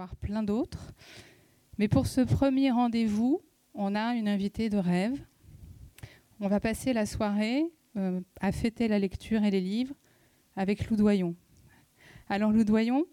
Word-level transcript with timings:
avoir 0.00 0.16
plein 0.16 0.42
d'autres. 0.42 0.92
Mais 1.76 1.86
pour 1.86 2.06
ce 2.06 2.22
premier 2.22 2.70
rendez-vous, 2.70 3.42
on 3.74 3.94
a 3.94 4.14
une 4.14 4.28
invitée 4.28 4.70
de 4.70 4.78
rêve. 4.78 5.18
On 6.40 6.48
va 6.48 6.58
passer 6.58 6.94
la 6.94 7.04
soirée 7.04 7.64
euh, 7.98 8.22
à 8.40 8.50
fêter 8.50 8.88
la 8.88 8.98
lecture 8.98 9.44
et 9.44 9.50
les 9.50 9.60
livres 9.60 9.94
avec 10.56 10.88
Lou 10.88 10.96
Doyon. 10.96 11.34
Alors 12.30 12.50
Lou 12.50 12.64
Doyon, 12.64 13.04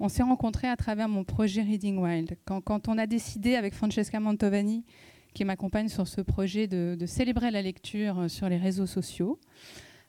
on 0.00 0.10
s'est 0.10 0.22
rencontrés 0.22 0.68
à 0.68 0.76
travers 0.76 1.08
mon 1.08 1.24
projet 1.24 1.62
Reading 1.62 1.96
Wild. 1.96 2.36
Quand, 2.44 2.88
on 2.88 2.98
a 2.98 3.06
décidé 3.06 3.54
avec 3.54 3.72
Francesca 3.72 4.20
Mantovani, 4.20 4.84
qui 5.32 5.46
m'accompagne 5.46 5.88
sur 5.88 6.06
ce 6.06 6.20
projet, 6.20 6.66
de, 6.66 7.06
célébrer 7.06 7.50
la 7.50 7.62
lecture 7.62 8.30
sur 8.30 8.50
les 8.50 8.58
réseaux 8.58 8.86
sociaux, 8.86 9.38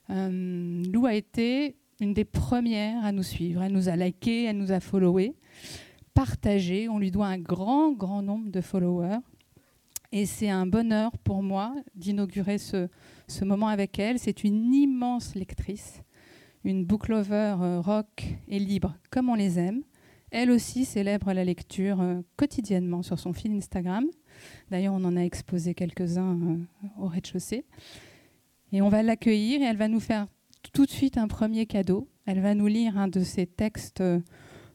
euh, 0.10 0.84
Lou 0.92 1.06
a 1.06 1.14
été 1.14 1.78
une 2.02 2.14
des 2.14 2.26
premières 2.26 3.06
à 3.06 3.14
nous 3.14 3.24
suivre. 3.24 3.64
Elle 3.64 3.72
nous 3.72 3.88
a 3.88 3.96
liké, 3.96 4.44
elle 4.46 4.58
nous 4.58 4.74
a 4.74 4.82
followé, 4.82 5.34
partagé. 6.14 6.90
On 6.90 7.00
lui 7.00 7.12
doit 7.12 7.28
un 7.28 7.38
grand, 7.38 7.92
grand 7.92 8.22
nombre 8.22 8.50
de 8.50 8.62
followers. 8.62 9.20
Et 10.12 10.26
c'est 10.26 10.50
un 10.50 10.66
bonheur 10.66 11.12
pour 11.20 11.44
moi 11.44 11.76
d'inaugurer 11.96 12.58
ce, 12.58 12.88
ce, 13.28 13.46
moment 13.46 13.68
avec 13.68 14.00
elle. 14.00 14.18
C'est 14.18 14.44
une 14.44 14.74
immense 14.74 15.36
lectrice, 15.36 16.02
une 16.64 16.84
book 16.84 17.10
lover 17.10 17.58
euh, 17.62 17.80
rock 17.80 18.26
et 18.48 18.58
libre 18.58 18.96
comme 19.12 19.30
on 19.30 19.36
les 19.36 19.60
aime. 19.60 19.84
Elle 20.32 20.52
aussi 20.52 20.86
célèbre 20.86 21.32
la 21.34 21.44
lecture 21.44 22.02
euh, 22.02 22.22
quotidiennement 22.38 23.04
sur 23.04 23.20
son 23.20 23.34
fil 23.34 23.52
Instagram. 23.52 24.06
D'ailleurs, 24.72 24.94
on 24.96 25.04
en 25.04 25.16
a 25.16 25.22
exposé 25.22 25.76
quelques-uns 25.76 26.40
euh, 26.40 26.58
au 27.00 27.08
rez-de-chaussée. 27.08 27.66
Et 28.72 28.82
on 28.82 28.90
va 28.90 29.04
l'accueillir 29.04 29.62
et 29.62 29.66
elle 29.66 29.78
va 29.78 29.88
nous 29.88 30.00
faire 30.00 30.28
tout 30.74 30.86
de 30.86 30.92
suite 30.92 31.18
un 31.18 31.28
premier 31.28 31.68
cadeau. 31.68 32.08
Elle 32.26 32.42
va 32.42 32.56
nous 32.56 32.68
lire 32.68 32.98
un 32.98 33.08
de 33.08 33.22
ses 33.22 33.46
textes 33.48 34.04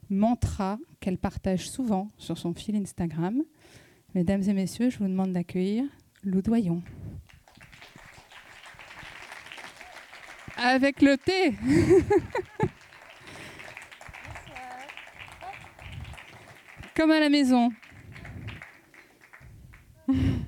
mantra 0.09 0.77
qu'elle 0.99 1.17
partage 1.17 1.69
souvent 1.69 2.11
sur 2.17 2.37
son 2.37 2.53
fil 2.53 2.75
Instagram. 2.75 3.43
Mesdames 4.13 4.43
et 4.43 4.53
messieurs, 4.53 4.89
je 4.89 4.99
vous 4.99 5.07
demande 5.07 5.33
d'accueillir 5.33 5.85
Lou 6.23 6.41
Doyon. 6.41 6.81
Avec 10.57 11.01
le 11.01 11.17
thé. 11.17 11.53
Comme 16.95 17.11
à 17.11 17.19
la 17.19 17.29
maison. 17.29 17.71
Il 20.07 20.47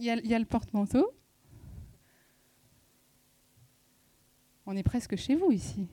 y, 0.00 0.10
a, 0.10 0.16
il 0.16 0.26
y 0.26 0.34
a 0.34 0.38
le 0.38 0.46
porte-manteau. 0.46 1.08
On 4.66 4.76
est 4.76 4.82
presque 4.82 5.16
chez 5.16 5.34
vous 5.34 5.52
ici. 5.52 5.86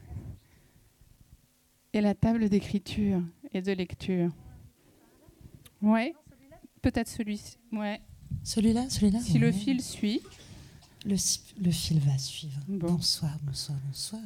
Et 1.97 2.01
la 2.01 2.13
table 2.13 2.47
d'écriture 2.47 3.23
et 3.55 3.61
de 3.63 3.71
lecture. 3.71 4.29
Ouais. 5.81 6.13
Peut-être 6.83 7.07
celui-ci. 7.07 7.57
Ouais. 7.71 7.99
Celui-là, 8.43 8.87
celui-là. 8.87 9.19
Si 9.19 9.39
le 9.39 9.51
fil 9.51 9.81
suit. 9.81 10.21
Le, 11.05 11.15
le 11.59 11.71
fil 11.71 11.99
va 11.99 12.15
suivre. 12.19 12.61
Bonsoir, 12.67 13.35
bonsoir, 13.41 13.79
bonsoir. 13.83 14.21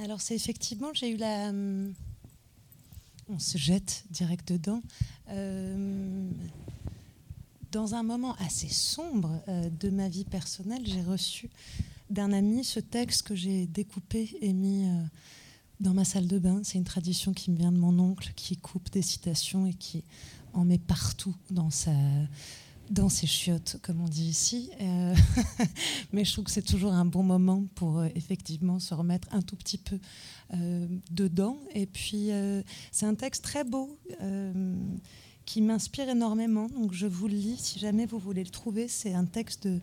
Alors 0.00 0.20
c'est 0.20 0.34
effectivement, 0.34 0.92
j'ai 0.92 1.12
eu 1.12 1.16
la... 1.16 1.48
Hum, 1.48 1.94
on 3.30 3.38
se 3.38 3.56
jette 3.56 4.04
direct 4.10 4.52
dedans. 4.52 4.82
Euh, 5.30 6.30
dans 7.72 7.94
un 7.94 8.02
moment 8.02 8.34
assez 8.34 8.68
sombre 8.68 9.42
euh, 9.48 9.70
de 9.70 9.88
ma 9.88 10.10
vie 10.10 10.26
personnelle, 10.26 10.82
j'ai 10.84 11.00
reçu 11.00 11.48
d'un 12.10 12.32
ami 12.32 12.64
ce 12.64 12.80
texte 12.80 13.26
que 13.26 13.34
j'ai 13.34 13.66
découpé 13.66 14.36
et 14.40 14.52
mis 14.52 14.86
euh, 14.86 15.02
dans 15.80 15.94
ma 15.94 16.04
salle 16.04 16.26
de 16.26 16.38
bain. 16.38 16.60
C'est 16.64 16.78
une 16.78 16.84
tradition 16.84 17.32
qui 17.32 17.50
me 17.50 17.56
vient 17.56 17.72
de 17.72 17.78
mon 17.78 17.98
oncle, 17.98 18.32
qui 18.36 18.56
coupe 18.56 18.90
des 18.90 19.02
citations 19.02 19.66
et 19.66 19.74
qui 19.74 20.04
en 20.52 20.64
met 20.64 20.78
partout 20.78 21.34
dans 21.50 21.70
sa 21.70 21.92
dans 22.90 23.10
ses 23.10 23.26
chiottes, 23.26 23.76
comme 23.82 24.00
on 24.00 24.08
dit 24.08 24.24
ici. 24.24 24.70
Euh, 24.80 25.14
mais 26.12 26.24
je 26.24 26.32
trouve 26.32 26.46
que 26.46 26.50
c'est 26.50 26.62
toujours 26.62 26.94
un 26.94 27.04
bon 27.04 27.22
moment 27.22 27.66
pour 27.74 27.98
euh, 27.98 28.08
effectivement 28.14 28.80
se 28.80 28.94
remettre 28.94 29.28
un 29.30 29.42
tout 29.42 29.56
petit 29.56 29.76
peu 29.78 29.98
dedans. 31.10 31.58
Et 31.74 31.84
puis, 31.84 32.30
c'est 32.90 33.04
un 33.04 33.14
texte 33.14 33.44
très 33.44 33.64
beau 33.64 33.98
qui 35.48 35.62
m'inspire 35.62 36.10
énormément. 36.10 36.68
Donc, 36.68 36.92
je 36.92 37.06
vous 37.06 37.26
le 37.26 37.34
lis 37.34 37.56
si 37.56 37.78
jamais 37.78 38.04
vous 38.04 38.18
voulez 38.18 38.44
le 38.44 38.50
trouver. 38.50 38.86
C'est 38.86 39.14
un 39.14 39.24
texte 39.24 39.66
de 39.66 39.80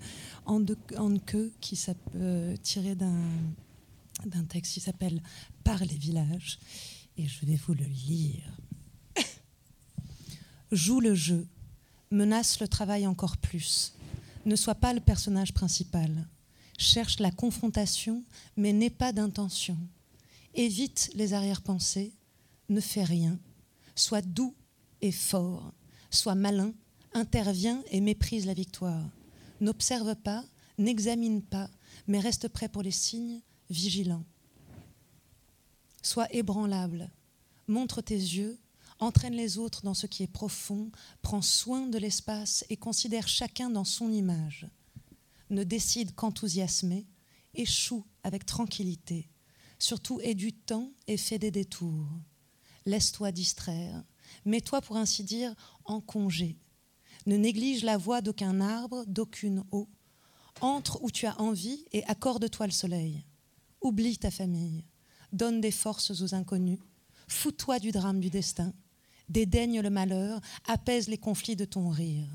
Anke 0.95 1.37
qui 1.59 1.75
s'appelle 1.75 2.55
tiré 2.61 2.93
d'un 2.93 3.17
d'un 4.27 4.43
texte 4.43 4.73
qui 4.73 4.79
s'appelle 4.79 5.23
Par 5.63 5.83
les 5.83 5.95
villages. 5.95 6.59
Et 7.17 7.27
je 7.27 7.47
vais 7.47 7.55
vous 7.55 7.73
le 7.73 7.83
lire. 7.83 8.43
Joue 10.71 10.99
le 10.99 11.15
jeu, 11.15 11.47
menace 12.11 12.59
le 12.59 12.67
travail 12.67 13.07
encore 13.07 13.37
plus. 13.37 13.95
Ne 14.45 14.55
sois 14.55 14.75
pas 14.75 14.93
le 14.93 14.99
personnage 14.99 15.51
principal. 15.51 16.27
Cherche 16.77 17.19
la 17.19 17.31
confrontation, 17.31 18.23
mais 18.55 18.71
n'aie 18.71 18.91
pas 18.91 19.13
d'intention. 19.13 19.79
Évite 20.53 21.09
les 21.15 21.33
arrière-pensées, 21.33 22.13
ne 22.69 22.79
fais 22.79 23.03
rien. 23.03 23.39
Sois 23.95 24.21
doux 24.21 24.53
fort. 25.11 25.73
Sois 26.09 26.35
malin, 26.35 26.73
interviens 27.13 27.83
et 27.91 28.01
méprise 28.01 28.45
la 28.45 28.53
victoire. 28.53 29.09
N'observe 29.61 30.15
pas, 30.15 30.43
n'examine 30.77 31.41
pas, 31.41 31.69
mais 32.07 32.19
reste 32.19 32.47
prêt 32.47 32.69
pour 32.69 32.81
les 32.81 32.91
signes 32.91 33.41
vigilant. 33.69 34.23
Sois 36.01 36.27
ébranlable, 36.33 37.09
montre 37.67 38.01
tes 38.01 38.15
yeux, 38.15 38.59
entraîne 38.99 39.33
les 39.33 39.57
autres 39.57 39.83
dans 39.83 39.93
ce 39.93 40.07
qui 40.07 40.23
est 40.23 40.27
profond, 40.27 40.91
prends 41.21 41.41
soin 41.41 41.87
de 41.87 41.97
l'espace 41.97 42.65
et 42.69 42.77
considère 42.77 43.27
chacun 43.27 43.69
dans 43.69 43.83
son 43.83 44.11
image. 44.11 44.67
Ne 45.49 45.63
décide 45.63 46.13
qu'enthousiasmer, 46.15 47.05
échoue 47.53 48.05
avec 48.23 48.45
tranquillité. 48.45 49.29
Surtout 49.79 50.19
aie 50.21 50.35
du 50.35 50.53
temps 50.53 50.91
et 51.07 51.17
fais 51.17 51.39
des 51.39 51.51
détours. 51.51 52.07
Laisse-toi 52.85 53.31
distraire, 53.31 54.03
mets-toi 54.43 54.81
pour 54.81 54.97
ainsi 54.97 55.23
dire 55.23 55.53
en 55.85 56.01
congé. 56.01 56.57
Ne 57.25 57.37
néglige 57.37 57.83
la 57.83 57.97
voix 57.97 58.21
d'aucun 58.21 58.59
arbre, 58.61 59.03
d'aucune 59.07 59.63
eau. 59.71 59.87
Entre 60.61 61.01
où 61.03 61.11
tu 61.11 61.25
as 61.25 61.39
envie 61.41 61.85
et 61.91 62.03
accorde-toi 62.05 62.67
le 62.67 62.71
soleil. 62.71 63.25
Oublie 63.81 64.17
ta 64.17 64.31
famille, 64.31 64.85
donne 65.31 65.61
des 65.61 65.71
forces 65.71 66.11
aux 66.21 66.33
inconnus, 66.33 66.79
fous-toi 67.27 67.79
du 67.79 67.91
drame 67.91 68.19
du 68.19 68.29
destin, 68.29 68.73
dédaigne 69.29 69.81
le 69.81 69.89
malheur, 69.89 70.39
apaise 70.65 71.07
les 71.07 71.17
conflits 71.17 71.55
de 71.55 71.65
ton 71.65 71.89
rire. 71.89 72.27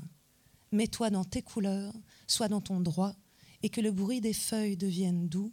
Mets-toi 0.71 1.09
dans 1.09 1.25
tes 1.25 1.41
couleurs, 1.41 1.93
sois 2.27 2.47
dans 2.47 2.61
ton 2.61 2.79
droit, 2.79 3.15
et 3.63 3.69
que 3.69 3.81
le 3.81 3.91
bruit 3.91 4.21
des 4.21 4.33
feuilles 4.33 4.77
devienne 4.77 5.27
doux. 5.27 5.51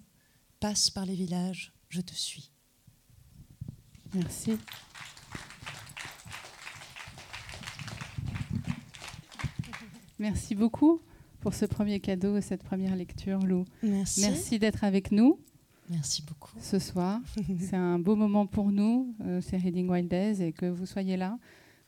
Passe 0.60 0.90
par 0.90 1.06
les 1.06 1.14
villages, 1.14 1.72
je 1.88 2.00
te 2.00 2.14
suis. 2.14 2.50
Merci. 4.14 4.58
Merci 10.18 10.54
beaucoup 10.54 11.00
pour 11.40 11.54
ce 11.54 11.64
premier 11.64 12.00
cadeau 12.00 12.36
et 12.36 12.40
cette 12.40 12.62
première 12.62 12.96
lecture, 12.96 13.38
Lou. 13.40 13.64
Merci. 13.82 14.20
Merci 14.22 14.58
d'être 14.58 14.84
avec 14.84 15.12
nous. 15.12 15.38
Merci 15.90 16.22
beaucoup. 16.22 16.52
Ce 16.60 16.78
soir, 16.78 17.20
c'est 17.60 17.76
un 17.76 17.98
beau 17.98 18.16
moment 18.16 18.46
pour 18.46 18.70
nous, 18.70 19.14
euh, 19.24 19.40
c'est 19.40 19.56
Reading 19.56 19.88
Wild 19.88 20.08
Days, 20.08 20.42
et 20.42 20.52
que 20.52 20.66
vous 20.66 20.86
soyez 20.86 21.16
là. 21.16 21.38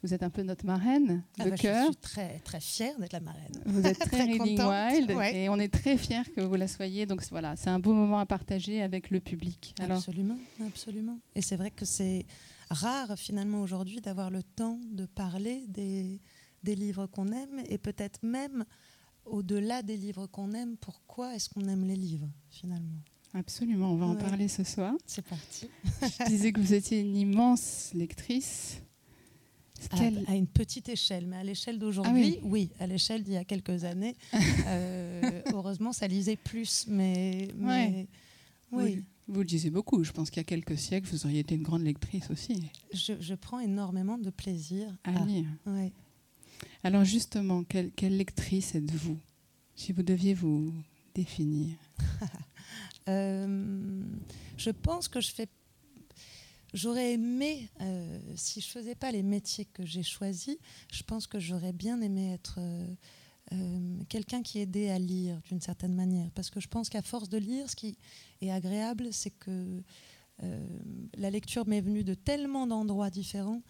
Vous 0.02 0.14
êtes 0.14 0.22
un 0.22 0.30
peu 0.30 0.42
notre 0.42 0.64
marraine 0.64 1.22
ah 1.38 1.44
de 1.44 1.50
bah, 1.50 1.56
cœur. 1.56 1.86
Je 1.88 1.92
suis 1.92 1.96
très, 1.96 2.38
très 2.38 2.60
fière 2.60 2.98
d'être 2.98 3.12
la 3.12 3.20
marraine. 3.20 3.52
Vous 3.66 3.84
êtes 3.84 3.98
très, 4.10 4.22
Reading 4.22 4.58
Wild 4.58 5.10
et 5.34 5.50
on 5.50 5.56
est 5.56 5.69
très 5.69 5.98
fiers 5.98 6.22
que 6.34 6.40
vous 6.40 6.54
la 6.54 6.69
soyez. 6.69 7.04
Donc 7.04 7.22
voilà, 7.30 7.54
c'est 7.56 7.69
un 7.69 7.78
beau 7.78 7.92
moment 7.92 8.19
à 8.19 8.24
partager 8.24 8.80
avec 8.80 9.10
le 9.10 9.20
public. 9.20 9.74
absolument, 9.78 10.38
absolument. 10.66 11.19
Et 11.34 11.43
c'est 11.43 11.56
vrai 11.56 11.70
que 11.70 11.84
c'est 11.84 12.25
rare 12.70 13.19
finalement 13.19 13.60
aujourd'hui 13.60 14.00
d'avoir 14.00 14.31
le 14.31 14.43
temps 14.43 14.78
de 14.90 15.05
parler 15.05 15.64
des, 15.69 16.20
des 16.62 16.74
livres 16.74 17.06
qu'on 17.06 17.28
aime 17.28 17.62
et 17.68 17.78
peut-être 17.78 18.22
même 18.22 18.64
au-delà 19.24 19.82
des 19.82 19.96
livres 19.96 20.26
qu'on 20.26 20.52
aime, 20.52 20.76
pourquoi 20.76 21.34
est-ce 21.34 21.48
qu'on 21.48 21.66
aime 21.68 21.84
les 21.84 21.96
livres 21.96 22.28
finalement? 22.48 23.00
Absolument, 23.32 23.92
on 23.92 23.96
va 23.96 24.06
en 24.06 24.16
parler 24.16 24.48
ce 24.48 24.64
soir. 24.64 24.94
C'est 25.06 25.24
parti. 25.24 25.68
Je 26.02 26.26
disais 26.26 26.52
que 26.52 26.60
vous 26.60 26.74
étiez 26.74 27.00
une 27.00 27.16
immense 27.16 27.90
lectrice. 27.94 28.82
À, 29.92 30.34
une 30.34 30.46
petite 30.46 30.90
échelle, 30.90 31.26
mais 31.26 31.36
à 31.36 31.42
l'échelle 31.42 31.78
d'aujourd'hui, 31.78 32.36
ah 32.42 32.44
oui. 32.44 32.70
à 32.80 32.86
l'échelle 32.86 33.22
d'il 33.22 33.32
y 33.32 33.38
a 33.38 33.44
quelques 33.44 33.84
années, 33.84 34.14
euh, 34.66 35.40
heureusement, 35.54 35.94
ça 35.94 36.06
lisait 36.06 36.36
plus, 36.36 36.84
mais, 36.86 37.48
oui. 38.72 39.04
Vous, 39.26 39.38
le 39.38 39.46
disiez 39.46 39.70
beaucoup. 39.70 40.04
Je 40.04 40.12
pense 40.12 40.28
qu'il 40.28 40.38
y 40.38 40.40
a 40.40 40.44
quelques 40.44 40.76
siècles, 40.76 41.08
vous 41.10 41.24
auriez 41.24 41.38
été 41.38 41.54
une 41.54 41.62
grande 41.62 41.82
lectrice 41.82 42.30
aussi. 42.30 42.62
Je, 42.92 43.34
prends 43.34 43.60
énormément 43.60 44.18
de 44.18 44.28
plaisir 44.28 44.94
à, 45.04 45.24
lire. 45.24 45.46
Alors 46.82 47.04
justement, 47.04 47.64
quelle 47.64 48.16
lectrice 48.16 48.74
êtes-vous 48.74 49.18
Si 49.74 49.92
vous 49.92 50.02
deviez 50.02 50.34
vous 50.34 50.72
définir 51.14 51.76
Euh, 53.08 54.02
je 54.56 54.70
pense 54.70 55.08
que 55.08 55.20
je 55.20 55.32
fais. 55.32 55.48
J'aurais 56.72 57.14
aimé, 57.14 57.68
euh, 57.80 58.20
si 58.36 58.60
je 58.60 58.68
faisais 58.68 58.94
pas 58.94 59.10
les 59.10 59.22
métiers 59.22 59.64
que 59.64 59.84
j'ai 59.84 60.04
choisis, 60.04 60.56
je 60.92 61.02
pense 61.02 61.26
que 61.26 61.40
j'aurais 61.40 61.72
bien 61.72 62.00
aimé 62.00 62.32
être 62.32 62.60
euh, 62.60 63.96
quelqu'un 64.08 64.42
qui 64.42 64.60
aidait 64.60 64.90
à 64.90 64.98
lire 65.00 65.40
d'une 65.48 65.60
certaine 65.60 65.94
manière. 65.94 66.30
Parce 66.32 66.50
que 66.50 66.60
je 66.60 66.68
pense 66.68 66.88
qu'à 66.88 67.02
force 67.02 67.28
de 67.28 67.38
lire, 67.38 67.68
ce 67.68 67.74
qui 67.74 67.98
est 68.40 68.50
agréable, 68.50 69.08
c'est 69.12 69.30
que 69.30 69.82
la 71.18 71.28
lecture 71.28 71.66
m'est 71.66 71.82
venue 71.82 72.04
de 72.04 72.14
tellement 72.14 72.66
d'endroits 72.66 73.10
différents 73.10 73.62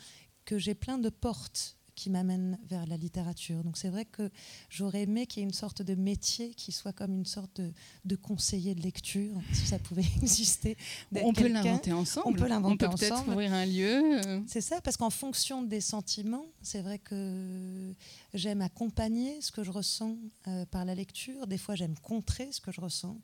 que 0.45 0.57
j'ai 0.59 0.75
plein 0.75 0.99
de 0.99 1.09
portes 1.09 1.79
qui 1.95 2.11
m'amène 2.11 2.59
vers 2.69 2.87
la 2.87 2.97
littérature. 2.97 3.63
Donc 3.65 3.77
c'est 3.77 3.89
vrai 3.89 4.05
que 4.05 4.31
j'aurais 4.69 5.03
aimé 5.03 5.27
qu'il 5.27 5.41
y 5.41 5.43
ait 5.43 5.49
une 5.49 5.55
sorte 5.55 5.83
de 5.83 5.95
métier 5.95 6.55
qui 6.55 6.73
soit 6.73 6.93
comme 6.93 7.15
une 7.15 7.27
sorte 7.27 7.61
de, 8.05 8.17
conseiller 8.17 8.75
de 8.75 8.83
lecture, 8.83 9.41
si 9.53 9.67
ça 9.67 9.79
pouvait 9.79 10.05
exister. 10.23 10.77
On 11.23 11.33
peut 11.33 11.49
l'inventer 11.49 11.93
ensemble. 11.93 12.27
On 12.29 12.33
peut 12.33 12.49
l'inventer 12.49 12.87
ensemble. 12.87 12.99
peut-être 12.99 13.29
ouvrir 13.29 13.53
un 13.53 13.67
lieu. 13.67 14.21
Euh. 14.27 14.41
C'est 14.47 14.61
ça, 14.61 14.81
parce 14.81 14.97
qu'en 14.97 15.11
fonction 15.11 15.63
des 15.63 15.81
sentiments, 15.81 16.47
c'est 16.63 16.83
vrai 16.83 16.99
que 16.99 17.95
j'aime 18.35 18.63
accompagner 18.63 19.41
ce 19.41 19.53
que 19.53 19.63
je 19.63 19.71
ressens 19.71 20.17
euh, 20.49 20.67
par 20.67 20.85
la 20.85 20.95
lecture. 20.95 21.47
Des 21.47 21.59
fois, 21.59 21.75
j'aime 21.75 21.95
contrer 21.99 22.51
ce 22.53 22.61
que 22.61 22.73
je 22.73 22.81
ressens. 22.81 23.17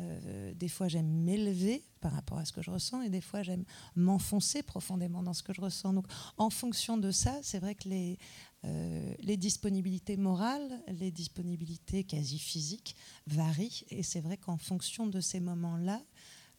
Euh, 0.00 0.54
des 0.54 0.68
fois, 0.68 0.88
j'aime 0.88 1.06
m'élever 1.06 1.84
par 2.00 2.12
rapport 2.12 2.38
à 2.38 2.44
ce 2.44 2.52
que 2.52 2.62
je 2.62 2.70
ressens 2.70 3.02
et 3.02 3.10
des 3.10 3.20
fois, 3.20 3.42
j'aime 3.42 3.64
m'enfoncer 3.94 4.62
profondément 4.62 5.22
dans 5.22 5.34
ce 5.34 5.42
que 5.42 5.52
je 5.52 5.60
ressens. 5.60 5.92
Donc, 5.92 6.06
en 6.38 6.50
fonction 6.50 6.96
de 6.96 7.10
ça, 7.10 7.38
c'est 7.42 7.58
vrai 7.58 7.74
que 7.74 7.88
les, 7.88 8.18
euh, 8.64 9.36
disponibilités 9.36 10.16
morales, 10.16 10.82
les 10.88 11.10
disponibilités 11.10 12.04
quasi 12.04 12.38
physiques 12.38 12.96
varient. 13.26 13.84
Et 13.90 14.02
c'est 14.02 14.20
vrai 14.20 14.36
qu'en 14.36 14.56
fonction 14.56 15.06
de 15.06 15.20
ces 15.20 15.40
moments-là, 15.40 16.02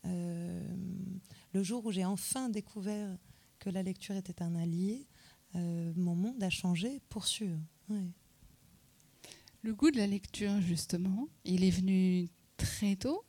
euh, 0.05 0.75
le 1.53 1.63
jour 1.63 1.85
où 1.85 1.91
j'ai 1.91 2.05
enfin 2.05 2.49
découvert 2.49 3.17
que 3.59 3.69
la 3.69 3.83
lecture 3.83 4.15
était 4.15 4.43
un 4.43 4.55
allié, 4.55 5.07
mon 5.55 6.15
monde 6.15 6.41
a 6.41 6.49
changé 6.49 6.99
pour 7.09 7.27
sûr. 7.27 7.55
Le 9.61 9.73
goût 9.75 9.91
de 9.91 9.97
la 9.97 10.07
lecture, 10.07 10.59
justement, 10.61 11.29
il 11.45 11.63
est 11.63 11.69
venu 11.69 12.27
très 12.63 12.95
tôt. 12.95 13.23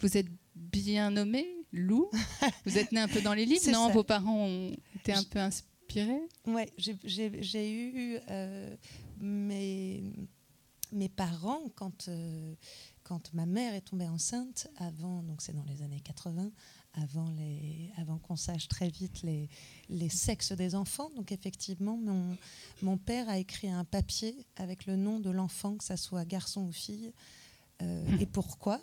Vous 0.00 0.16
êtes 0.16 0.28
bien 0.54 1.10
nommé, 1.10 1.46
Lou. 1.72 2.10
Vous 2.66 2.78
êtes 2.78 2.92
né 2.92 3.00
un 3.00 3.08
peu 3.08 3.20
dans 3.20 3.34
les 3.34 3.46
livres, 3.46 3.70
non 3.70 3.90
Vos 3.90 4.04
parents 4.04 4.46
ont 4.46 4.76
été 4.94 5.12
un 5.12 5.22
peu 5.24 5.38
inspirés 5.38 6.22
Oui, 6.46 6.62
j'ai 6.76 7.72
eu 7.72 8.18
euh, 8.30 8.76
mes, 9.20 10.02
mes 10.92 11.08
parents, 11.08 11.62
quand, 11.74 12.08
euh, 12.08 12.54
quand 13.02 13.32
ma 13.34 13.46
mère 13.46 13.74
est 13.74 13.82
tombée 13.82 14.06
enceinte, 14.06 14.68
avant, 14.76 15.22
donc 15.22 15.42
c'est 15.42 15.54
dans 15.54 15.64
les 15.64 15.82
années 15.82 16.00
80, 16.00 16.50
avant, 16.94 17.30
les, 17.30 17.90
avant 17.96 18.18
qu'on 18.18 18.36
sache 18.36 18.68
très 18.68 18.88
vite 18.88 19.22
les, 19.22 19.48
les 19.88 20.08
sexes 20.08 20.52
des 20.52 20.74
enfants. 20.74 21.10
Donc 21.16 21.32
effectivement, 21.32 21.96
mon, 21.96 22.36
mon 22.82 22.96
père 22.96 23.28
a 23.28 23.38
écrit 23.38 23.68
un 23.68 23.84
papier 23.84 24.46
avec 24.56 24.86
le 24.86 24.96
nom 24.96 25.20
de 25.20 25.30
l'enfant, 25.30 25.76
que 25.76 25.84
ça 25.84 25.96
soit 25.96 26.24
garçon 26.24 26.62
ou 26.62 26.72
fille, 26.72 27.12
et 27.80 28.26
pourquoi 28.26 28.80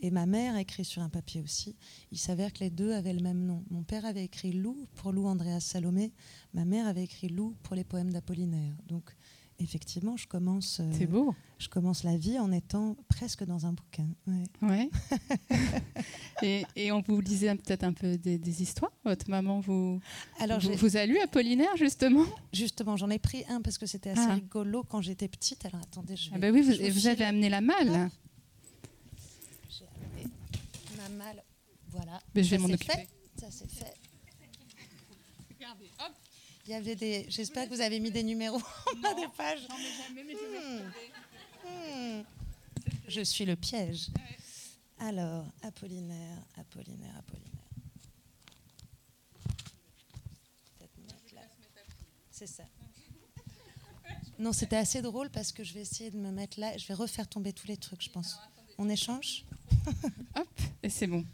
et 0.00 0.10
ma 0.10 0.26
mère 0.26 0.54
a 0.54 0.60
écrit 0.60 0.84
sur 0.84 1.02
un 1.02 1.08
papier 1.08 1.40
aussi. 1.40 1.76
Il 2.12 2.18
s'avère 2.18 2.52
que 2.52 2.60
les 2.60 2.70
deux 2.70 2.92
avaient 2.92 3.12
le 3.12 3.22
même 3.22 3.44
nom. 3.44 3.64
Mon 3.70 3.82
père 3.82 4.04
avait 4.04 4.24
écrit 4.24 4.52
Lou 4.52 4.86
pour 4.94 5.12
Lou 5.12 5.26
Andreas 5.26 5.60
Salomé. 5.60 6.12
Ma 6.54 6.64
mère 6.64 6.86
avait 6.86 7.04
écrit 7.04 7.28
Lou 7.28 7.56
pour 7.64 7.74
les 7.74 7.84
poèmes 7.84 8.12
d'Apollinaire. 8.12 8.76
Donc, 8.86 9.10
effectivement, 9.58 10.16
je 10.16 10.28
commence. 10.28 10.78
Euh, 10.78 10.88
C'est 10.92 11.06
beau. 11.06 11.34
Je 11.58 11.68
commence 11.68 12.04
la 12.04 12.16
vie 12.16 12.38
en 12.38 12.52
étant 12.52 12.96
presque 13.08 13.42
dans 13.42 13.66
un 13.66 13.72
bouquin. 13.72 14.06
Ouais. 14.62 14.88
et, 16.42 16.64
et, 16.76 16.92
on 16.92 17.00
vous 17.00 17.20
lisait 17.20 17.52
peut-être 17.56 17.82
un 17.82 17.92
peu 17.92 18.16
des, 18.16 18.62
histoires. 18.62 18.92
Votre 19.04 19.28
maman 19.28 19.58
vous, 19.58 19.98
Alors, 20.38 20.60
vous, 20.60 20.74
vous, 20.74 20.96
a 20.96 21.06
lu 21.06 21.18
Apollinaire 21.18 21.76
justement? 21.76 22.24
Justement, 22.52 22.96
j'en 22.96 23.10
ai 23.10 23.18
pris 23.18 23.44
un 23.48 23.60
parce 23.60 23.78
que 23.78 23.86
c'était 23.86 24.10
assez 24.10 24.28
ah. 24.28 24.34
rigolo 24.34 24.84
quand 24.84 25.00
j'étais 25.00 25.26
petite. 25.26 25.64
Alors 25.64 25.80
attendez, 25.82 26.14
je 26.14 26.30
ah 26.32 26.38
vais. 26.38 26.46
Ah 26.46 26.52
bah 26.52 26.56
oui, 26.56 26.62
vous, 26.62 26.92
vous 26.92 27.06
avez 27.08 27.24
amené 27.24 27.48
la 27.48 27.60
malle. 27.60 28.10
Voilà. 31.88 32.20
Mais 32.34 32.44
je 32.44 32.50
vais 32.50 32.58
m'en 32.58 32.68
occuper. 32.68 33.08
Ça 33.38 33.50
c'est 33.50 33.70
fait. 33.70 33.94
Regardez, 35.54 35.90
hop. 36.00 36.12
Il 36.66 36.72
y 36.72 36.74
avait 36.74 36.96
des. 36.96 37.26
J'espère 37.28 37.68
que 37.68 37.74
vous 37.74 37.80
avez 37.80 37.98
mis 37.98 38.10
des 38.10 38.22
numéros 38.22 38.60
en 38.92 39.00
bas 39.00 39.14
des 39.14 39.28
pages. 39.36 39.66
Jamais, 40.06 40.24
mais 40.24 40.34
hmm. 40.34 42.20
Hmm. 42.20 42.24
Je 43.08 43.22
suis 43.22 43.44
le 43.44 43.56
piège. 43.56 44.08
Alors, 44.98 45.46
Apollinaire, 45.62 46.38
Apollinaire, 46.56 47.16
Apollinaire. 47.16 47.48
C'est 52.38 52.46
ça. 52.46 52.62
Non, 54.38 54.52
c'était 54.52 54.76
assez 54.76 55.02
drôle 55.02 55.28
parce 55.30 55.50
que 55.50 55.64
je 55.64 55.74
vais 55.74 55.80
essayer 55.80 56.12
de 56.12 56.16
me 56.16 56.30
mettre 56.30 56.60
là. 56.60 56.76
Je 56.76 56.86
vais 56.86 56.94
refaire 56.94 57.26
tomber 57.26 57.52
tous 57.52 57.66
les 57.66 57.76
trucs, 57.76 58.00
je 58.00 58.10
pense. 58.10 58.38
On 58.78 58.88
échange? 58.88 59.44
Hop, 60.36 60.57
c'est 60.88 61.06
bon. 61.06 61.24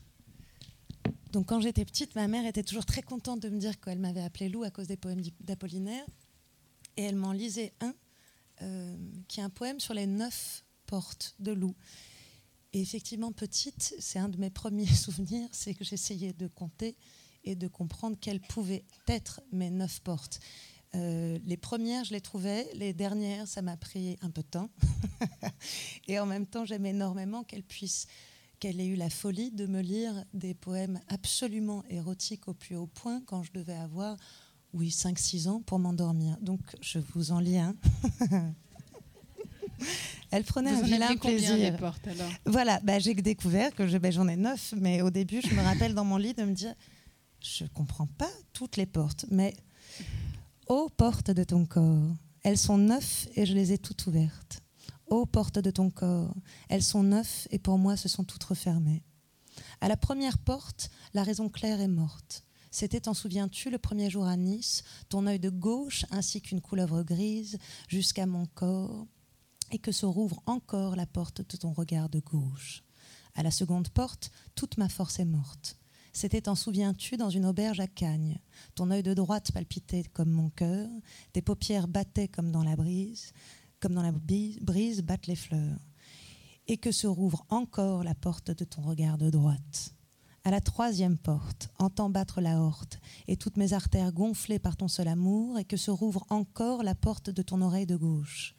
Donc 1.33 1.47
quand 1.47 1.61
j'étais 1.61 1.85
petite, 1.85 2.15
ma 2.15 2.29
mère 2.29 2.47
était 2.47 2.63
toujours 2.63 2.87
très 2.87 3.03
contente 3.03 3.41
de 3.41 3.49
me 3.49 3.59
dire 3.59 3.81
qu'elle 3.81 3.99
m'avait 3.99 4.23
appelé 4.23 4.49
Lou 4.49 4.63
à 4.63 4.71
cause 4.71 4.87
des 4.87 4.97
poèmes 4.97 5.23
d'Apollinaire. 5.41 6.05
Et 6.97 7.03
elle 7.03 7.17
m'en 7.17 7.33
lisait 7.33 7.73
un, 7.81 7.95
euh, 8.63 8.97
qui 9.27 9.41
est 9.41 9.43
un 9.43 9.51
poème 9.51 9.81
sur 9.81 9.95
les 9.95 10.07
neuf 10.07 10.65
portes 10.87 11.35
de 11.41 11.53
Lou. 11.53 11.75
Et 12.73 12.81
effectivement, 12.81 13.33
petite, 13.33 13.95
c'est 13.99 14.19
un 14.19 14.29
de 14.29 14.39
mes 14.39 14.51
premiers 14.51 14.87
souvenirs, 14.95 15.49
c'est 15.53 15.75
que 15.75 15.85
j'essayais 15.85 16.33
de 16.33 16.47
compter 16.47 16.97
et 17.43 17.57
de 17.57 17.69
comprendre 17.69 18.17
quelles 18.21 18.41
pouvaient 18.41 18.85
être 19.09 19.41
mes 19.53 19.71
neuf 19.71 20.01
portes. 20.01 20.41
Euh, 20.95 21.39
les 21.45 21.57
premières, 21.57 22.05
je 22.05 22.13
les 22.13 22.21
trouvais. 22.21 22.69
Les 22.75 22.93
dernières, 22.93 23.49
ça 23.49 23.61
m'a 23.61 23.77
pris 23.77 24.17
un 24.23 24.31
peu 24.31 24.43
de 24.43 24.49
temps. 24.49 24.71
et 26.07 26.19
en 26.21 26.27
même 26.27 26.47
temps, 26.47 26.65
j'aime 26.65 26.87
énormément 26.87 27.43
qu'elle 27.43 27.65
puisse 27.65 28.07
qu'elle 28.65 28.81
ait 28.81 28.87
eu 28.87 28.97
la 28.97 29.11
folie 29.11 29.51
de 29.51 29.67
me 29.67 29.83
lire 29.83 30.25
des 30.33 30.55
poèmes 30.55 30.99
absolument 31.09 31.85
érotiques 31.91 32.49
au 32.49 32.55
plus 32.55 32.77
haut 32.77 32.87
point 32.87 33.21
quand 33.27 33.43
je 33.43 33.53
devais 33.53 33.75
avoir, 33.75 34.17
oui, 34.73 34.89
5-6 34.89 35.49
ans 35.49 35.61
pour 35.61 35.79
m'endormir. 35.79 36.39
Donc, 36.41 36.61
je 36.81 36.99
vous 36.99 37.31
en 37.31 37.41
lis 37.41 37.59
un. 37.59 37.77
Elle 40.31 40.45
prenait 40.45 40.71
un 40.71 40.81
vilain 40.81 41.15
plaisir. 41.15 41.77
Portes, 41.77 42.09
alors? 42.09 42.31
Voilà, 42.47 42.81
bah, 42.81 42.99
j'ai 42.99 43.13
découvert 43.13 43.75
que 43.75 43.99
ben, 43.99 44.11
j'en 44.11 44.29
ai 44.29 44.37
neuf, 44.37 44.73
mais 44.79 45.03
au 45.03 45.11
début, 45.11 45.43
je 45.43 45.55
me 45.55 45.61
rappelle 45.63 45.93
dans 45.93 46.07
mon 46.07 46.17
lit 46.17 46.33
de 46.33 46.45
me 46.45 46.55
dire, 46.55 46.75
je 47.43 47.67
comprends 47.67 48.09
pas 48.17 48.31
toutes 48.55 48.79
les 48.79 48.87
portes, 48.87 49.27
mais 49.31 49.53
ô 50.69 50.89
portes 50.89 51.33
de 51.33 51.45
ton 51.45 51.67
corps, 51.67 52.17
elles 52.43 52.57
sont 52.57 52.79
neuf 52.79 53.29
et 53.37 53.45
je 53.45 53.53
les 53.53 53.73
ai 53.73 53.79
toutes 53.79 54.07
ouvertes. 54.07 54.64
Ô 55.07 55.27
portes 55.27 55.59
de 55.59 55.71
ton 55.71 55.91
corps, 55.91 56.35
elles 56.69 56.83
sont 56.83 57.03
neufs 57.03 57.47
et 57.51 57.59
pour 57.59 57.79
moi 57.79 57.97
se 57.97 58.09
sont 58.09 58.25
toutes 58.25 58.45
refermées. 58.45 59.03
À 59.81 59.89
la 59.89 59.97
première 59.97 60.39
porte, 60.39 60.91
la 61.13 61.23
raison 61.23 61.49
claire 61.49 61.81
est 61.81 61.89
morte. 61.89 62.45
C'était, 62.71 63.03
t'en 63.03 63.15
souviens-tu, 63.15 63.71
le 63.71 63.79
premier 63.79 64.11
jour 64.11 64.25
à 64.27 64.37
Nice, 64.37 64.83
ton 65.09 65.27
œil 65.27 65.39
de 65.39 65.51
gauche 65.51 66.07
ainsi 66.11 66.41
qu'une 66.41 66.61
couleuvre 66.61 67.05
grise 67.05 67.59
jusqu'à 67.87 68.27
mon 68.27 68.47
corps, 68.47 69.07
et 69.71 69.79
que 69.79 69.93
se 69.93 70.07
rouvre 70.07 70.43
encore 70.47 70.97
la 70.97 71.07
porte 71.07 71.49
de 71.49 71.57
ton 71.57 71.73
regard 71.73 72.09
de 72.09 72.21
gauche. 72.21 72.83
À 73.35 73.43
la 73.43 73.51
seconde 73.51 73.89
porte, 73.89 74.31
toute 74.55 74.79
ma 74.79 74.89
force 74.89 75.19
est 75.19 75.25
morte. 75.25 75.79
C'était, 76.13 76.43
t'en 76.43 76.55
souviens-tu, 76.55 77.17
dans 77.17 77.31
une 77.31 77.47
auberge 77.47 77.81
à 77.81 77.89
Cagnes. 77.89 78.39
Ton 78.77 78.91
œil 78.93 79.03
de 79.03 79.15
droite 79.15 79.51
palpitait 79.53 80.05
comme 80.13 80.31
mon 80.31 80.51
cœur, 80.51 80.89
tes 81.33 81.43
paupières 81.43 81.89
battaient 81.89 82.29
comme 82.29 82.53
dans 82.53 82.63
la 82.63 82.77
brise 82.77 83.33
comme 83.85 83.97
dans 83.97 84.03
la 84.03 84.13
brise 84.13 85.03
battent 85.03 85.27
les 85.27 85.37
fleurs, 85.37 85.79
et 86.69 86.79
que 86.79 86.91
se 86.91 87.07
rouvre 87.07 87.45
encore 87.51 88.03
la 88.03 88.15
porte 88.15 88.51
de 88.51 88.65
ton 88.65 88.81
regard 88.81 89.19
de 89.19 89.29
droite. 89.29 89.95
À 90.43 90.51
la 90.51 90.63
troisième 90.63 91.19
porte, 91.19 91.69
entends 91.79 92.09
battre 92.09 92.41
la 92.41 92.63
horte, 92.63 92.99
et 93.29 93.37
toutes 93.37 93.59
mes 93.59 93.75
artères 93.75 94.11
gonflées 94.11 94.59
par 94.59 94.79
ton 94.79 94.89
seul 94.89 95.07
amour, 95.07 95.59
et 95.59 95.67
que 95.67 95.77
se 95.77 95.91
rouvre 95.91 96.25
encore 96.31 96.83
la 96.83 96.95
porte 96.95 97.29
de 97.29 97.43
ton 97.43 97.61
oreille 97.61 97.85
de 97.85 97.97
gauche. 97.97 98.57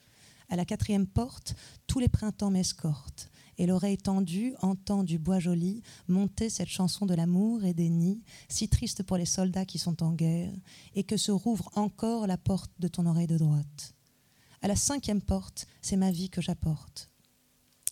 À 0.50 0.55
la 0.55 0.63
quatrième 0.63 1.08
porte, 1.08 1.55
tous 1.88 1.98
les 1.98 2.08
printemps 2.08 2.51
m'escortent, 2.51 3.32
et 3.58 3.65
l'oreille 3.65 3.98
tendue 3.98 4.53
entend 4.62 5.03
du 5.03 5.17
bois 5.17 5.39
joli 5.39 5.82
monter 6.08 6.51
cette 6.51 6.70
chanson 6.70 7.08
de 7.08 7.15
l'amour 7.15 7.65
et 7.65 7.74
des 7.74 7.89
nids, 7.89 8.22
si 8.48 8.70
triste 8.70 9.01
pour 9.01 9.17
les 9.17 9.25
soldats 9.25 9.65
qui 9.65 9.79
sont 9.79 10.03
en 10.03 10.12
guerre, 10.12 10.53
et 10.94 11.03
que 11.03 11.17
se 11.17 11.32
rouvre 11.32 11.72
encore 11.74 12.27
la 12.27 12.38
porte 12.38 12.74
de 12.77 12.88
ton 12.88 13.08
oreille 13.08 13.25
de 13.25 13.39
droite. 13.39 13.94
À 14.62 14.67
la 14.67 14.75
cinquième 14.75 15.21
porte, 15.21 15.67
c'est 15.81 15.97
ma 15.97 16.12
vie 16.12 16.29
que 16.29 16.41
j'apporte. 16.41 17.09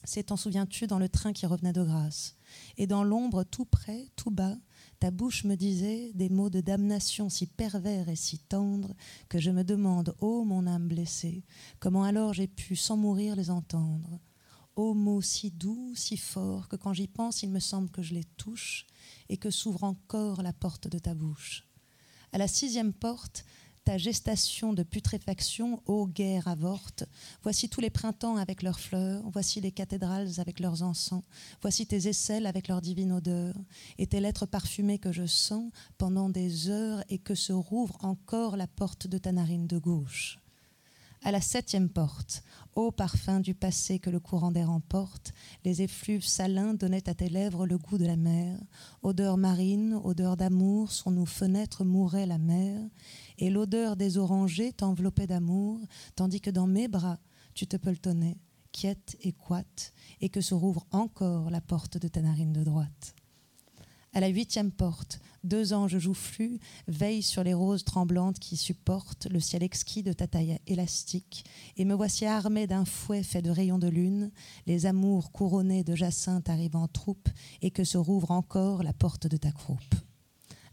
C'est, 0.05 0.23
t'en 0.23 0.37
souviens-tu, 0.37 0.87
dans 0.87 0.99
le 0.99 1.07
train 1.07 1.31
qui 1.31 1.45
revenait 1.45 1.71
de 1.73 1.83
grâce. 1.83 2.35
Et 2.77 2.87
dans 2.87 3.03
l'ombre, 3.03 3.43
tout 3.43 3.65
près, 3.65 4.09
tout 4.15 4.31
bas, 4.31 4.57
ta 4.99 5.11
bouche 5.11 5.43
me 5.43 5.55
disait 5.55 6.11
des 6.13 6.29
mots 6.29 6.49
de 6.49 6.61
damnation 6.61 7.29
si 7.29 7.47
pervers 7.47 8.09
et 8.09 8.15
si 8.15 8.39
tendres 8.39 8.93
que 9.29 9.39
je 9.39 9.51
me 9.51 9.63
demande, 9.63 10.15
ô 10.19 10.43
mon 10.43 10.67
âme 10.67 10.87
blessée, 10.87 11.43
comment 11.79 12.03
alors 12.03 12.33
j'ai 12.33 12.47
pu 12.47 12.75
sans 12.75 12.97
mourir 12.97 13.35
les 13.35 13.49
entendre. 13.49 14.19
Ô 14.75 14.93
mots 14.93 15.21
si 15.21 15.51
doux, 15.51 15.93
si 15.95 16.17
forts, 16.17 16.67
que 16.67 16.75
quand 16.75 16.93
j'y 16.93 17.07
pense, 17.07 17.43
il 17.43 17.49
me 17.49 17.59
semble 17.59 17.89
que 17.89 18.01
je 18.01 18.13
les 18.13 18.23
touche 18.23 18.85
et 19.29 19.37
que 19.37 19.51
s'ouvre 19.51 19.83
encore 19.83 20.41
la 20.41 20.53
porte 20.53 20.87
de 20.87 20.99
ta 20.99 21.13
bouche. 21.13 21.65
À 22.31 22.37
la 22.37 22.47
sixième 22.47 22.93
porte, 22.93 23.45
ta 23.83 23.97
gestation 23.97 24.73
de 24.73 24.83
putréfaction, 24.83 25.81
ô 25.85 26.07
guerre 26.07 26.47
avorte. 26.47 27.05
Voici 27.43 27.69
tous 27.69 27.81
les 27.81 27.89
printemps 27.89 28.37
avec 28.37 28.63
leurs 28.63 28.79
fleurs, 28.79 29.23
voici 29.31 29.59
les 29.61 29.71
cathédrales 29.71 30.31
avec 30.37 30.59
leurs 30.59 30.83
encens, 30.83 31.23
voici 31.61 31.85
tes 31.85 32.07
aisselles 32.07 32.45
avec 32.45 32.67
leur 32.67 32.81
divine 32.81 33.11
odeur, 33.11 33.55
et 33.97 34.07
tes 34.07 34.19
lettres 34.19 34.45
parfumées 34.45 34.99
que 34.99 35.11
je 35.11 35.25
sens 35.25 35.71
pendant 35.97 36.29
des 36.29 36.69
heures 36.69 37.03
et 37.09 37.17
que 37.17 37.35
se 37.35 37.53
rouvre 37.53 37.97
encore 38.01 38.57
la 38.57 38.67
porte 38.67 39.07
de 39.07 39.17
ta 39.17 39.31
narine 39.31 39.67
de 39.67 39.77
gauche 39.77 40.39
à 41.23 41.31
la 41.31 41.41
septième 41.41 41.89
porte. 41.89 42.43
Ô 42.75 42.91
parfum 42.91 43.39
du 43.39 43.53
passé 43.53 43.99
que 43.99 44.09
le 44.09 44.19
courant 44.19 44.51
d'air 44.51 44.69
emporte, 44.69 45.33
les 45.63 45.81
effluves 45.81 46.25
salins 46.25 46.73
donnaient 46.73 47.07
à 47.07 47.13
tes 47.13 47.29
lèvres 47.29 47.65
le 47.65 47.77
goût 47.77 47.97
de 47.97 48.05
la 48.05 48.17
mer. 48.17 48.57
Odeur 49.03 49.37
marine, 49.37 49.99
odeur 50.03 50.37
d'amour, 50.37 50.91
sur 50.91 51.11
nos 51.11 51.25
fenêtres 51.25 51.85
mourait 51.85 52.25
la 52.25 52.37
mer, 52.37 52.81
et 53.37 53.49
l'odeur 53.49 53.95
des 53.95 54.17
orangers 54.17 54.73
t'enveloppait 54.73 55.27
d'amour, 55.27 55.79
tandis 56.15 56.41
que 56.41 56.49
dans 56.49 56.67
mes 56.67 56.87
bras 56.87 57.19
tu 57.53 57.67
te 57.67 57.77
pelletonnais, 57.77 58.37
quiète 58.71 59.15
et 59.21 59.31
coite, 59.31 59.93
et 60.21 60.29
que 60.29 60.41
se 60.41 60.53
rouvre 60.53 60.85
encore 60.91 61.49
la 61.49 61.61
porte 61.61 61.97
de 61.97 62.07
ta 62.07 62.21
narine 62.21 62.53
de 62.53 62.63
droite. 62.63 63.15
À 64.15 64.19
la 64.19 64.27
huitième 64.27 64.71
porte, 64.71 65.19
deux 65.43 65.73
anges 65.73 65.97
joufflus 65.97 66.59
veillent 66.87 67.23
sur 67.23 67.43
les 67.43 67.55
roses 67.55 67.83
tremblantes 67.83 68.37
qui 68.37 68.57
supportent 68.57 69.25
le 69.25 69.39
ciel 69.39 69.63
exquis 69.63 70.03
de 70.03 70.13
ta 70.13 70.27
taille 70.27 70.59
élastique, 70.67 71.45
et 71.77 71.85
me 71.85 71.95
voici 71.95 72.25
armé 72.25 72.67
d'un 72.67 72.85
fouet 72.85 73.23
fait 73.23 73.41
de 73.41 73.49
rayons 73.49 73.79
de 73.79 73.87
lune, 73.87 74.31
les 74.67 74.85
amours 74.85 75.31
couronnés 75.31 75.83
de 75.83 75.95
jacinthe 75.95 76.49
arrivent 76.49 76.75
en 76.75 76.87
troupe, 76.87 77.27
et 77.63 77.71
que 77.71 77.83
se 77.83 77.97
rouvre 77.97 78.29
encore 78.29 78.83
la 78.83 78.93
porte 78.93 79.25
de 79.25 79.37
ta 79.37 79.51
croupe. 79.51 79.95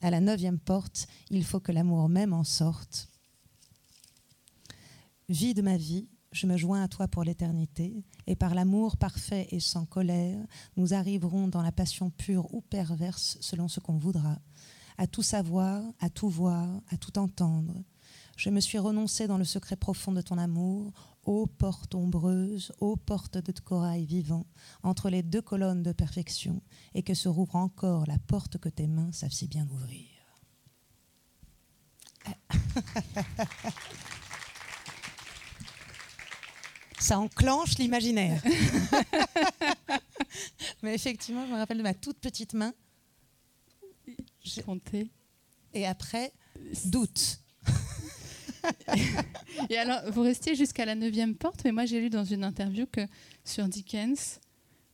À 0.02 0.10
la 0.10 0.20
neuvième 0.20 0.58
porte, 0.58 1.06
il 1.30 1.44
faut 1.44 1.60
que 1.60 1.72
l'amour 1.72 2.08
même 2.08 2.32
en 2.32 2.44
sorte. 2.44 3.08
Vie 5.28 5.54
de 5.54 5.62
ma 5.62 5.76
vie, 5.76 6.08
je 6.32 6.46
me 6.46 6.56
joins 6.56 6.82
à 6.82 6.88
toi 6.88 7.06
pour 7.06 7.22
l'éternité, 7.22 8.04
et 8.26 8.36
par 8.36 8.54
l'amour 8.54 8.96
parfait 8.96 9.48
et 9.50 9.60
sans 9.60 9.84
colère, 9.84 10.38
nous 10.76 10.94
arriverons 10.94 11.48
dans 11.48 11.62
la 11.62 11.72
passion 11.72 12.10
pure 12.10 12.52
ou 12.54 12.62
perverse 12.62 13.36
selon 13.40 13.68
ce 13.68 13.80
qu'on 13.80 13.98
voudra, 13.98 14.38
à 14.96 15.06
tout 15.06 15.22
savoir, 15.22 15.82
à 15.98 16.08
tout 16.08 16.28
voir, 16.28 16.80
à 16.88 16.96
tout 16.96 17.18
entendre. 17.18 17.74
Je 18.36 18.50
me 18.50 18.60
suis 18.60 18.78
renoncé 18.78 19.26
dans 19.26 19.38
le 19.38 19.44
secret 19.44 19.76
profond 19.76 20.12
de 20.12 20.22
ton 20.22 20.38
amour, 20.38 20.92
ô 21.24 21.46
porte 21.46 21.94
ombreuse, 21.94 22.72
ô 22.80 22.96
porte 22.96 23.36
de 23.38 23.52
corail 23.60 24.04
vivant, 24.06 24.46
entre 24.82 25.10
les 25.10 25.22
deux 25.22 25.42
colonnes 25.42 25.82
de 25.82 25.92
perfection, 25.92 26.62
et 26.94 27.02
que 27.02 27.14
se 27.14 27.28
rouvre 27.28 27.56
encore 27.56 28.06
la 28.06 28.18
porte 28.18 28.58
que 28.58 28.68
tes 28.68 28.86
mains 28.86 29.12
savent 29.12 29.32
si 29.32 29.46
bien 29.46 29.68
ouvrir. 29.70 30.06
ça 36.98 37.18
enclenche 37.18 37.78
l'imaginaire. 37.78 38.42
Mais 40.82 40.94
effectivement, 40.94 41.44
je 41.46 41.52
me 41.52 41.56
rappelle 41.56 41.78
de 41.78 41.82
ma 41.82 41.94
toute 41.94 42.18
petite 42.18 42.54
main. 42.54 42.72
J'ai 44.42 44.62
compté. 44.62 45.10
Et 45.74 45.86
après, 45.86 46.32
doute. 46.84 47.40
et 49.70 49.76
alors, 49.76 50.00
vous 50.10 50.22
restiez 50.22 50.54
jusqu'à 50.54 50.84
la 50.84 50.94
neuvième 50.94 51.34
porte, 51.34 51.62
mais 51.64 51.72
moi 51.72 51.86
j'ai 51.86 52.00
lu 52.00 52.10
dans 52.10 52.24
une 52.24 52.44
interview 52.44 52.86
que 52.86 53.02
sur 53.44 53.68
Dickens, 53.68 54.40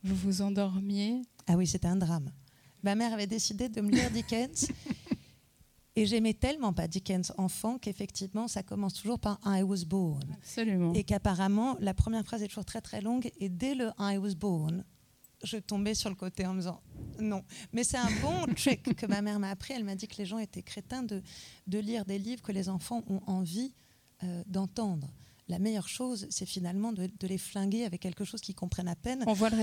vous 0.03 0.15
vous 0.15 0.41
endormiez. 0.41 1.21
Ah 1.47 1.55
oui, 1.55 1.67
c'était 1.67 1.87
un 1.87 1.95
drame. 1.95 2.31
Ma 2.83 2.95
mère 2.95 3.13
avait 3.13 3.27
décidé 3.27 3.69
de 3.69 3.81
me 3.81 3.91
lire 3.91 4.09
Dickens 4.11 4.67
et 5.95 6.05
j'aimais 6.05 6.33
tellement 6.33 6.73
pas 6.73 6.87
Dickens 6.87 7.33
enfant 7.37 7.79
qu'effectivement, 7.79 8.47
ça 8.47 8.61
commence 8.61 8.93
toujours 8.93 9.19
par 9.19 9.39
I 9.45 9.63
was 9.63 9.83
born. 9.85 10.37
Absolument. 10.37 10.93
Et 10.93 11.03
qu'apparemment, 11.03 11.75
la 11.79 11.95
première 11.95 12.23
phrase 12.23 12.43
est 12.43 12.47
toujours 12.47 12.65
très 12.65 12.81
très 12.81 13.01
longue. 13.01 13.31
Et 13.39 13.49
dès 13.49 13.73
le 13.73 13.89
I 13.99 14.17
was 14.17 14.35
born, 14.35 14.85
je 15.43 15.57
tombais 15.57 15.95
sur 15.95 16.09
le 16.09 16.15
côté 16.15 16.45
en 16.45 16.53
me 16.53 16.59
disant 16.59 16.81
non. 17.19 17.43
Mais 17.73 17.83
c'est 17.83 17.97
un 17.97 18.11
bon 18.21 18.45
trick 18.55 18.95
que 18.95 19.05
ma 19.05 19.21
mère 19.21 19.39
m'a 19.39 19.51
appris. 19.51 19.73
Elle 19.73 19.83
m'a 19.83 19.95
dit 19.95 20.07
que 20.07 20.17
les 20.17 20.25
gens 20.25 20.39
étaient 20.39 20.61
crétins 20.61 21.03
de, 21.03 21.21
de 21.67 21.79
lire 21.79 22.05
des 22.05 22.19
livres 22.19 22.41
que 22.41 22.51
les 22.51 22.69
enfants 22.69 23.03
ont 23.07 23.21
envie 23.27 23.73
euh, 24.23 24.43
d'entendre. 24.47 25.07
La 25.47 25.59
meilleure 25.59 25.87
chose, 25.87 26.27
c'est 26.29 26.45
finalement 26.45 26.91
de, 26.91 27.09
de, 27.19 27.27
les 27.27 27.37
flinguer 27.37 27.85
avec 27.85 28.01
quelque 28.01 28.25
chose 28.25 28.41
qu'ils 28.41 28.55
comprennent 28.55 28.89
à 28.89 28.95
peine. 28.95 29.23
On 29.27 29.33
voit 29.33 29.49
le 29.49 29.55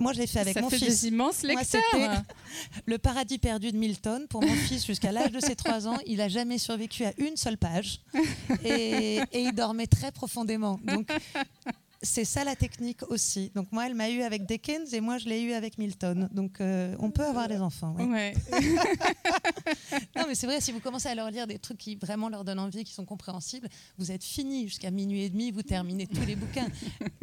moi, 0.00 0.12
je 0.12 0.18
l'ai 0.20 0.26
fait 0.26 0.40
avec 0.40 0.54
ça 0.54 0.62
mon 0.62 0.70
fait 0.70 0.78
fils. 0.78 1.02
Des 1.02 1.08
immenses 1.08 1.42
lecteurs. 1.42 1.82
Moi, 1.94 2.22
le 2.86 2.98
paradis 2.98 3.38
perdu 3.38 3.72
de 3.72 3.76
Milton. 3.76 4.26
Pour 4.26 4.42
mon 4.42 4.54
fils, 4.54 4.86
jusqu'à 4.86 5.12
l'âge 5.12 5.32
de 5.32 5.40
ses 5.40 5.54
trois 5.54 5.86
ans, 5.86 5.98
il 6.06 6.16
n'a 6.16 6.28
jamais 6.28 6.58
survécu 6.58 7.04
à 7.04 7.12
une 7.18 7.36
seule 7.36 7.58
page. 7.58 8.00
Et, 8.64 9.18
et, 9.32 9.40
il 9.40 9.52
dormait 9.52 9.86
très 9.86 10.10
profondément. 10.10 10.80
Donc, 10.82 11.10
c'est 12.02 12.24
ça 12.24 12.42
la 12.44 12.56
technique 12.56 13.02
aussi. 13.10 13.50
Donc 13.54 13.70
moi, 13.72 13.86
elle 13.86 13.94
m'a 13.94 14.10
eu 14.10 14.22
avec 14.22 14.44
Dickens 14.46 14.92
et 14.92 15.00
moi, 15.00 15.18
je 15.18 15.26
l'ai 15.28 15.40
eu 15.42 15.52
avec 15.52 15.78
Milton. 15.78 16.28
Donc 16.32 16.60
euh, 16.60 16.94
on 16.98 17.10
peut 17.10 17.24
avoir 17.24 17.48
des 17.48 17.58
enfants. 17.58 17.94
Ouais. 17.96 18.04
Ouais. 18.06 18.34
non, 20.16 20.24
mais 20.28 20.34
c'est 20.34 20.46
vrai, 20.46 20.60
si 20.60 20.72
vous 20.72 20.80
commencez 20.80 21.08
à 21.08 21.14
leur 21.14 21.30
lire 21.30 21.46
des 21.46 21.58
trucs 21.58 21.78
qui 21.78 21.96
vraiment 21.96 22.28
leur 22.28 22.44
donnent 22.44 22.58
envie, 22.58 22.84
qui 22.84 22.92
sont 22.92 23.04
compréhensibles, 23.04 23.68
vous 23.98 24.10
êtes 24.10 24.24
fini 24.24 24.68
jusqu'à 24.68 24.90
minuit 24.90 25.22
et 25.22 25.30
demi, 25.30 25.50
vous 25.50 25.62
terminez 25.62 26.06
tous 26.06 26.24
les 26.26 26.36
bouquins. 26.36 26.68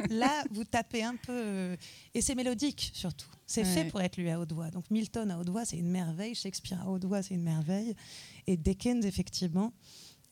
Là, 0.08 0.44
vous 0.50 0.64
tapez 0.64 1.02
un 1.02 1.16
peu. 1.16 1.32
euh, 1.32 1.76
Et 2.14 2.20
c'est 2.20 2.34
mélodique 2.34 2.90
surtout. 2.94 3.28
C'est 3.46 3.60
Ouais. 3.62 3.66
fait 3.66 3.84
pour 3.86 4.00
être 4.00 4.16
lu 4.16 4.28
à 4.30 4.38
haute 4.38 4.52
voix. 4.52 4.70
Donc 4.70 4.84
Milton 4.90 5.28
à 5.30 5.38
haute 5.38 5.48
voix, 5.50 5.64
c'est 5.64 5.76
une 5.76 5.90
merveille. 5.90 6.34
Shakespeare 6.34 6.80
à 6.82 6.88
haute 6.88 7.04
voix, 7.04 7.22
c'est 7.22 7.34
une 7.34 7.42
merveille. 7.42 7.94
Et 8.46 8.56
Dickens, 8.56 9.04
effectivement. 9.04 9.72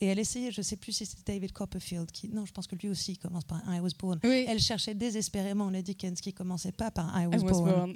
Et 0.01 0.07
elle 0.07 0.21
essayait, 0.21 0.53
je 0.53 0.61
ne 0.61 0.65
sais 0.65 0.77
plus 0.77 0.93
si 0.93 1.05
c'était 1.07 1.33
David 1.33 1.51
Copperfield 1.53 2.11
qui. 2.13 2.29
Non, 2.29 2.47
je 2.47 2.53
pense 2.53 2.69
que 2.69 2.77
lui 2.77 2.89
aussi 2.89 3.17
commence 3.17 3.43
par 3.45 3.61
I 3.67 3.81
was 3.81 3.89
born. 3.99 4.21
Oui. 4.23 4.45
Elle 4.47 4.61
cherchait 4.61 4.95
désespérément 4.95 5.71
les 5.71 5.83
Dickens 5.83 6.21
qui 6.21 6.33
commençait 6.33 6.71
pas 6.71 6.93
par 6.93 7.09
I 7.21 7.25
I 7.25 7.27
was, 7.27 7.39
born. 7.51 7.93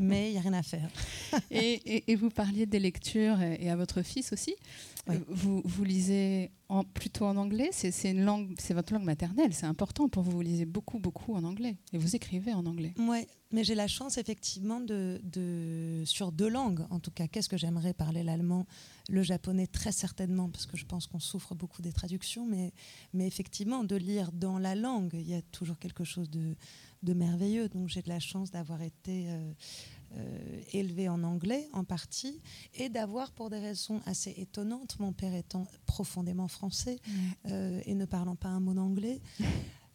Mais 0.00 0.30
il 0.30 0.32
n'y 0.32 0.38
a 0.38 0.40
rien 0.40 0.54
à 0.54 0.62
faire. 0.62 0.88
et, 1.50 1.72
et- 1.84 2.10
et 2.12 2.16
vous 2.16 2.30
parliez 2.30 2.64
des 2.64 2.78
lectures 2.78 3.40
et, 3.42 3.68
à 3.68 3.76
votre 3.76 4.00
fils 4.02 4.32
aussi. 4.32 4.54
Oui. 5.08 5.16
Euh, 5.16 5.18
Vous, 5.28 5.60
vous 5.64 5.84
lisez 5.84 6.50
en, 6.70 6.84
plutôt 6.84 7.26
en 7.26 7.36
anglais. 7.36 7.68
C'est 7.70 8.10
une 8.10 8.24
langue, 8.24 8.54
c'est 8.58 8.72
votre 8.74 8.92
langue 8.94 9.04
maternelle. 9.04 9.52
C'est 9.52 9.66
important 9.66 10.08
pour 10.08 10.22
vous. 10.22 10.30
Vous 10.32 10.40
lisez 10.40 10.64
beaucoup, 10.64 10.98
beaucoup 10.98 11.34
en 11.34 11.44
anglais 11.44 11.76
et 11.92 11.98
vous 11.98 12.16
écrivez 12.16 12.54
en 12.54 12.64
anglais. 12.64 12.94
Ouais, 12.98 13.26
mais 13.52 13.62
j'ai 13.62 13.74
la 13.74 13.88
chance 13.88 14.16
effectivement 14.16 14.80
de, 14.80 15.20
de 15.22 16.02
sur 16.06 16.32
deux 16.32 16.48
langues 16.48 16.86
en 16.90 16.98
tout 16.98 17.10
cas. 17.10 17.28
Qu'est-ce 17.28 17.48
que 17.50 17.56
j'aimerais 17.58 17.92
parler 17.94 18.22
l'allemand, 18.24 18.66
le 19.08 19.22
japonais 19.22 19.66
très 19.66 19.92
certainement 19.92 20.48
parce 20.48 20.66
que 20.66 20.76
je 20.76 20.84
pense 20.84 21.06
qu'on 21.06 21.20
souffre 21.20 21.54
beaucoup 21.54 21.82
des 21.82 21.92
traductions, 21.92 22.46
mais 22.46 22.72
mais 23.12 23.26
effectivement 23.26 23.84
de 23.84 23.96
lire 23.96 24.32
dans 24.32 24.58
la 24.58 24.74
langue, 24.74 25.14
il 25.14 25.28
y 25.28 25.34
a 25.34 25.42
toujours 25.42 25.78
quelque 25.78 26.04
chose 26.04 26.30
de, 26.30 26.56
de 27.02 27.14
merveilleux. 27.14 27.68
Donc 27.68 27.88
j'ai 27.88 28.02
de 28.02 28.08
la 28.08 28.20
chance 28.20 28.50
d'avoir 28.50 28.82
été 28.82 29.28
euh, 29.28 29.52
euh, 30.16 30.60
élevée 30.72 31.08
en 31.08 31.22
anglais 31.22 31.68
en 31.72 31.84
partie 31.84 32.40
et 32.74 32.88
d'avoir 32.88 33.32
pour 33.32 33.50
des 33.50 33.58
raisons 33.58 34.00
assez 34.06 34.34
étonnantes, 34.36 34.98
mon 34.98 35.12
père 35.12 35.34
étant 35.34 35.66
profondément 35.86 36.48
français 36.48 36.98
euh, 37.46 37.80
et 37.84 37.94
ne 37.94 38.04
parlant 38.04 38.36
pas 38.36 38.48
un 38.48 38.60
mot 38.60 38.74
d'anglais, 38.74 39.20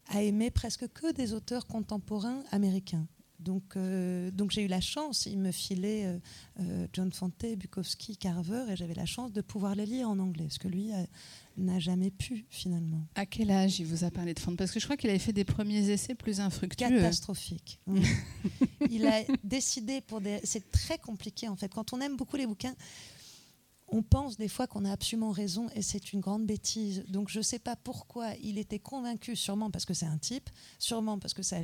a 0.10 0.22
aimé 0.22 0.52
presque 0.52 0.88
que 0.90 1.12
des 1.14 1.34
auteurs 1.34 1.68
contemporains 1.68 2.44
américains. 2.52 3.08
Donc, 3.42 3.76
euh, 3.76 4.30
donc 4.32 4.52
j'ai 4.52 4.64
eu 4.64 4.68
la 4.68 4.82
chance, 4.82 5.26
il 5.26 5.40
me 5.40 5.52
filait 5.52 6.06
euh, 6.06 6.20
euh, 6.60 6.88
John 6.94 7.12
Fante, 7.12 7.46
Bukowski, 7.58 8.16
Carver, 8.18 8.66
et 8.70 8.76
j'avais 8.76 8.94
la 8.94 9.06
chance 9.06 9.32
de 9.34 9.42
pouvoir 9.42 9.76
les 9.76 9.86
lire 9.86 10.10
en 10.10 10.20
anglais, 10.20 10.48
ce 10.50 10.60
que 10.60 10.68
lui 10.68 10.92
n'a 11.58 11.80
jamais 11.80 12.12
pu 12.12 12.46
finalement. 12.50 13.02
À 13.16 13.26
quel 13.26 13.52
âge 13.52 13.80
il 13.80 13.86
vous 13.86 14.04
a 14.04 14.12
parlé 14.12 14.34
de 14.34 14.40
Fante? 14.40 14.58
Parce 14.58 14.72
que 14.72 14.80
je 14.80 14.86
crois 14.86 14.96
qu'il 14.96 15.10
avait 15.10 15.20
fait 15.20 15.34
des 15.34 15.44
premiers 15.44 15.90
essais 15.90 16.16
plus 16.16 16.40
infructueux. 16.40 16.88
Catastrophique. 16.88 17.80
Il 18.90 19.06
a 19.06 19.22
décidé 19.44 20.02
pour 20.02 20.22
des... 20.22 20.40
C'est 20.44 20.72
très 20.72 20.98
compliqué 20.98 21.48
en 21.48 21.56
fait. 21.56 21.74
Quand 21.74 21.94
on 21.94 22.02
aime 22.02 22.16
beaucoup 22.16 22.38
les 22.38 22.48
bouquins, 22.48 22.76
on 23.92 24.02
pense 24.02 24.38
des 24.38 24.48
fois 24.48 24.68
qu'on 24.68 24.86
a 24.86 24.92
absolument 24.92 25.32
raison 25.32 25.68
et 25.76 25.82
c'est 25.82 26.14
une 26.14 26.22
grande 26.22 26.46
bêtise. 26.46 27.04
Donc 27.10 27.30
je 27.30 27.40
ne 27.40 27.44
sais 27.44 27.60
pas 27.60 27.76
pourquoi 27.76 28.34
il 28.42 28.58
était 28.58 28.80
convaincu, 28.80 29.36
sûrement 29.36 29.70
parce 29.70 29.86
que 29.86 29.94
c'est 29.94 30.06
un 30.06 30.18
type, 30.18 30.50
sûrement 30.80 31.20
parce 31.20 31.34
que 31.34 31.44
ça 31.44 31.60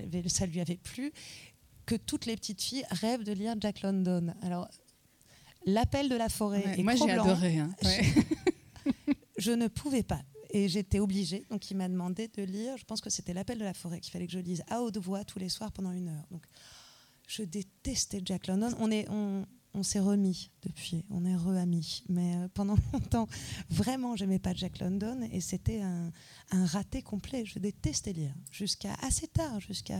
lui 0.46 0.60
avait 0.60 0.78
plu, 0.78 1.14
que 1.88 1.96
toutes 1.96 2.28
les 2.28 2.36
petites 2.36 2.62
filles 2.62 2.86
rêvent 2.92 3.24
de 3.24 3.32
lire 3.32 3.56
Jack 3.60 3.82
London. 3.82 4.34
Alors, 4.44 4.68
L'appel 5.66 6.08
de 6.08 6.16
la 6.16 6.30
forêt 6.30 6.64
Ouais, 6.66 6.80
et 6.80 6.84
moi, 6.84 6.96
j'ai 6.96 7.12
adoré. 7.12 7.60
hein. 7.60 7.70
Ouais. 7.84 8.02
je 9.38 9.52
ne 9.52 9.68
pouvais 9.68 10.04
pas. 10.04 10.22
Et 10.52 10.70
j'étais 10.70 11.00
obligée. 11.00 11.46
Donc, 11.50 11.70
il 11.72 11.76
m'a 11.76 11.90
demandé 11.90 12.30
de 12.30 12.44
lire. 12.44 12.78
Je 12.78 12.86
pense 12.86 13.02
que 13.02 13.10
c'était 13.10 13.34
L'appel 13.34 13.58
de 13.60 13.66
la 13.66 13.74
forêt 13.74 14.00
qu'il 14.00 14.12
fallait 14.14 14.28
que 14.28 14.32
je 14.32 14.40
lise 14.40 14.64
à 14.70 14.82
haute 14.82 14.98
voix 14.98 15.26
tous 15.26 15.40
les 15.40 15.50
soirs 15.50 15.74
pendant 15.74 15.92
une 15.92 16.08
heure. 16.08 16.26
Donc, 16.32 16.44
je 17.28 17.44
détestais 17.44 18.22
Jack 18.24 18.48
London. 18.48 18.70
On 18.80 18.90
est, 18.92 19.10
on, 19.10 19.46
on 19.74 19.84
s'est 19.84 20.00
remis 20.00 20.52
depuis. 20.64 21.04
On 21.10 21.26
est 21.26 21.36
re-amis. 21.36 22.04
Mais 22.08 22.36
euh, 22.38 22.48
pendant 22.54 22.78
longtemps, 22.94 23.28
vraiment, 23.70 24.16
j'aimais 24.16 24.40
pas 24.40 24.54
Jack 24.54 24.80
London. 24.80 25.20
Et 25.34 25.42
c'était 25.42 25.82
un, 25.82 26.14
un 26.52 26.66
raté 26.66 27.02
complet. 27.02 27.44
Je 27.44 27.60
détestais 27.60 28.14
lire. 28.14 28.34
Jusqu'à 28.52 28.94
assez 29.02 29.28
tard. 29.28 29.60
Jusqu'à 29.60 30.00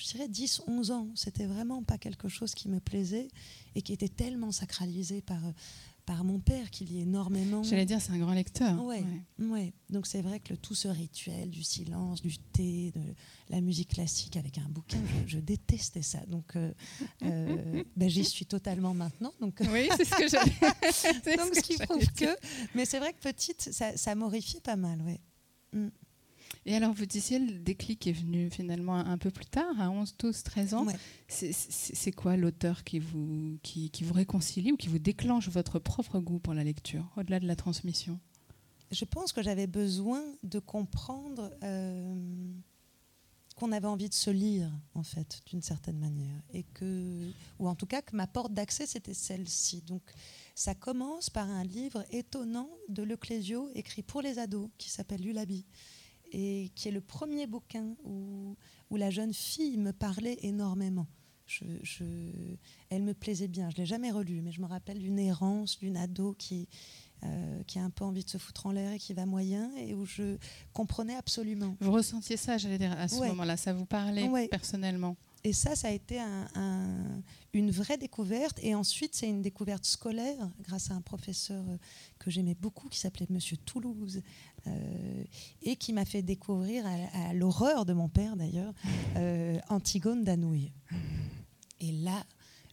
je 0.00 0.12
dirais 0.12 0.28
10, 0.28 0.62
11 0.66 0.90
ans. 0.90 1.08
C'était 1.14 1.46
vraiment 1.46 1.82
pas 1.82 1.98
quelque 1.98 2.28
chose 2.28 2.54
qui 2.54 2.68
me 2.68 2.80
plaisait 2.80 3.28
et 3.74 3.82
qui 3.82 3.92
était 3.92 4.08
tellement 4.08 4.50
sacralisé 4.50 5.20
par, 5.20 5.40
par 6.06 6.24
mon 6.24 6.38
père 6.40 6.70
qu'il 6.70 6.90
y 6.90 7.00
énormément. 7.00 7.62
J'allais 7.62 7.84
dire, 7.84 8.00
c'est 8.00 8.12
un 8.12 8.18
grand 8.18 8.32
lecteur. 8.32 8.82
Ouais, 8.84 9.04
ouais. 9.38 9.72
Donc 9.90 10.06
c'est 10.06 10.22
vrai 10.22 10.40
que 10.40 10.54
le, 10.54 10.56
tout 10.56 10.74
ce 10.74 10.88
rituel 10.88 11.50
du 11.50 11.62
silence, 11.62 12.22
du 12.22 12.38
thé, 12.38 12.92
de 12.96 13.14
la 13.50 13.60
musique 13.60 13.90
classique 13.90 14.36
avec 14.36 14.58
un 14.58 14.68
bouquin, 14.68 14.98
je, 15.26 15.38
détestais 15.38 16.02
ça. 16.02 16.20
Donc 16.26 16.56
euh, 16.56 16.72
euh, 17.22 17.84
ben, 17.96 18.08
j'y 18.08 18.24
suis 18.24 18.46
totalement 18.46 18.94
maintenant. 18.94 19.32
Donc, 19.40 19.60
oui, 19.72 19.88
c'est 19.96 20.04
ce 20.04 20.14
que 20.16 20.28
j'allais. 20.28 21.36
donc 21.36 21.54
ce, 21.54 21.60
qui 21.60 21.76
prouve 21.76 22.06
que. 22.12 22.36
Mais 22.74 22.86
c'est 22.86 22.98
vrai 22.98 23.12
que 23.12 23.20
petite, 23.20 23.68
ça, 23.72 23.96
ça 23.96 24.14
m'horrifiait 24.14 24.60
pas 24.60 24.76
mal, 24.76 25.02
ouais. 25.02 25.20
Mm. 25.72 25.88
Et 26.66 26.76
alors, 26.76 26.92
vous 26.92 27.06
disiez, 27.06 27.38
le 27.38 27.58
déclic 27.58 28.06
est 28.06 28.12
venu 28.12 28.50
finalement 28.50 28.96
un 28.96 29.16
peu 29.16 29.30
plus 29.30 29.46
tard, 29.46 29.80
à 29.80 29.90
11, 29.90 30.14
12, 30.18 30.42
13 30.42 30.74
ans. 30.74 30.86
C'est 31.28 32.12
quoi 32.12 32.36
l'auteur 32.36 32.84
qui 32.84 32.98
vous, 32.98 33.58
qui, 33.62 33.90
vous 34.02 34.14
réconcilie 34.14 34.72
ou 34.72 34.76
qui 34.76 34.88
vous 34.88 34.98
déclenche 34.98 35.48
votre 35.48 35.78
propre 35.78 36.20
goût 36.20 36.38
pour 36.38 36.54
la 36.54 36.64
lecture, 36.64 37.06
au-delà 37.16 37.40
de 37.40 37.46
la 37.46 37.56
transmission? 37.56 38.18
Je 38.90 39.04
pense 39.04 39.32
que 39.32 39.42
j'avais 39.42 39.68
besoin 39.68 40.22
de 40.42 40.58
comprendre 40.58 41.50
euh, 41.62 42.14
qu'on 43.56 43.72
avait 43.72 43.86
envie 43.86 44.08
de 44.08 44.14
se 44.14 44.30
lire, 44.30 44.70
en 44.94 45.02
fait, 45.02 45.40
d'une 45.46 45.62
certaine 45.62 45.98
manière. 45.98 46.42
Et 46.52 46.64
que, 46.74 47.30
ou 47.58 47.68
en 47.68 47.74
tout 47.74 47.86
cas, 47.86 48.02
que 48.02 48.16
ma 48.16 48.26
porte 48.26 48.52
d'accès, 48.52 48.86
c'était 48.86 49.14
celle-ci. 49.14 49.82
Donc, 49.82 50.02
ça 50.54 50.74
commence 50.74 51.30
par 51.30 51.48
un 51.48 51.64
livre 51.64 52.04
étonnant 52.10 52.68
de 52.88 53.02
Leclésio, 53.02 53.70
écrit 53.74 54.02
pour 54.02 54.20
les 54.20 54.38
ados, 54.38 54.68
qui 54.76 54.90
s'appelle 54.90 55.22
Lulabi 55.22 55.64
et 56.30 56.70
qui 56.74 56.88
est 56.88 56.92
le 56.92 57.00
premier 57.00 57.46
bouquin 57.46 57.94
où, 58.04 58.56
où 58.90 58.96
la 58.96 59.10
jeune 59.10 59.34
fille 59.34 59.76
me 59.78 59.92
parlait 59.92 60.38
énormément. 60.42 61.06
Je, 61.46 62.04
elle 62.90 63.02
me 63.02 63.12
plaisait 63.12 63.48
bien. 63.48 63.70
Je 63.70 63.76
l'ai 63.76 63.86
jamais 63.86 64.12
relu, 64.12 64.40
mais 64.40 64.52
je 64.52 64.60
me 64.60 64.66
rappelle 64.66 64.98
d'une 64.98 65.18
errance, 65.18 65.78
d'une 65.78 65.96
ado 65.96 66.32
qui, 66.38 66.68
euh, 67.24 67.62
qui 67.64 67.80
a 67.80 67.82
un 67.82 67.90
peu 67.90 68.04
envie 68.04 68.24
de 68.24 68.30
se 68.30 68.38
foutre 68.38 68.66
en 68.66 68.72
l'air 68.72 68.92
et 68.92 68.98
qui 68.98 69.14
va 69.14 69.26
moyen, 69.26 69.74
et 69.76 69.92
où 69.92 70.06
je 70.06 70.36
comprenais 70.72 71.16
absolument. 71.16 71.76
Vous 71.80 71.90
ressentiez 71.90 72.36
ça, 72.36 72.56
j'allais 72.56 72.78
dire, 72.78 72.92
à 72.92 73.08
ce 73.08 73.16
moment-là, 73.16 73.56
ça 73.56 73.72
vous 73.72 73.84
parlait 73.86 74.48
personnellement 74.48 75.16
et 75.42 75.52
ça, 75.52 75.74
ça 75.74 75.88
a 75.88 75.90
été 75.90 76.20
une 77.54 77.70
vraie 77.70 77.96
découverte. 77.96 78.58
Et 78.62 78.74
ensuite, 78.74 79.14
c'est 79.14 79.28
une 79.28 79.42
découverte 79.42 79.84
scolaire 79.84 80.50
grâce 80.62 80.90
à 80.90 80.94
un 80.94 81.00
professeur 81.00 81.64
euh, 81.68 81.76
que 82.18 82.30
j'aimais 82.30 82.54
beaucoup 82.54 82.88
qui 82.88 82.98
s'appelait 82.98 83.26
Monsieur 83.30 83.56
Toulouse 83.56 84.22
euh, 84.66 85.24
et 85.62 85.76
qui 85.76 85.92
m'a 85.92 86.04
fait 86.04 86.22
découvrir, 86.22 86.84
à, 87.14 87.32
l'horreur 87.32 87.86
de 87.86 87.94
mon 87.94 88.08
père 88.08 88.36
d'ailleurs, 88.36 88.74
euh, 89.16 89.58
Antigone 89.68 90.24
d'Anouilh. 90.24 90.72
Et 91.80 91.92
là, 91.92 92.22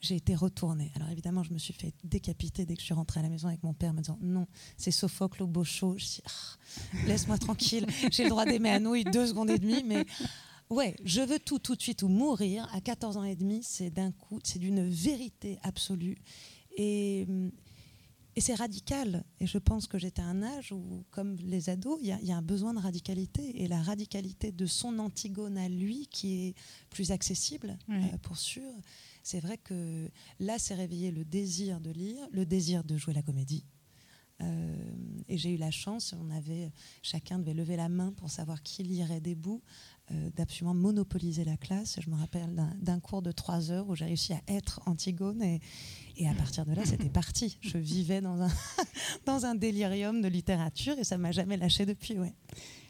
j'ai 0.01 0.15
été 0.15 0.35
retournée. 0.35 0.91
Alors 0.95 1.09
évidemment, 1.09 1.43
je 1.43 1.53
me 1.53 1.57
suis 1.57 1.73
fait 1.73 1.93
décapiter 2.03 2.65
dès 2.65 2.75
que 2.75 2.81
je 2.81 2.85
suis 2.85 2.93
rentrée 2.93 3.21
à 3.21 3.23
la 3.23 3.29
maison 3.29 3.47
avec 3.47 3.63
mon 3.63 3.73
père, 3.73 3.93
me 3.93 4.01
disant 4.01 4.19
non, 4.21 4.45
c'est 4.75 4.91
Sophocle 4.91 5.43
au 5.43 5.63
chaud. 5.63 5.95
Je 5.97 6.21
ah, 6.25 7.07
laisse-moi 7.07 7.37
tranquille, 7.37 7.87
j'ai 8.11 8.23
le 8.23 8.29
droit 8.29 8.45
d'aimer 8.45 8.71
Anouilh 8.71 9.05
deux 9.05 9.27
secondes 9.27 9.49
et 9.49 9.57
demie, 9.57 9.83
mais 9.85 10.05
Ouais, 10.69 10.95
je 11.03 11.21
veux 11.21 11.39
tout 11.39 11.59
tout 11.59 11.75
de 11.75 11.81
suite 11.81 12.03
ou 12.03 12.09
mourir. 12.09 12.67
À 12.73 12.81
14 12.81 13.17
ans 13.17 13.23
et 13.23 13.35
demi, 13.35 13.63
c'est 13.63 13.89
d'un 13.89 14.11
coup, 14.11 14.39
c'est 14.43 14.59
d'une 14.59 14.89
vérité 14.89 15.59
absolue. 15.63 16.17
Et, 16.75 17.25
et 18.35 18.41
c'est 18.41 18.53
radical. 18.53 19.23
Et 19.39 19.47
je 19.47 19.57
pense 19.57 19.87
que 19.87 19.97
j'étais 19.97 20.21
à 20.21 20.25
un 20.25 20.43
âge 20.43 20.73
où, 20.73 21.05
comme 21.09 21.37
les 21.37 21.69
ados, 21.69 21.97
il 22.01 22.07
y, 22.07 22.31
a 22.31 22.37
un 22.37 22.41
besoin 22.41 22.73
de 22.73 22.79
radicalité. 22.79 23.63
Et 23.63 23.67
la 23.67 23.81
radicalité 23.81 24.51
de 24.51 24.65
son 24.65 24.99
Antigone 24.99 25.57
à 25.57 25.69
lui, 25.69 26.07
qui 26.07 26.47
est 26.47 26.55
plus 26.89 27.11
accessible, 27.11 27.77
euh, 27.89 28.17
pour 28.21 28.37
sûr. 28.37 28.71
C'est 29.23 29.39
vrai 29.39 29.57
que 29.57 30.09
là, 30.39 30.59
c'est 30.59 30.75
réveillé 30.75 31.11
le 31.11 31.25
désir 31.25 31.79
de 31.79 31.91
lire, 31.91 32.27
le 32.31 32.45
désir 32.45 32.83
de 32.83 32.97
jouer 32.97 33.13
la 33.13 33.21
comédie. 33.21 33.65
Euh, 34.41 34.75
et 35.27 35.37
j'ai 35.37 35.55
eu 35.55 35.57
la 35.57 35.71
chance, 35.71 36.13
on 36.13 36.29
avait, 36.29 36.71
chacun 37.01 37.39
devait 37.39 37.53
lever 37.53 37.75
la 37.75 37.89
main 37.89 38.11
pour 38.11 38.29
savoir 38.29 38.61
qui 38.61 38.83
lirait 38.83 39.19
des 39.19 39.35
bouts. 39.35 39.61
Euh, 40.13 40.29
d'absolument 40.37 40.73
monopoliser 40.73 41.43
la 41.43 41.57
classe. 41.57 41.99
Je 42.01 42.09
me 42.09 42.15
rappelle 42.15 42.55
d'un 42.79 43.01
cours 43.01 43.21
de 43.21 43.33
trois 43.33 43.71
heures 43.71 43.89
où 43.89 43.95
j'ai 43.95 44.05
réussi 44.05 44.31
à 44.31 44.39
être 44.47 44.79
Antigone 44.85 45.41
et, 45.41 45.59
et 46.15 46.29
à 46.29 46.33
partir 46.33 46.65
de 46.65 46.71
là, 46.71 46.85
c'était 46.85 47.09
parti. 47.23 47.57
Je 47.59 47.77
vivais 47.77 48.21
dans 48.21 48.41
un, 48.41 48.49
dans 49.25 49.45
un 49.45 49.53
délirium 49.53 50.21
de 50.21 50.29
littérature 50.29 50.97
et 50.97 51.03
ça 51.03 51.17
m'a 51.17 51.33
jamais 51.33 51.57
lâché 51.57 51.85
depuis. 51.85 52.17
Ouais. 52.17 52.33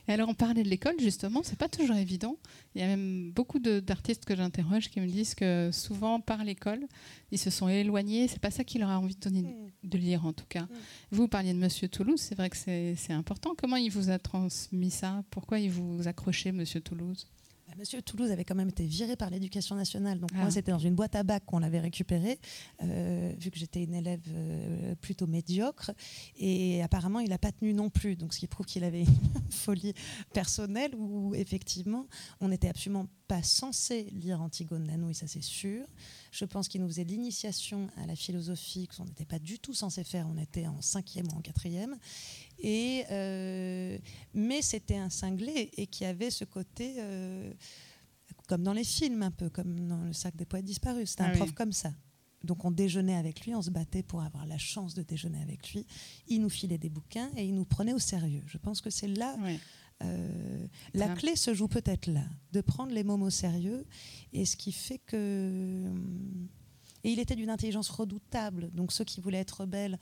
Et 0.07 0.13
alors, 0.13 0.29
on 0.29 0.33
parlait 0.33 0.63
de 0.63 0.69
l'école, 0.69 0.95
justement, 0.99 1.41
c'est 1.43 1.57
pas 1.57 1.67
toujours 1.67 1.97
évident. 1.97 2.37
Il 2.75 2.81
y 2.81 2.83
a 2.83 2.87
même 2.87 3.31
beaucoup 3.31 3.59
d'artistes 3.59 4.25
que 4.25 4.35
j'interroge 4.35 4.89
qui 4.89 5.01
me 5.01 5.07
disent 5.07 5.35
que 5.35 5.69
souvent, 5.73 6.21
par 6.21 6.43
l'école, 6.43 6.85
ils 7.31 7.37
se 7.37 7.49
sont 7.49 7.67
éloignés. 7.67 8.27
C'est 8.27 8.39
pas 8.39 8.51
ça 8.51 8.63
qui 8.63 8.79
leur 8.79 8.89
a 8.89 8.99
envie 8.99 9.15
de, 9.15 9.19
donner, 9.19 9.41
mm. 9.41 9.89
de 9.89 9.97
lire, 9.97 10.25
en 10.25 10.33
tout 10.33 10.45
cas. 10.47 10.63
Mm. 10.63 10.69
Vous 11.11 11.27
parliez 11.27 11.53
de 11.53 11.59
Monsieur 11.59 11.89
Toulouse, 11.89 12.21
c'est 12.21 12.35
vrai 12.35 12.49
que 12.49 12.57
c'est 12.57 13.13
important. 13.13 13.53
Comment 13.57 13.75
il 13.75 13.91
vous 13.91 14.09
a 14.09 14.17
transmis 14.17 14.91
ça? 14.91 15.23
Pourquoi 15.29 15.59
il 15.59 15.71
vous 15.71 16.07
accrochait, 16.07 16.51
Monsieur 16.51 16.79
Toulouse? 16.79 17.27
Monsieur 17.77 18.01
Toulouse 18.01 18.31
avait 18.31 18.43
quand 18.43 18.55
même 18.55 18.69
été 18.69 18.85
viré 18.85 19.15
par 19.15 19.29
l'éducation 19.29 19.75
nationale. 19.75 20.19
Donc 20.19 20.31
moi, 20.33 20.45
ah. 20.47 20.51
c'était 20.51 20.71
dans 20.71 20.79
une 20.79 20.95
boîte 20.95 21.15
à 21.15 21.21
bac 21.21 21.43
qu'on 21.45 21.59
l'avait 21.59 21.79
récupéré, 21.79 22.39
euh, 22.81 23.31
vu 23.37 23.51
que 23.51 23.59
j'étais 23.59 23.83
une 23.83 23.93
élève 23.93 24.23
euh, 24.29 24.95
plutôt 24.95 25.27
médiocre. 25.27 25.91
Et 26.39 26.81
apparemment, 26.81 27.19
il 27.19 27.29
n'a 27.29 27.37
pas 27.37 27.51
tenu 27.51 27.75
non 27.75 27.91
plus. 27.91 28.15
Donc 28.15 28.33
ce 28.33 28.39
qui 28.39 28.47
prouve 28.47 28.65
qu'il 28.65 28.83
avait 28.83 29.01
une 29.03 29.51
folie 29.51 29.93
personnelle 30.33 30.95
où 30.95 31.35
effectivement, 31.35 32.07
on 32.41 32.47
n'était 32.47 32.69
absolument 32.69 33.05
pas 33.27 33.43
censé 33.43 34.03
lire 34.11 34.41
Antigone 34.41 34.85
Nano, 34.85 35.09
et 35.09 35.13
ça 35.13 35.27
c'est 35.27 35.43
sûr. 35.43 35.85
Je 36.31 36.45
pense 36.45 36.67
qu'il 36.67 36.81
nous 36.81 36.87
faisait 36.87 37.03
l'initiation 37.03 37.89
à 37.97 38.05
la 38.05 38.15
philosophie, 38.15 38.87
qu'on 38.87 39.05
n'était 39.05 39.25
pas 39.25 39.39
du 39.39 39.59
tout 39.59 39.73
censé 39.73 40.03
faire. 40.03 40.27
On 40.29 40.37
était 40.37 40.67
en 40.67 40.81
cinquième 40.81 41.27
ou 41.27 41.37
en 41.37 41.41
quatrième. 41.41 41.97
Et, 42.59 43.03
euh, 43.11 43.97
mais 44.33 44.61
c'était 44.61 44.97
un 44.97 45.09
cinglé 45.09 45.71
et 45.75 45.87
qui 45.87 46.05
avait 46.05 46.31
ce 46.31 46.45
côté, 46.45 46.95
euh, 46.97 47.53
comme 48.47 48.63
dans 48.63 48.73
les 48.73 48.83
films, 48.83 49.23
un 49.23 49.31
peu 49.31 49.49
comme 49.49 49.87
dans 49.87 50.03
Le 50.03 50.13
sac 50.13 50.35
des 50.35 50.45
poètes 50.45 50.65
disparus. 50.65 51.11
C'était 51.11 51.23
un 51.23 51.31
ah 51.33 51.37
prof 51.37 51.51
comme 51.51 51.73
ça. 51.73 51.91
Donc 52.43 52.63
on 52.65 52.71
déjeunait 52.71 53.15
avec 53.15 53.45
lui, 53.45 53.55
on 53.55 53.61
se 53.61 53.71
battait 53.71 54.03
pour 54.03 54.21
avoir 54.21 54.45
la 54.45 54.57
chance 54.57 54.93
de 54.93 55.01
déjeuner 55.01 55.41
avec 55.41 55.73
lui. 55.73 55.85
Il 56.27 56.41
nous 56.41 56.49
filait 56.49 56.77
des 56.77 56.89
bouquins 56.89 57.29
et 57.35 57.45
il 57.45 57.53
nous 57.53 57.65
prenait 57.65 57.93
au 57.93 57.99
sérieux. 57.99 58.43
Je 58.45 58.57
pense 58.57 58.79
que 58.79 58.89
c'est 58.89 59.07
là. 59.07 59.35
Euh, 60.03 60.67
la 60.93 61.09
clé 61.09 61.35
se 61.35 61.53
joue 61.53 61.67
peut-être 61.67 62.07
là, 62.07 62.23
de 62.51 62.61
prendre 62.61 62.91
les 62.91 63.03
mômes 63.03 63.23
au 63.23 63.29
sérieux, 63.29 63.85
et 64.33 64.45
ce 64.45 64.55
qui 64.55 64.71
fait 64.71 64.99
que. 64.99 65.91
Et 67.03 67.11
il 67.11 67.19
était 67.19 67.35
d'une 67.35 67.49
intelligence 67.49 67.89
redoutable, 67.89 68.71
donc 68.71 68.91
ceux 68.91 69.05
qui 69.05 69.21
voulaient 69.21 69.39
être 69.39 69.61
rebelles 69.61 69.97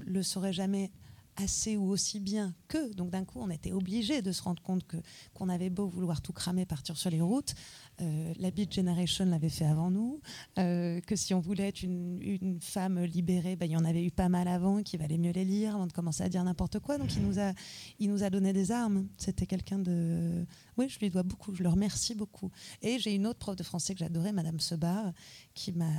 le 0.00 0.22
seraient 0.22 0.52
jamais 0.52 0.90
assez 1.36 1.76
ou 1.76 1.90
aussi 1.90 2.20
bien 2.20 2.54
que. 2.68 2.92
Donc 2.94 3.10
d'un 3.10 3.24
coup, 3.24 3.40
on 3.40 3.50
était 3.50 3.72
obligé 3.72 4.22
de 4.22 4.32
se 4.32 4.42
rendre 4.42 4.62
compte 4.62 4.86
que 4.86 4.96
qu'on 5.34 5.48
avait 5.48 5.70
beau 5.70 5.86
vouloir 5.86 6.20
tout 6.20 6.32
cramer, 6.32 6.66
partir 6.66 6.96
sur 6.96 7.10
les 7.10 7.20
routes, 7.20 7.54
euh, 8.00 8.34
la 8.38 8.50
Beat 8.50 8.74
Generation 8.74 9.24
l'avait 9.26 9.48
fait 9.48 9.64
avant 9.64 9.90
nous, 9.90 10.20
euh, 10.58 11.00
que 11.00 11.16
si 11.16 11.32
on 11.34 11.40
voulait 11.40 11.68
être 11.68 11.82
une, 11.82 12.58
femme 12.60 13.02
libérée, 13.04 13.56
ben, 13.56 13.66
il 13.66 13.72
y 13.72 13.76
en 13.76 13.84
avait 13.84 14.04
eu 14.04 14.10
pas 14.10 14.28
mal 14.28 14.48
avant, 14.48 14.82
qu'il 14.82 15.00
valait 15.00 15.18
mieux 15.18 15.32
les 15.32 15.44
lire 15.44 15.74
avant 15.74 15.86
de 15.86 15.92
commencer 15.92 16.22
à 16.22 16.28
dire 16.28 16.42
n'importe 16.44 16.78
quoi. 16.80 16.98
Donc 16.98 17.14
il 17.16 17.22
nous 17.22 17.38
a, 17.38 17.52
il 17.98 18.10
nous 18.10 18.22
a 18.22 18.30
donné 18.30 18.52
des 18.52 18.70
armes. 18.72 19.06
C'était 19.16 19.46
quelqu'un 19.46 19.78
de... 19.78 20.44
Oui, 20.76 20.88
je 20.88 20.98
lui 20.98 21.10
dois 21.10 21.22
beaucoup, 21.22 21.54
je 21.54 21.62
le 21.62 21.68
remercie 21.68 22.14
beaucoup. 22.14 22.50
Et 22.82 22.98
j'ai 22.98 23.14
une 23.14 23.26
autre 23.26 23.38
prof 23.38 23.56
de 23.56 23.62
français 23.62 23.94
que 23.94 24.00
j'adorais, 24.00 24.32
Madame 24.32 24.60
Sebar, 24.60 25.12
qui 25.54 25.72
m'a 25.72 25.90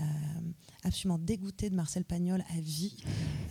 absolument 0.84 1.18
dégoûtée 1.18 1.70
de 1.70 1.76
Marcel 1.76 2.06
Pagnol 2.06 2.44
à 2.56 2.60
vie, 2.60 2.98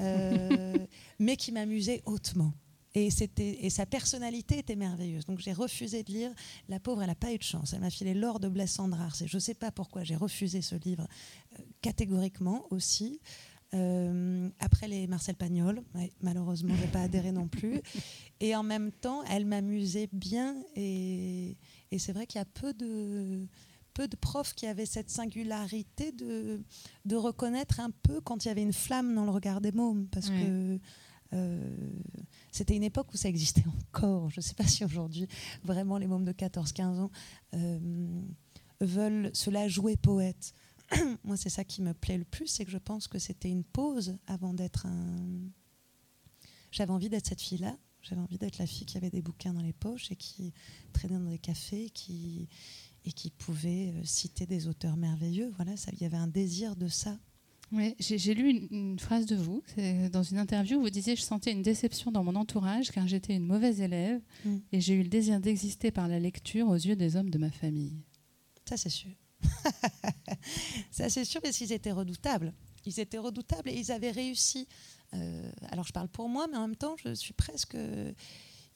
euh, 0.01 0.77
mais 1.19 1.37
qui 1.37 1.53
m'amusait 1.53 2.03
hautement. 2.07 2.53
Et, 2.95 3.09
et 3.39 3.69
sa 3.71 3.85
personnalité 3.85 4.59
était 4.59 4.77
merveilleuse. 4.77 5.27
Donc 5.27 5.41
j'ai 5.41 5.53
refusé 5.53 6.03
de 6.03 6.13
lire. 6.13 6.33
La 6.69 6.81
pauvre, 6.81 7.03
elle 7.03 7.09
n'a 7.09 7.15
pas 7.15 7.31
eu 7.33 7.37
de 7.37 7.43
chance. 7.43 7.75
Elle 7.75 7.81
m'a 7.81 7.91
filé 7.91 8.15
l'or 8.15 8.41
de 8.41 8.49
Blessandre 8.49 8.97
Je 9.23 9.37
ne 9.37 9.41
sais 9.41 9.53
pas 9.53 9.71
pourquoi 9.71 10.03
j'ai 10.03 10.17
refusé 10.17 10.63
ce 10.63 10.77
livre 10.77 11.07
euh, 11.59 11.63
catégoriquement 11.83 12.65
aussi. 12.71 13.21
Euh, 13.75 14.49
après 14.61 14.89
les 14.89 15.07
Marcel 15.07 15.35
Pagnol, 15.35 15.83
malheureusement, 16.23 16.75
je 16.77 16.83
n'ai 16.83 16.89
pas 16.89 17.03
adhéré 17.03 17.33
non 17.33 17.49
plus. 17.49 17.81
Et 18.41 18.55
en 18.55 18.63
même 18.63 18.93
temps, 18.93 19.23
elle 19.25 19.45
m'amusait 19.45 20.09
bien. 20.13 20.57
Et, 20.77 21.57
et 21.91 21.99
c'est 21.99 22.13
vrai 22.13 22.27
qu'il 22.27 22.39
y 22.39 22.43
a 22.43 22.47
peu 22.47 22.73
de, 22.75 23.47
peu 23.95 24.09
de 24.09 24.17
profs 24.17 24.55
qui 24.55 24.67
avaient 24.67 24.87
cette 24.87 25.11
singularité 25.11 26.13
de, 26.13 26.63
de 27.05 27.17
reconnaître 27.17 27.81
un 27.81 27.91
peu 27.91 28.21
quand 28.21 28.45
il 28.45 28.49
y 28.49 28.51
avait 28.51 28.63
une 28.63 28.73
flamme 28.73 29.15
dans 29.15 29.25
le 29.25 29.31
regard 29.31 29.61
des 29.61 29.73
mômes. 29.73 30.07
Parce 30.09 30.31
que 30.31 30.79
euh, 31.33 31.77
c'était 32.53 32.77
une 32.77 32.85
époque 32.85 33.09
où 33.13 33.17
ça 33.17 33.29
existait 33.29 33.65
encore. 33.79 34.31
Je 34.31 34.41
ne 34.41 34.43
sais 34.43 34.55
pas 34.55 34.67
si 34.67 34.85
aujourd'hui, 34.85 35.27
vraiment, 35.65 35.99
les 35.99 36.07
mômes 36.07 36.25
de 36.25 36.33
14-15 36.33 36.83
ans 37.01 37.11
euh, 37.55 37.79
veulent 38.81 39.31
cela 39.35 39.69
jouer 39.69 39.97
poète. 39.97 40.53
Moi, 41.25 41.37
c'est 41.37 41.51
ça 41.51 41.65
qui 41.65 41.83
me 41.83 41.95
plaît 41.95 42.19
le 42.19 42.25
plus, 42.25 42.47
c'est 42.47 42.65
que 42.65 42.71
je 42.71 42.79
pense 42.79 43.09
que 43.09 43.19
c'était 43.19 43.51
une 43.51 43.65
pause 43.65 44.17
avant 44.27 44.55
d'être 44.55 44.87
un. 44.87 45.51
J'avais 46.71 46.93
envie 46.93 47.09
d'être 47.09 47.27
cette 47.27 47.41
fille-là. 47.41 47.77
J'avais 48.03 48.21
envie 48.21 48.39
d'être 48.39 48.59
la 48.59 48.67
fille 48.67 48.87
qui 48.87 48.97
avait 48.97 49.11
des 49.11 49.23
bouquins 49.23 49.53
dans 49.53 49.63
les 49.63 49.73
poches 49.73 50.13
et 50.13 50.17
qui 50.17 50.53
traînait 50.93 51.19
dans 51.19 51.31
des 51.31 51.39
cafés, 51.39 51.91
qui, 51.91 52.49
et 53.05 53.11
qui 53.11 53.31
pouvait 53.31 53.93
euh, 53.95 54.05
citer 54.05 54.47
des 54.47 54.69
auteurs 54.69 54.97
merveilleux. 54.97 55.53
Voilà, 55.57 55.77
ça, 55.77 55.91
il 55.93 56.01
y 56.01 56.05
avait 56.05 56.17
un 56.17 56.29
désir 56.29 56.77
de 56.77 56.87
ça. 56.87 57.19
Oui, 57.73 57.97
j'ai 57.99 58.35
lu 58.35 58.51
une, 58.51 58.69
une, 58.71 58.99
phrase 59.01 59.27
de 59.27 59.35
vous. 59.35 59.61
Dans 60.13 60.23
une 60.23 60.39
interview, 60.39 60.81
vous 60.81 60.91
disiez 60.91 61.17
Je 61.17 61.23
sentais 61.23 61.51
une 61.51 61.63
déception 61.63 62.13
dans 62.13 62.23
mon 62.23 62.37
entourage 62.37 62.93
car 62.93 63.09
j'étais 63.09 63.35
une 63.35 63.47
mauvaise 63.47 63.81
élève 63.81 64.21
mm. 64.45 64.57
et 64.71 64.81
j'ai 64.81 64.95
eu 64.95 65.03
le 65.03 65.09
désir 65.09 65.41
d'exister 65.41 65.91
par 65.91 66.07
la 66.07 66.21
lecture 66.21 66.69
aux 66.69 66.75
yeux 66.75 66.95
des 66.95 67.17
hommes 67.17 67.31
de 67.31 67.39
ma 67.39 67.51
famille. 67.51 68.05
Ça, 68.69 68.77
c'est 68.77 68.91
sûr. 68.91 69.11
ça, 70.91 71.09
c'est 71.09 71.25
sûr, 71.25 71.41
parce 71.41 71.57
qu'ils 71.57 71.73
étaient 71.73 71.93
redoutables. 71.93 72.53
Ils 72.85 73.01
étaient 73.01 73.19
redoutables 73.19 73.69
et 73.69 73.75
ils 73.75 73.93
avaient 73.93 74.11
réussi. 74.11 74.69
Euh, 75.15 75.51
alors, 75.71 75.85
je 75.87 75.93
parle 75.93 76.09
pour 76.09 76.29
moi, 76.29 76.47
mais 76.51 76.57
en 76.57 76.69
même 76.69 76.77
temps, 76.77 76.97
je 77.05 77.15
suis 77.15 77.33
presque 77.33 77.77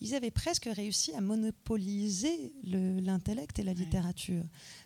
ils 0.01 0.15
avaient 0.15 0.31
presque 0.31 0.69
réussi 0.71 1.13
à 1.15 1.21
monopoliser 1.21 2.53
l'intellect 2.65 3.59
et 3.59 3.63
la 3.63 3.75
littérature. 3.75 4.45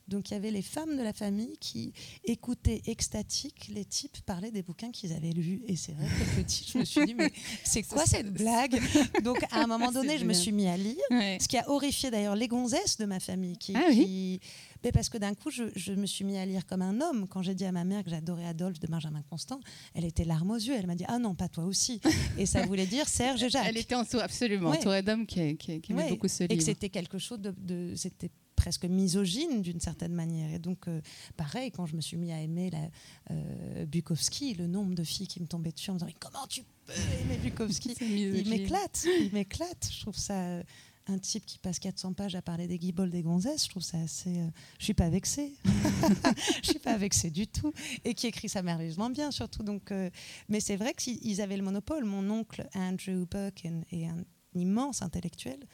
Donc 0.08 0.30
il 0.30 0.34
y 0.34 0.37
avait 0.37 0.50
les 0.50 0.62
femmes 0.62 0.96
de 0.96 1.02
la 1.02 1.12
famille 1.12 1.56
qui 1.58 1.92
écoutaient 2.24 2.82
extatiques 2.87 3.70
les 3.72 3.84
types 3.84 4.20
parler 4.26 4.50
des 4.50 4.62
bouquins 4.62 4.90
qu'ils 4.90 5.12
avaient 5.12 5.30
lus. 5.30 5.62
Et 5.68 5.76
c'est 5.76 5.92
vrai 5.92 6.06
que 6.06 6.42
petit, 6.42 6.68
je 6.70 6.78
me 6.78 6.84
suis 6.84 7.04
dit, 7.06 7.14
mais 7.14 7.32
c'est 7.64 7.84
quoi 7.84 8.04
cette 8.06 8.32
blague? 8.32 8.80
Donc 9.22 9.38
à 9.52 9.62
un 9.62 9.66
moment 9.66 9.92
donné, 9.92 10.18
je 10.18 10.24
me 10.24 10.32
suis 10.32 10.52
mis 10.52 10.66
à 10.66 10.76
lire, 10.76 10.96
ce 11.10 11.46
qui 11.46 11.56
a 11.58 11.70
horrifié 11.70 12.10
d'ailleurs 12.10 12.37
les 12.37 12.48
gonzesses 12.48 12.98
de 12.98 13.04
ma 13.04 13.20
famille, 13.20 13.56
qui, 13.56 13.74
ah 13.76 13.90
qui 13.92 14.40
mais 14.85 14.92
parce 14.92 15.09
que 15.09 15.16
d'un 15.16 15.35
coup, 15.35 15.51
je, 15.51 15.92
me 15.92 16.07
suis 16.07 16.25
mis 16.25 16.37
à 16.37 16.44
lire 16.44 16.66
comme 16.66 16.83
un 16.83 17.01
homme. 17.01 17.27
Quand 17.27 17.42
j'ai 17.42 17.55
dit 17.55 17.64
à 17.64 17.73
ma 17.73 17.85
mère 17.85 18.05
que 18.05 18.11
j'adorais 18.11 18.47
Adolphe 18.47 18.79
de 18.79 18.87
Benjamin 18.87 19.23
Constant, 19.31 19.61
elle 19.94 20.05
était 20.05 20.25
larme 20.25 20.51
aux 20.51 20.57
yeux. 20.57 20.75
Elle 20.77 20.87
m'a 20.87 20.94
dit 20.94 21.05
Ah 21.09 21.18
non, 21.18 21.35
pas 21.35 21.49
toi 21.49 21.64
aussi. 21.64 22.01
Et 22.38 22.44
ça 22.44 22.66
voulait 22.66 22.87
dire 22.87 23.09
Serge 23.09 23.42
et 23.42 23.49
Jacques. 23.49 23.64
Elle 23.66 23.79
était 23.79 23.94
absolument 23.94 24.70
entourée 24.70 25.03
d'hommes 25.03 25.27
qui, 25.27 25.57
qui, 25.57 25.81
aimaient 25.90 26.11
beaucoup 26.11 26.29
ce 26.29 26.44
livre. 26.44 26.53
Et 26.53 26.59
que 26.59 26.64
c'était 26.64 26.90
quelque 26.90 27.18
chose 27.18 27.40
de. 27.40 27.94
c'était 27.97 28.31
presque 28.55 28.85
misogyne 28.85 29.62
d'une 29.62 29.81
certaine 29.81 30.12
manière. 30.12 30.53
Et 30.53 30.59
donc, 30.59 30.87
euh, 30.87 31.01
pareil, 31.37 31.70
quand 31.70 31.87
je 31.87 31.97
me 31.97 32.01
suis 32.01 32.16
mis 32.16 32.33
à 32.33 32.40
aimer 32.40 32.70
la, 32.70 32.88
euh, 33.31 33.87
Bukowski, 33.87 34.55
le 34.55 34.66
nombre 34.66 34.94
de 34.94 35.03
filles 35.03 35.27
qui 35.27 35.40
me 35.40 35.47
tombaient 35.47 35.73
dessus 35.73 35.90
en 35.90 35.94
me 35.94 35.99
disant 35.99 36.07
Mais 36.07 36.16
comment 36.20 36.47
tu 36.47 36.62
peux 36.87 36.92
aimer 37.23 37.38
Bukowski? 37.38 37.94
Il 38.01 38.49
m'éclate, 38.49 39.07
il 39.07 39.33
m'éclate. 39.33 39.88
Je 39.90 40.01
trouve 40.03 40.16
ça 40.16 40.62
un 41.06 41.18
type 41.18 41.44
qui 41.44 41.58
passe 41.58 41.78
400 41.78 42.14
pages 42.14 42.34
à 42.34 42.42
parler 42.42 42.66
des 42.66 42.78
guibolles 42.78 43.10
des 43.10 43.22
gonzesses, 43.22 43.64
je 43.64 43.70
trouve 43.70 43.82
ça 43.82 43.98
assez. 43.98 44.38
Euh, 44.38 44.48
je 44.78 44.84
suis 44.84 44.94
pas 44.94 45.08
vexée. 45.08 45.52
je 46.62 46.70
suis 46.70 46.78
pas 46.78 46.96
vexée 46.96 47.30
du 47.30 47.46
tout. 47.46 47.72
Et 48.04 48.14
qui 48.14 48.26
écrit 48.26 48.48
ça 48.48 48.62
merveilleusement 48.62 49.10
bien, 49.10 49.30
surtout. 49.30 49.62
Donc, 49.62 49.92
euh, 49.92 50.10
mais 50.48 50.60
c'est 50.60 50.76
vrai 50.76 50.94
qu'ils 50.94 51.40
avaient 51.40 51.56
le 51.56 51.62
monopole. 51.62 52.04
Mon 52.04 52.28
oncle 52.30 52.68
Andrew 52.74 53.26
Buck 53.30 53.64
est 53.92 54.06
un 54.06 54.24
immense 54.54 55.02
intellectuel. 55.02 55.66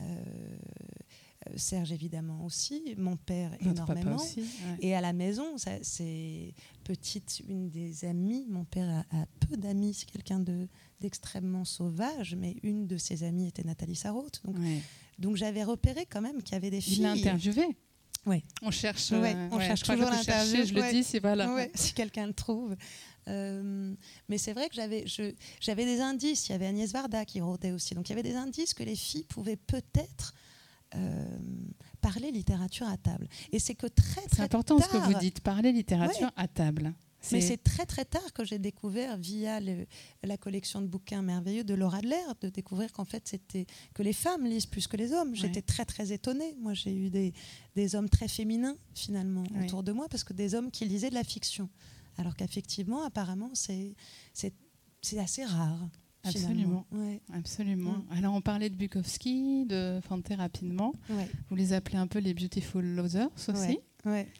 Euh, 0.00 0.56
Serge 1.56 1.92
évidemment 1.92 2.44
aussi, 2.44 2.94
mon 2.98 3.16
père 3.16 3.50
énormément. 3.60 4.22
Et 4.80 4.94
à 4.94 5.00
la 5.00 5.12
maison, 5.12 5.56
c'est 5.56 6.54
petite, 6.84 7.42
une 7.48 7.70
des 7.70 8.04
amies, 8.04 8.46
mon 8.48 8.64
père 8.64 9.04
a, 9.10 9.26
peu 9.48 9.56
d'amis, 9.56 9.94
c'est 9.94 10.10
quelqu'un 10.10 10.44
d'extrêmement 11.00 11.64
sauvage, 11.64 12.34
mais 12.34 12.56
une 12.62 12.86
de 12.86 12.98
ses 12.98 13.24
amies 13.24 13.48
était 13.48 13.64
Nathalie 13.64 13.96
Sarraute. 13.96 14.42
Donc, 14.44 14.56
donc 15.18 15.36
j'avais 15.36 15.64
repéré 15.64 16.06
quand 16.06 16.20
même 16.20 16.42
qu'il 16.42 16.54
y 16.54 16.56
avait 16.56 16.70
des 16.70 16.80
filles. 16.80 16.98
Il 16.98 17.02
l'a 17.02 17.12
interviewé 17.12 17.76
oui. 18.26 18.44
On 18.62 18.70
cherche, 18.70 19.12
euh, 19.12 19.48
on 19.50 19.60
cherche 19.60 19.82
toujours 19.82 20.10
l'interview. 20.10 20.64
Je 20.64 20.74
le 20.74 20.90
dis, 20.90 21.04
c'est 21.04 21.20
voilà. 21.20 21.66
si 21.74 21.94
quelqu'un 21.94 22.26
le 22.26 22.34
trouve. 22.34 22.76
Euh, 23.28 23.94
mais 24.28 24.38
c'est 24.38 24.52
vrai 24.52 24.68
que 24.68 24.74
j'avais, 24.74 25.04
j'avais 25.60 25.84
des 25.84 26.00
indices. 26.00 26.48
Il 26.48 26.52
y 26.52 26.54
avait 26.54 26.66
Agnès 26.66 26.92
Varda 26.92 27.24
qui 27.24 27.40
rôdait 27.40 27.72
aussi. 27.72 27.94
Donc 27.94 28.08
il 28.08 28.10
y 28.10 28.18
avait 28.18 28.28
des 28.28 28.36
indices 28.36 28.74
que 28.74 28.82
les 28.82 28.96
filles 28.96 29.24
pouvaient 29.24 29.56
peut-être 29.56 30.34
euh, 30.94 31.38
parler 32.00 32.30
littérature 32.30 32.88
à 32.88 32.96
table. 32.96 33.28
Et 33.52 33.58
c'est 33.58 33.74
que 33.74 33.86
très, 33.86 34.22
très 34.22 34.36
C'est 34.36 34.42
important 34.42 34.78
ce 34.80 34.88
que 34.88 34.96
vous 34.96 35.18
dites, 35.18 35.40
parler 35.40 35.72
littérature 35.72 36.30
à 36.36 36.48
table. 36.48 36.94
Mais 37.32 37.40
c'est 37.40 37.62
très 37.62 37.86
très 37.86 38.04
tard 38.04 38.32
que 38.32 38.44
j'ai 38.44 38.58
découvert 38.58 39.16
via 39.16 39.60
la 39.60 40.36
collection 40.38 40.80
de 40.80 40.86
bouquins 40.86 41.22
merveilleux 41.22 41.64
de 41.64 41.74
Laura 41.74 41.98
Adler 41.98 42.16
de 42.40 42.48
découvrir 42.48 42.92
qu'en 42.92 43.04
fait 43.04 43.28
c'était 43.28 43.66
que 43.94 44.02
les 44.02 44.14
femmes 44.14 44.46
lisent 44.46 44.66
plus 44.66 44.86
que 44.86 44.96
les 44.96 45.12
hommes. 45.12 45.34
J'étais 45.34 45.62
très 45.62 45.84
très 45.84 46.12
étonnée. 46.12 46.56
Moi 46.60 46.72
j'ai 46.72 46.96
eu 46.96 47.10
des, 47.10 47.34
des, 47.76 47.94
hommes 47.94 48.08
très 48.08 48.26
féminins 48.28 48.76
finalement 48.94 49.44
autour 49.62 49.82
de 49.82 49.92
moi 49.92 50.08
parce 50.08 50.24
que 50.24 50.32
des 50.32 50.54
hommes 50.54 50.70
qui 50.70 50.86
lisaient 50.86 51.10
de 51.10 51.14
la 51.14 51.24
fiction. 51.24 51.68
Alors 52.16 52.34
qu'effectivement 52.36 53.04
apparemment 53.04 53.50
c'est 53.54 53.94
assez 55.18 55.44
rare. 55.44 55.88
Absolument. 56.22 56.86
Absolument. 57.32 57.92
Mm. 58.10 58.12
Alors, 58.18 58.34
on 58.34 58.40
parlait 58.40 58.70
de 58.70 58.76
Bukowski, 58.76 59.64
de 59.66 60.00
Fante 60.02 60.32
rapidement. 60.36 60.92
Vous 61.48 61.56
les 61.56 61.72
appelez 61.72 61.98
un 61.98 62.06
peu 62.06 62.18
les 62.18 62.34
Beautiful 62.34 62.84
Losers 62.84 63.30
aussi. 63.48 63.78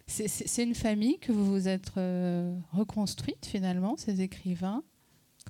C'est 0.07 0.63
une 0.63 0.75
famille 0.75 1.19
que 1.19 1.33
vous 1.33 1.45
vous 1.45 1.69
êtes 1.69 1.93
euh, 1.97 2.59
reconstruite 2.73 3.47
finalement, 3.47 3.97
ces 3.97 4.21
écrivains? 4.21 4.83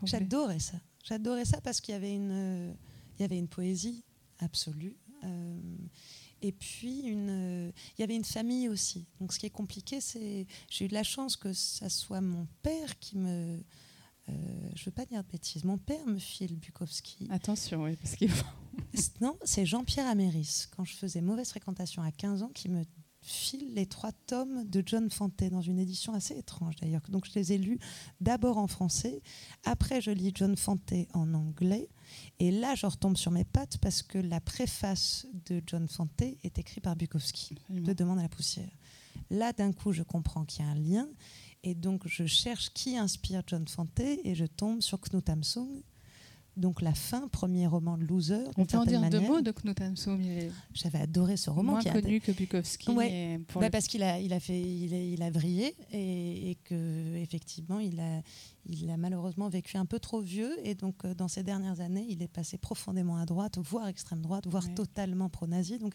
J'adorais 0.04 0.60
ça. 0.60 0.78
J'adorais 1.04 1.44
ça 1.44 1.60
parce 1.60 1.80
qu'il 1.80 1.92
y 1.92 1.96
avait 1.96 2.14
une, 2.14 2.30
euh, 2.30 2.72
il 3.18 3.22
y 3.22 3.24
avait 3.24 3.38
une 3.38 3.48
poésie 3.48 4.04
absolue. 4.38 4.96
Euh, 5.24 5.58
et 6.42 6.52
puis, 6.52 7.00
une, 7.02 7.72
il 7.98 8.00
y 8.00 8.04
avait 8.04 8.16
une 8.16 8.24
famille 8.24 8.68
aussi. 8.68 9.06
Donc, 9.20 9.32
ce 9.32 9.38
qui 9.38 9.46
est 9.46 9.50
compliqué, 9.50 10.00
c'est. 10.00 10.46
J'ai 10.70 10.86
eu 10.86 10.88
de 10.88 10.94
la 10.94 11.02
chance 11.02 11.36
que 11.36 11.52
ça 11.52 11.90
soit 11.90 12.22
mon 12.22 12.46
père 12.62 12.98
qui 12.98 13.18
me 13.18 13.62
euh, 14.30 14.70
je 14.74 14.82
ne 14.82 14.84
veux 14.86 14.92
pas 14.92 15.06
dire 15.06 15.22
de 15.22 15.28
bêtises, 15.28 15.64
mon 15.64 15.78
père 15.78 16.06
me 16.06 16.18
file 16.18 16.56
Bukowski. 16.56 17.28
Attention, 17.30 17.84
oui, 17.84 17.96
parce 17.96 18.16
qu'il 18.16 18.30
Non, 19.20 19.36
c'est 19.44 19.66
Jean-Pierre 19.66 20.06
Améris, 20.06 20.66
quand 20.74 20.84
je 20.84 20.94
faisais 20.94 21.20
mauvaise 21.20 21.50
fréquentation 21.50 22.02
à 22.02 22.10
15 22.12 22.42
ans, 22.42 22.50
qui 22.54 22.68
me 22.68 22.84
file 23.22 23.74
les 23.74 23.86
trois 23.86 24.12
tomes 24.12 24.64
de 24.68 24.82
John 24.84 25.10
Fante 25.10 25.44
dans 25.44 25.60
une 25.60 25.78
édition 25.78 26.14
assez 26.14 26.36
étrange 26.36 26.76
d'ailleurs. 26.76 27.02
Donc 27.08 27.26
je 27.26 27.32
les 27.34 27.52
ai 27.52 27.58
lus 27.58 27.78
d'abord 28.20 28.58
en 28.58 28.66
français, 28.66 29.22
après 29.64 30.00
je 30.00 30.10
lis 30.10 30.32
John 30.34 30.56
Fante 30.56 30.94
en 31.12 31.34
anglais, 31.34 31.88
et 32.38 32.50
là 32.50 32.74
je 32.74 32.86
retombe 32.86 33.16
sur 33.16 33.30
mes 33.30 33.44
pattes 33.44 33.78
parce 33.78 34.02
que 34.02 34.18
la 34.18 34.40
préface 34.40 35.26
de 35.46 35.62
John 35.66 35.86
Fante 35.88 36.22
est 36.22 36.58
écrite 36.58 36.84
par 36.84 36.96
Bukowski, 36.96 37.56
de 37.68 37.92
Demande 37.92 38.18
à 38.18 38.22
la 38.22 38.28
poussière. 38.28 38.70
Là 39.28 39.52
d'un 39.52 39.72
coup 39.72 39.92
je 39.92 40.02
comprends 40.02 40.44
qu'il 40.44 40.64
y 40.64 40.68
a 40.68 40.70
un 40.70 40.74
lien, 40.74 41.08
et 41.62 41.74
donc, 41.74 42.06
je 42.06 42.26
cherche 42.26 42.70
qui 42.72 42.96
inspire 42.96 43.42
John 43.46 43.66
Fante 43.68 44.00
et 44.00 44.34
je 44.34 44.46
tombe 44.46 44.80
sur 44.80 44.98
Knut 45.00 45.28
Hamsun. 45.28 45.68
Donc, 46.56 46.82
la 46.82 46.94
fin, 46.94 47.28
premier 47.28 47.66
roman 47.66 47.96
de 47.96 48.04
Loser. 48.04 48.44
On 48.56 48.66
peut 48.66 48.76
en 48.76 48.84
dire 48.84 49.08
deux 49.08 49.20
mots 49.20 49.40
de 49.40 49.52
Knut 49.52 49.80
Hamsun. 49.80 50.18
J'avais 50.74 50.98
adoré 50.98 51.36
ce 51.36 51.48
roman. 51.48 51.72
Moins 51.72 51.82
connu 51.82 52.20
que 52.20 52.32
Bukowski. 52.32 52.90
Bah, 53.54 53.70
parce 53.70 53.86
qu'il 53.86 54.02
a, 54.02 54.18
il 54.20 54.32
a, 54.32 54.40
fait, 54.40 54.60
il 54.60 54.92
a, 54.92 54.98
il 54.98 55.22
a 55.22 55.30
brillé 55.30 55.74
et, 55.92 56.50
et 56.50 56.54
que 56.56 57.14
effectivement, 57.16 57.78
il 57.78 58.00
a, 58.00 58.20
il 58.66 58.90
a 58.90 58.96
malheureusement 58.96 59.48
vécu 59.48 59.76
un 59.76 59.86
peu 59.86 60.00
trop 60.00 60.20
vieux. 60.20 60.54
Et 60.66 60.74
donc, 60.74 61.04
euh, 61.04 61.14
dans 61.14 61.28
ces 61.28 61.42
dernières 61.42 61.80
années, 61.80 62.04
il 62.08 62.22
est 62.22 62.28
passé 62.28 62.58
profondément 62.58 63.16
à 63.16 63.26
droite, 63.26 63.58
voire 63.58 63.86
extrême 63.88 64.20
droite, 64.20 64.46
voire 64.46 64.74
totalement 64.74 65.28
pro-nazi. 65.28 65.78
Donc, 65.78 65.94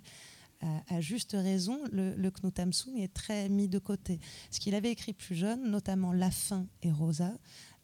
à, 0.87 1.01
juste 1.01 1.33
raison, 1.33 1.79
le, 1.91 2.15
le 2.15 2.31
Knut 2.31 2.59
Hamsun 2.59 2.95
est 2.97 3.13
très 3.13 3.49
mis 3.49 3.67
de 3.67 3.79
côté. 3.79 4.19
Ce 4.51 4.59
qu'il 4.59 4.75
avait 4.75 4.91
écrit 4.91 5.13
plus 5.13 5.35
jeune, 5.35 5.69
notamment 5.69 6.11
La 6.11 6.31
fin 6.31 6.67
et 6.81 6.91
Rosa, 6.91 7.33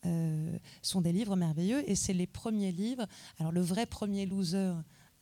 euh, 0.06 0.58
sont 0.82 1.02
des 1.02 1.12
livres 1.12 1.36
merveilleux 1.36 1.88
et 1.88 1.96
c'est 1.96 2.13
les 2.13 2.26
premiers 2.26 2.72
livres. 2.72 3.06
Alors 3.38 3.52
le 3.52 3.62
vrai 3.62 3.86
premier 3.86 4.26
loser, 4.26 4.74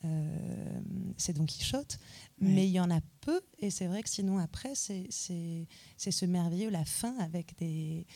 euh, 0.06 0.80
c'est 1.18 1.34
Don 1.34 1.44
Quichotte, 1.44 1.98
mais 2.40 2.66
il 2.66 2.72
y 2.72 2.80
en 2.80 2.90
a 2.90 3.00
peu 3.20 3.42
et 3.58 3.68
c'est 3.68 3.86
vrai 3.86 4.02
que 4.02 4.08
sinon 4.08 4.38
après 4.38 4.74
c'est 4.74 5.10
ce 5.10 6.24
merveilleux 6.24 6.70
La 6.70 6.86
fin 6.86 7.14
avec 7.18 7.58
des 7.58 8.06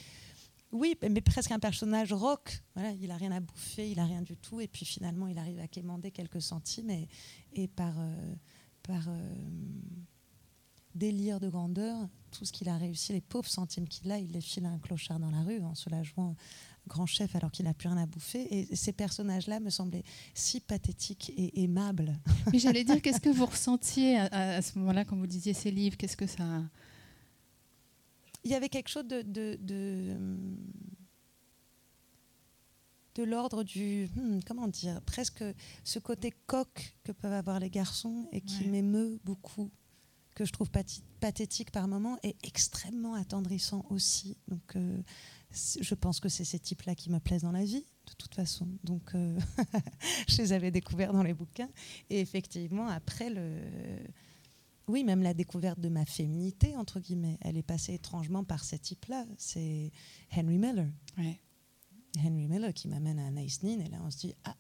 oui, 0.73 0.97
mais 1.09 1.21
presque 1.21 1.53
un 1.53 1.61
personnage 1.61 2.13
rock. 2.13 2.61
Voilà, 2.75 2.91
il 3.01 3.11
a 3.13 3.17
rien 3.17 3.31
à 3.31 3.39
bouffer, 3.39 3.89
il 3.91 4.01
a 4.01 4.07
rien 4.07 4.23
du 4.23 4.37
tout, 4.37 4.61
et 4.61 4.67
puis 4.67 4.85
finalement 4.85 5.29
il 5.29 5.39
arrive 5.39 5.61
à 5.61 5.69
quémander 5.69 6.11
quelques 6.11 6.43
centimes 6.43 6.91
et, 6.91 7.09
et 7.53 7.69
par 7.69 7.95
euh, 7.97 8.35
par 8.87 9.09
euh, 9.09 9.35
délire 10.95 11.41
de 11.41 11.49
grandeur, 11.49 12.09
tout 12.31 12.45
ce 12.45 12.53
qu'il 12.53 12.69
a 12.69 12.77
réussi, 12.77 13.13
les 13.13 13.21
pauvres 13.21 13.49
centimes 13.49 13.89
qu'il 13.89 14.11
a, 14.13 14.19
il 14.19 14.33
les 14.33 14.41
file 14.41 14.67
à 14.67 14.71
un 14.71 14.79
clochard 14.79 15.19
dans 15.19 15.31
la 15.31 15.43
rue 15.43 15.61
en 15.63 15.75
se 15.75 15.91
la 15.91 16.03
jouant 16.03 16.37
grand 16.87 17.07
chef 17.07 17.35
alors 17.35 17.51
qu'il 17.51 17.65
n'a 17.65 17.75
plus 17.75 17.89
rien 17.89 17.97
à 17.97 18.07
bouffer. 18.07 18.47
Et 18.51 18.77
ces 18.77 18.93
personnages-là 18.93 19.61
me 19.61 19.71
semblaient 19.71 20.05
si 20.35 20.61
pathétiques 20.61 21.33
et 21.37 21.63
aimables. 21.63 22.19
Mais 22.53 22.59
j'allais 22.59 22.85
dire, 22.85 23.01
qu'est-ce 23.01 23.21
que 23.21 23.31
vous 23.31 23.47
ressentiez 23.47 24.19
à, 24.19 24.61
ce 24.61 24.79
moment-là 24.79 25.05
quand 25.05 25.17
vous 25.17 25.27
disiez 25.27 25.55
ces 25.55 25.71
livres 25.71 25.97
Qu'est-ce 25.97 26.17
que 26.17 26.27
ça... 26.27 26.63
Il 28.45 28.51
y 28.51 28.55
avait 28.55 28.69
quelque 28.69 28.89
chose 28.89 29.07
de 29.07 29.23
de 29.23 30.19
l'ordre 33.23 33.63
du, 33.63 34.09
hmm, 34.17 34.41
comment 34.47 34.69
dire, 34.69 35.01
presque 35.03 35.45
ce 35.85 35.99
côté 35.99 36.33
coq 36.47 36.97
que 37.05 37.13
peuvent 37.13 37.33
avoir 37.33 37.61
les 37.61 37.71
garçons 37.71 38.29
et 38.33 38.41
qui 38.41 38.67
m'émeut 38.67 39.21
beaucoup, 39.25 39.71
que 40.35 40.45
je 40.45 40.53
trouve 40.53 40.71
pathétique 41.21 41.71
par 41.71 41.89
moments 41.89 42.19
et 42.23 42.37
extrêmement 42.43 43.15
attendrissant 43.15 43.85
aussi. 43.91 44.37
Donc, 44.49 44.77
euh, 44.77 45.01
je 45.81 45.95
pense 45.95 46.21
que 46.21 46.29
c'est 46.29 46.45
ces 46.45 46.59
types-là 46.59 46.95
qui 46.95 47.11
me 47.11 47.21
plaisent 47.21 47.43
dans 47.43 47.53
la 47.53 47.65
vie, 47.65 47.87
de 48.07 48.13
toute 48.19 48.35
façon. 48.35 48.67
Donc, 48.83 49.15
euh, 49.15 49.39
je 50.29 50.39
les 50.39 50.53
avais 50.53 50.71
découverts 50.71 51.13
dans 51.13 51.23
les 51.23 51.35
bouquins. 51.35 51.71
Et 52.11 52.21
effectivement, 52.21 52.89
après 52.89 53.31
le 53.31 53.61
oui, 54.87 55.03
même 55.03 55.23
la 55.23 55.33
découverte 55.33 55.81
de 55.81 55.89
ma 55.89 56.05
féminité, 56.05 56.77
entre 56.77 57.01
guillemets, 57.01 57.39
elle 57.41 57.57
est 57.57 57.63
passée 57.63 57.95
étrangement 57.95 58.45
par 58.45 58.65
ce 58.65 58.77
type-là. 58.77 59.25
C'est 59.39 59.91
Henry 60.37 60.59
Miller. 60.59 60.89
Henry 62.19 62.49
Miller 62.49 62.73
qui 62.73 62.89
m'amène 62.89 63.19
à 63.19 63.31
Nice 63.31 63.63
Nin, 63.63 63.81
et 63.81 63.89
là 63.89 63.99
on 64.05 64.11
se 64.11 64.19
dit, 64.19 64.35
ah, 64.45 64.57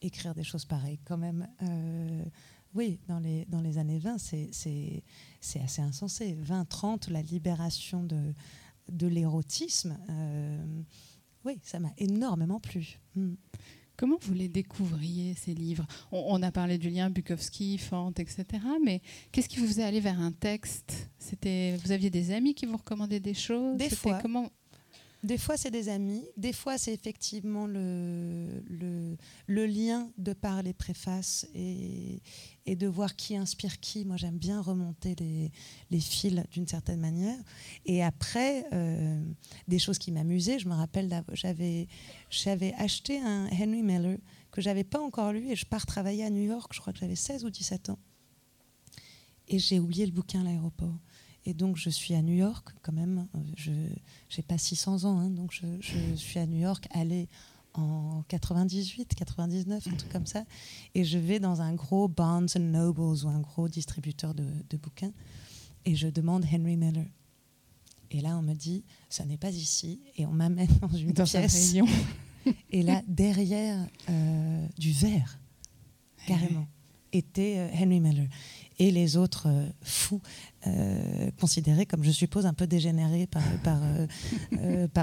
écrire 0.00 0.34
des 0.34 0.44
choses 0.44 0.64
pareilles 0.64 1.00
quand 1.04 1.18
même. 1.18 1.48
Euh, 1.62 2.24
oui, 2.74 2.98
dans 3.06 3.18
les, 3.18 3.44
dans 3.46 3.60
les 3.60 3.78
années 3.78 3.98
20, 3.98 4.18
c'est 4.18 5.02
assez 5.62 5.82
insensé. 5.82 6.36
20-30, 6.42 7.10
la 7.10 7.22
libération 7.22 8.02
de, 8.02 8.32
de 8.90 9.06
l'érotisme, 9.06 9.98
euh, 10.08 10.82
oui, 11.44 11.60
ça 11.62 11.80
m'a 11.80 11.92
énormément 11.98 12.60
plu. 12.60 12.98
Hmm. 13.14 13.34
Comment 13.96 14.16
vous 14.22 14.32
les 14.32 14.48
découvriez, 14.48 15.34
ces 15.34 15.54
livres? 15.54 15.86
On, 16.10 16.42
a 16.42 16.50
parlé 16.50 16.78
du 16.78 16.88
lien 16.88 17.10
Bukowski, 17.10 17.78
Fante, 17.78 18.18
etc. 18.20 18.46
Mais 18.82 19.02
qu'est-ce 19.30 19.48
qui 19.48 19.58
vous 19.58 19.66
faisait 19.66 19.84
aller 19.84 20.00
vers 20.00 20.18
un 20.18 20.32
texte? 20.32 21.10
C'était 21.18 21.76
Vous 21.84 21.92
aviez 21.92 22.10
des 22.10 22.32
amis 22.32 22.54
qui 22.54 22.66
vous 22.66 22.78
recommandaient 22.78 23.20
des 23.20 23.34
choses? 23.34 23.76
Des 23.76 23.90
fois. 23.90 24.18
Comment 24.20 24.50
des 25.22 25.38
fois, 25.38 25.56
c'est 25.56 25.70
des 25.70 25.88
amis. 25.88 26.24
Des 26.36 26.52
fois, 26.52 26.78
c'est 26.78 26.92
effectivement 26.92 27.66
le, 27.66 28.62
le, 29.46 29.66
lien 29.66 30.10
de 30.18 30.32
par 30.32 30.62
les 30.62 30.72
préfaces 30.72 31.46
et, 31.54 32.20
de 32.66 32.86
voir 32.88 33.14
qui 33.14 33.36
inspire 33.36 33.78
qui. 33.78 34.04
Moi, 34.04 34.16
j'aime 34.16 34.36
bien 34.36 34.60
remonter 34.60 35.14
les, 35.20 35.52
les 35.90 36.00
fils 36.00 36.42
d'une 36.50 36.66
certaine 36.66 36.98
manière. 36.98 37.38
Et 37.86 38.02
après, 38.02 38.66
euh, 38.72 39.22
des 39.68 39.78
choses 39.78 39.98
qui 39.98 40.10
m'amusaient. 40.10 40.58
Je 40.58 40.68
me 40.68 40.74
rappelle, 40.74 41.24
j'avais, 41.34 41.86
j'avais 42.28 42.74
acheté 42.74 43.20
un 43.20 43.46
Henry 43.46 43.82
Miller 43.82 44.18
que 44.50 44.60
j'avais 44.60 44.84
pas 44.84 45.00
encore 45.00 45.32
lu 45.32 45.48
et 45.50 45.56
je 45.56 45.66
pars 45.66 45.86
travailler 45.86 46.24
à 46.24 46.30
New 46.30 46.42
York. 46.42 46.72
Je 46.74 46.80
crois 46.80 46.92
que 46.92 46.98
j'avais 46.98 47.16
16 47.16 47.44
ou 47.44 47.50
17 47.50 47.90
ans. 47.90 47.98
Et 49.46 49.60
j'ai 49.60 49.78
oublié 49.78 50.04
le 50.04 50.12
bouquin 50.12 50.40
à 50.40 50.44
l'aéroport. 50.44 50.98
Et 51.44 51.54
donc, 51.54 51.76
je 51.76 51.90
suis 51.90 52.14
à 52.14 52.22
New 52.22 52.34
York 52.34 52.74
quand 52.82 52.92
même. 52.92 53.26
Je 53.56 53.70
n'ai 53.70 54.42
pas 54.46 54.58
600 54.58 55.04
ans, 55.04 55.18
hein, 55.18 55.30
donc 55.30 55.52
je, 55.52 56.16
suis 56.16 56.38
à 56.38 56.46
New 56.46 56.58
York, 56.58 56.86
allée 56.90 57.28
en 57.74 58.22
98, 58.28 59.14
99, 59.14 59.86
un 59.86 59.96
truc 59.96 60.12
comme 60.12 60.26
ça. 60.26 60.44
Et 60.94 61.04
je 61.04 61.18
vais 61.18 61.40
dans 61.40 61.60
un 61.62 61.74
gros 61.74 62.06
Barnes 62.06 62.48
Nobles 62.58 63.24
ou 63.24 63.28
un 63.28 63.40
gros 63.40 63.68
distributeur 63.68 64.34
de, 64.34 64.76
bouquins 64.76 65.12
et 65.84 65.96
je 65.96 66.08
demande 66.08 66.44
Henry 66.44 66.76
Miller. 66.76 67.06
Et 68.10 68.20
là, 68.20 68.36
on 68.36 68.42
me 68.42 68.54
dit, 68.54 68.84
ça 69.08 69.24
n'est 69.24 69.38
pas 69.38 69.50
ici. 69.50 70.00
Et 70.16 70.26
on 70.26 70.32
m'amène 70.32 70.68
dans 70.80 70.88
une 70.88 71.14
pièce. 71.14 71.74
et 72.70 72.82
là, 72.82 73.02
derrière 73.08 73.86
euh, 74.10 74.66
du 74.78 74.92
verre, 74.92 75.38
carrément, 76.26 76.66
était 77.12 77.54
euh, 77.56 77.70
Henry 77.74 78.00
Miller 78.00 78.28
et 78.78 78.90
les 78.90 79.16
autres 79.16 79.48
euh, 79.48 79.66
fous 79.82 80.20
euh, 80.66 81.30
considérés 81.40 81.86
comme, 81.86 82.04
je 82.04 82.10
suppose, 82.10 82.46
un 82.46 82.54
peu 82.54 82.66
dégénérés 82.66 83.26
par, 83.26 83.42
euh, 83.82 84.06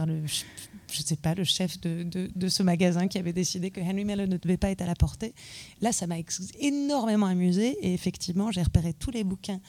le, 0.05 0.25
je 0.27 1.01
sais 1.01 1.17
pas, 1.17 1.35
le 1.35 1.43
chef 1.43 1.79
de, 1.81 2.47
ce 2.47 2.63
magasin 2.63 3.07
qui 3.07 3.17
avait 3.17 3.33
décidé 3.33 3.69
que 3.69 3.81
Henry 3.81 4.05
Miller 4.05 4.27
ne 4.27 4.37
devait 4.37 4.57
pas 4.57 4.71
être 4.71 4.81
à 4.81 4.85
la 4.85 4.95
portée. 4.95 5.33
Là, 5.81 5.91
ça 5.91 6.07
m'a 6.07 6.15
énormément 6.59 7.25
amusé 7.25 7.77
et 7.81 7.93
effectivement, 7.93 8.51
j'ai 8.51 8.63
repéré 8.63 8.93
tous 8.93 9.11
les 9.11 9.23
bouquins 9.23 9.59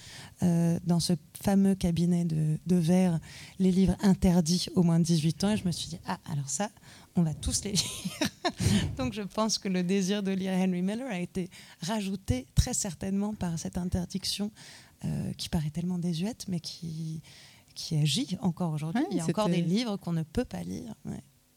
dans 0.41 1.01
ce 1.01 1.15
fameux 1.43 1.75
cabinet 1.75 2.25
de, 2.25 2.59
de 2.67 2.77
verre, 2.77 3.19
les 3.59 3.73
livres 3.73 3.97
interdits 4.01 4.69
au 4.77 4.83
moins 4.83 5.01
de 5.01 5.05
18 5.05 5.45
ans 5.45 5.51
et 5.51 5.57
je 5.57 5.65
me 5.65 5.73
suis 5.73 5.89
dit, 5.89 5.99
ah, 6.07 6.21
alors 6.31 6.49
ça, 6.49 6.71
on 7.21 7.23
va 7.23 7.35
tous 7.35 7.65
les 7.65 7.73
lire. 7.73 8.31
Donc 8.97 9.13
je 9.13 9.23
pense 9.23 9.59
que 9.59 9.69
le 9.69 9.83
désir 9.83 10.23
de 10.23 10.31
lire 10.33 10.53
Henry 10.53 10.83
Miller 10.83 11.07
a 11.07 11.21
été 11.21 11.51
rajouté 11.83 12.47
très 12.55 12.75
certainement 12.75 13.35
par 13.35 13.59
cette 13.59 13.77
interdiction 13.77 14.51
euh, 15.05 15.33
qui 15.35 15.49
paraît 15.49 15.71
tellement 15.71 15.99
désuète, 15.99 16.47
mais 16.49 16.61
qui, 16.61 17.23
qui 17.75 17.97
agit 17.97 18.37
encore 18.41 18.73
aujourd'hui. 18.73 19.05
Il 19.11 19.19
y 19.19 19.21
a 19.21 19.25
encore 19.25 19.49
des 19.49 19.63
livres 19.63 19.97
qu'on 19.97 20.13
ne 20.13 20.23
peut 20.23 20.45
pas 20.45 20.63
lire. 20.63 20.95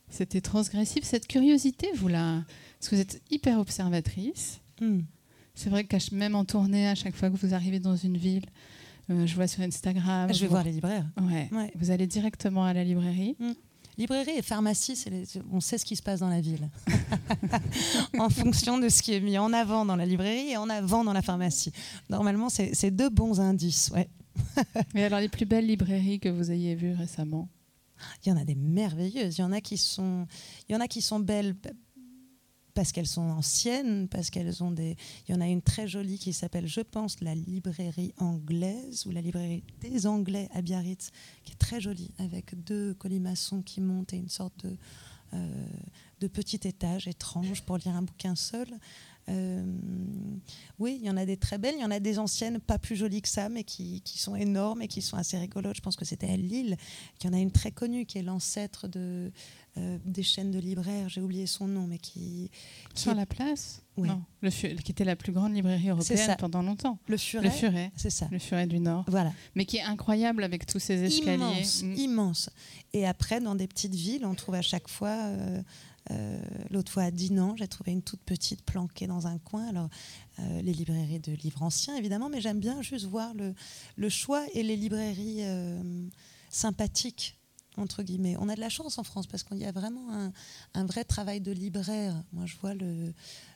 C'était 0.10 0.42
transgressif. 0.42 1.04
Cette 1.04 1.28
curiosité, 1.28 1.88
vous 1.96 2.08
la... 2.08 2.44
Parce 2.80 2.90
que 2.90 2.96
vous 2.96 3.02
êtes 3.02 3.22
hyper 3.32 3.60
observatrice. 3.60 4.62
Hmm. 4.80 5.02
C'est 5.56 5.70
vrai 5.70 5.86
que 5.86 5.98
même 6.14 6.36
en 6.36 6.46
tournée, 6.46 6.88
à 6.88 6.96
chaque 6.96 7.16
fois 7.16 7.30
que 7.30 7.38
vous 7.38 7.54
arrivez 7.54 7.80
dans 7.80 7.96
une 7.96 8.18
ville, 8.18 8.46
euh, 9.10 9.26
je 9.26 9.36
vois 9.36 9.48
sur 9.48 9.64
Instagram. 9.64 10.32
Je 10.34 10.42
vais 10.42 10.48
voir 10.48 10.64
les 10.64 10.72
libraires. 10.72 11.06
Ouais. 11.20 11.50
Vous 11.76 11.92
allez 11.92 12.08
directement 12.08 12.66
à 12.66 12.74
la 12.74 12.84
librairie. 12.84 13.36
Hmm. 13.40 13.54
Librairie 13.98 14.38
et 14.38 14.42
pharmacie, 14.42 15.06
on 15.52 15.60
sait 15.60 15.78
ce 15.78 15.86
qui 15.86 15.96
se 15.96 16.02
passe 16.02 16.20
dans 16.20 16.30
la 16.30 16.42
ville, 16.42 16.70
en 18.18 18.30
fonction 18.30 18.80
de 18.80 18.90
ce 18.90 19.04
qui 19.04 19.14
est 19.14 19.20
mis 19.20 19.38
en 19.38 19.54
avant 19.54 19.86
dans 19.86 19.96
la 19.96 20.06
librairie 20.06 20.52
et 20.52 20.58
en 20.58 20.70
avant 20.70 21.04
dans 21.04 21.14
la 21.14 21.22
pharmacie. 21.22 21.72
Normalement, 22.10 22.50
c'est 22.50 22.92
deux 22.92 23.10
bons 23.10 23.40
indices. 23.40 23.92
Ouais. 23.94 24.10
Mais 24.96 25.04
alors, 25.04 25.20
les 25.20 25.30
plus 25.30 25.46
belles 25.46 25.68
librairies 25.68 26.20
que 26.20 26.30
vous 26.30 26.52
ayez 26.52 26.76
vues 26.76 26.94
récemment? 26.94 27.50
Il 28.26 28.30
y 28.30 28.32
en 28.32 28.38
a 28.38 28.44
des 28.44 28.56
merveilleuses. 28.56 29.38
Il 29.38 29.42
y 29.42 29.44
en 29.44 29.52
a 29.52 29.62
qui 29.62 29.78
sont, 29.78 30.28
il 30.68 30.74
y 30.74 30.76
en 30.76 30.82
a 30.82 30.88
qui 30.88 31.02
sont 31.02 31.20
belles 31.20 31.56
parce 32.74 32.92
qu'elles 32.92 33.08
sont 33.08 33.30
anciennes, 33.30 34.08
parce 34.08 34.30
qu'elles 34.30 34.64
ont 34.64 34.72
des. 34.72 34.96
Il 35.28 35.34
y 35.34 35.38
en 35.38 35.42
a 35.42 35.48
une 35.48 35.62
très 35.62 35.88
jolie 35.88 36.18
qui 36.18 36.34
s'appelle, 36.34 36.68
je 36.68 36.82
pense, 36.82 37.22
la 37.22 37.36
librairie 37.36 38.14
anglaise 38.18 39.06
ou 39.06 39.12
la 39.12 39.22
librairie 39.22 39.64
des 39.82 40.08
Anglais 40.08 40.50
à 40.54 40.62
Biarritz, 40.62 41.12
qui 41.44 41.54
est 41.54 41.58
très 41.58 41.80
jolie, 41.80 42.12
avec 42.18 42.62
deux 42.64 42.94
colimaçons 42.96 43.62
qui 43.62 43.82
montent 43.82 44.14
et 44.14 44.18
une 44.18 44.30
sorte 44.30 44.66
de, 44.66 44.78
euh, 45.34 45.66
de 46.20 46.28
petit 46.28 46.60
étage 46.68 47.08
étrange 47.08 47.62
pour 47.64 47.78
lire 47.78 47.96
un 47.96 48.02
bouquin 48.02 48.36
seul. 48.36 48.68
Euh, 49.30 49.64
oui, 50.80 50.98
il 51.02 51.06
y 51.06 51.10
en 51.10 51.18
a 51.18 51.26
des 51.26 51.38
très 51.38 51.58
belles, 51.58 51.76
il 51.78 51.82
y 51.82 51.86
en 51.86 51.92
a 51.92 52.00
des 52.00 52.20
anciennes, 52.20 52.60
pas 52.60 52.78
plus 52.78 52.96
jolies 52.96 53.22
que 53.22 53.30
ça, 53.30 53.50
mais 53.50 53.64
qui, 53.64 54.02
qui 54.02 54.18
sont 54.18 54.36
énormes 54.36 54.82
et 54.82 54.88
qui 54.88 55.02
sont 55.02 55.18
assez 55.18 55.38
rigolotes. 55.38 55.78
Je 55.78 55.82
pense 55.82 55.96
que 55.96 56.06
c'était 56.06 56.30
à 56.30 56.36
Lille. 56.36 56.76
Il 57.22 57.28
y 57.28 57.30
en 57.30 57.34
a 57.34 57.40
une 57.40 57.52
très 57.52 57.72
connue 57.72 58.06
qui 58.06 58.18
est 58.18 58.24
l'ancêtre 58.24 58.88
de, 58.88 59.32
euh, 59.78 59.98
des 60.06 60.24
chaînes 60.24 60.52
de 60.52 60.60
libraires, 60.60 61.10
j'ai 61.10 61.22
oublié 61.22 61.48
son 61.48 61.68
nom, 61.68 61.88
mais 61.88 61.98
qui... 61.98 62.52
Sur 62.94 63.16
la 63.16 63.26
place 63.26 63.82
Oui. 63.98 64.10
le 64.42 64.50
qui 64.50 64.92
était 64.92 65.06
la 65.06 65.16
plus 65.16 65.32
grande 65.32 65.54
librairie 65.54 65.90
européenne 65.90 66.36
pendant 66.38 66.62
longtemps. 66.62 67.00
Le 67.08 67.18
Furet. 67.18 67.46
Le 67.46 67.50
Furet, 67.50 67.92
c'est 67.96 68.10
ça. 68.10 68.28
Le 68.32 68.40
Furet 68.40 68.68
du 68.68 68.80
Nord. 68.80 69.06
Voilà. 69.08 69.32
Mais 69.56 69.66
qui 69.66 69.78
est 69.78 69.84
incroyable 69.84 70.44
avec 70.44 70.66
tous 70.66 70.80
ces 70.80 71.02
escaliers. 71.04 71.36
Immense, 71.36 71.84
mm. 71.84 71.94
immense. 71.94 72.50
Et 72.94 73.08
après, 73.08 73.40
dans 73.40 73.56
des 73.56 73.68
petites 73.68 73.96
villes, 73.96 74.26
on 74.26 74.36
trouve 74.36 74.56
à 74.56 74.62
chaque 74.62 74.88
fois... 74.88 75.16
Euh, 75.28 75.62
euh, 76.12 76.42
l'autre 76.70 76.92
fois 76.92 77.04
à 77.04 77.12
Dinan, 77.12 77.56
j'ai 77.56 77.68
trouvé 77.68 77.92
une 77.92 78.02
toute 78.02 78.22
petite 78.22 78.64
planquée 78.64 79.08
dans 79.08 79.28
un 79.28 79.38
coin. 79.38 79.68
Alors, 79.68 79.90
les 80.40 80.74
librairies 80.74 81.20
de 81.20 81.32
livres 81.32 81.62
anciens, 81.62 81.96
évidemment, 81.96 82.28
mais 82.28 82.42
j'aime 82.42 82.60
bien 82.60 82.82
juste 82.82 83.06
voir 83.06 83.34
le, 83.36 83.54
le 83.96 84.10
choix 84.10 84.44
et 84.54 84.64
les 84.64 84.76
librairies 84.76 85.44
sympathiques 86.50 87.38
entre 87.78 88.04
guillemets. 88.04 88.36
On 88.40 88.50
a 88.50 88.56
de 88.56 88.60
la 88.60 88.70
chance 88.70 88.98
en 88.98 89.04
France 89.04 89.28
parce 89.28 89.44
qu'il 89.44 89.58
y 89.58 89.66
a 89.66 89.72
vraiment 89.72 90.32
un, 90.74 90.86
vrai 90.86 91.04
travail 91.04 91.42
de 91.42 91.52
libraire. 91.52 92.16
Moi, 92.32 92.46
je 92.46 92.56
vois 92.58 92.74
le. 92.74 93.14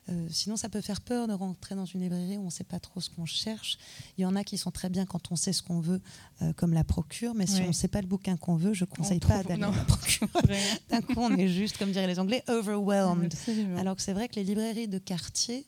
Euh, 0.10 0.28
sinon, 0.30 0.58
ça 0.58 0.70
peut 0.70 0.82
faire 0.82 1.02
peur 1.02 1.28
de 1.28 1.34
rentrer 1.34 1.76
dans 1.76 1.86
une 1.86 2.02
librairie 2.02 2.38
où 2.38 2.42
on 2.42 2.46
ne 2.46 2.50
sait 2.50 2.64
pas 2.64 2.80
trop 2.80 3.02
ce 3.02 3.10
qu'on 3.10 3.26
cherche. 3.26 3.78
Il 4.18 4.22
y 4.22 4.26
en 4.26 4.36
a 4.36 4.44
qui 4.44 4.58
sont 4.58 4.72
très 4.72 4.90
bien 4.90 5.06
quand 5.06 5.32
on 5.32 5.36
sait 5.36 5.54
ce 5.54 5.62
qu'on 5.62 5.80
veut, 5.80 6.02
euh, 6.42 6.54
comme 6.54 6.74
la 6.74 6.84
procure, 6.84 7.34
mais 7.34 7.48
si 7.48 7.62
on 7.62 7.68
ne 7.68 7.72
sait 7.74 7.88
pas 7.88 8.02
le 8.02 8.08
bouquin 8.08 8.38
qu'on 8.38 8.56
veut, 8.56 8.74
je 8.74 8.86
ne 8.86 8.90
conseille 8.90 9.20
pas 9.20 9.44
d'aller 9.44 9.64
à 9.64 9.72
la 9.72 9.84
procure. 9.84 10.28
D'un 10.90 11.02
coup, 11.02 11.18
on 11.18 11.36
est 11.36 11.50
juste, 11.50 11.78
comme 11.78 11.92
diraient 11.92 12.08
les 12.08 12.20
Anglais, 12.20 12.44
overwhelmed. 12.48 13.34
Alors 13.78 13.96
que 13.96 14.02
c'est 14.02 14.14
vrai 14.14 14.28
que 14.28 14.36
les 14.36 14.44
librairies 14.44 14.88
de 14.88 14.98
quartier, 14.98 15.66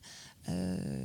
euh, 0.48 1.04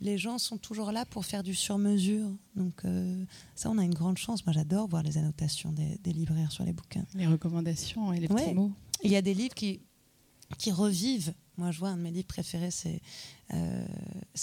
les 0.00 0.16
gens 0.16 0.38
sont 0.38 0.56
toujours 0.56 0.92
là 0.92 1.04
pour 1.04 1.24
faire 1.24 1.42
du 1.42 1.54
sur-mesure. 1.54 2.30
Donc 2.54 2.84
euh, 2.84 3.24
ça, 3.54 3.70
on 3.70 3.78
a 3.78 3.84
une 3.84 3.94
grande 3.94 4.18
chance. 4.18 4.46
Moi, 4.46 4.52
j'adore 4.52 4.88
voir 4.88 5.02
les 5.02 5.18
annotations 5.18 5.72
des, 5.72 6.12
libraires 6.12 6.52
sur 6.52 6.64
les 6.64 6.72
bouquins. 6.72 7.04
Les 7.14 7.26
recommandations 7.26 8.12
et 8.12 8.20
les 8.20 8.28
petits 8.28 8.54
mots. 8.54 8.72
Il 9.02 9.10
y 9.10 9.16
a 9.16 9.22
des 9.22 9.34
livres 9.34 9.54
qui, 9.54 9.80
qui 10.58 10.70
revivent. 10.72 11.34
Moi, 11.56 11.70
je 11.70 11.78
vois 11.78 11.90
un 11.90 11.96
de 11.96 12.02
mes 12.02 12.10
livres 12.10 12.26
préférés, 12.26 12.70
c'est 12.70 13.00
euh, 13.52 13.86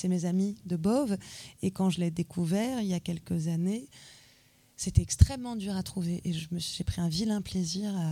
Mes 0.07 0.25
amis 0.25 0.57
de 0.65 0.75
Bove. 0.75 1.17
Et 1.61 1.71
quand 1.71 1.89
je 1.89 1.99
l'ai 1.99 2.11
découvert 2.11 2.81
il 2.81 2.87
y 2.87 2.93
a 2.93 2.99
quelques 2.99 3.47
années, 3.47 3.87
c'était 4.75 5.01
extrêmement 5.01 5.55
dur 5.55 5.75
à 5.75 5.83
trouver. 5.83 6.21
Et 6.23 6.33
j'ai 6.33 6.83
pris 6.83 7.01
un 7.01 7.09
vilain 7.09 7.41
plaisir 7.41 7.95
à 7.97 8.11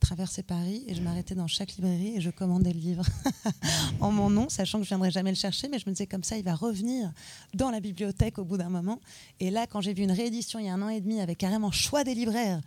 traverser 0.00 0.42
Paris 0.42 0.84
et 0.86 0.94
je 0.94 1.02
m'arrêtais 1.02 1.34
dans 1.34 1.46
chaque 1.46 1.74
librairie 1.76 2.16
et 2.16 2.20
je 2.20 2.30
commandais 2.30 2.72
le 2.72 2.78
livre 2.78 3.04
en 4.00 4.12
mon 4.12 4.30
nom, 4.30 4.48
sachant 4.48 4.78
que 4.78 4.84
je 4.84 4.88
viendrais 4.88 5.10
jamais 5.10 5.30
le 5.30 5.36
chercher, 5.36 5.68
mais 5.68 5.78
je 5.78 5.86
me 5.86 5.92
disais 5.92 6.06
comme 6.06 6.24
ça, 6.24 6.36
il 6.36 6.44
va 6.44 6.54
revenir 6.54 7.12
dans 7.54 7.70
la 7.70 7.80
bibliothèque 7.80 8.38
au 8.38 8.44
bout 8.44 8.56
d'un 8.56 8.68
moment. 8.68 9.00
Et 9.40 9.50
là, 9.50 9.66
quand 9.66 9.80
j'ai 9.80 9.94
vu 9.94 10.04
une 10.04 10.12
réédition 10.12 10.58
il 10.58 10.66
y 10.66 10.68
a 10.68 10.74
un 10.74 10.82
an 10.82 10.88
et 10.88 11.00
demi 11.00 11.20
avec 11.20 11.38
carrément 11.38 11.70
choix 11.70 12.04
des 12.04 12.14
libraires, 12.14 12.60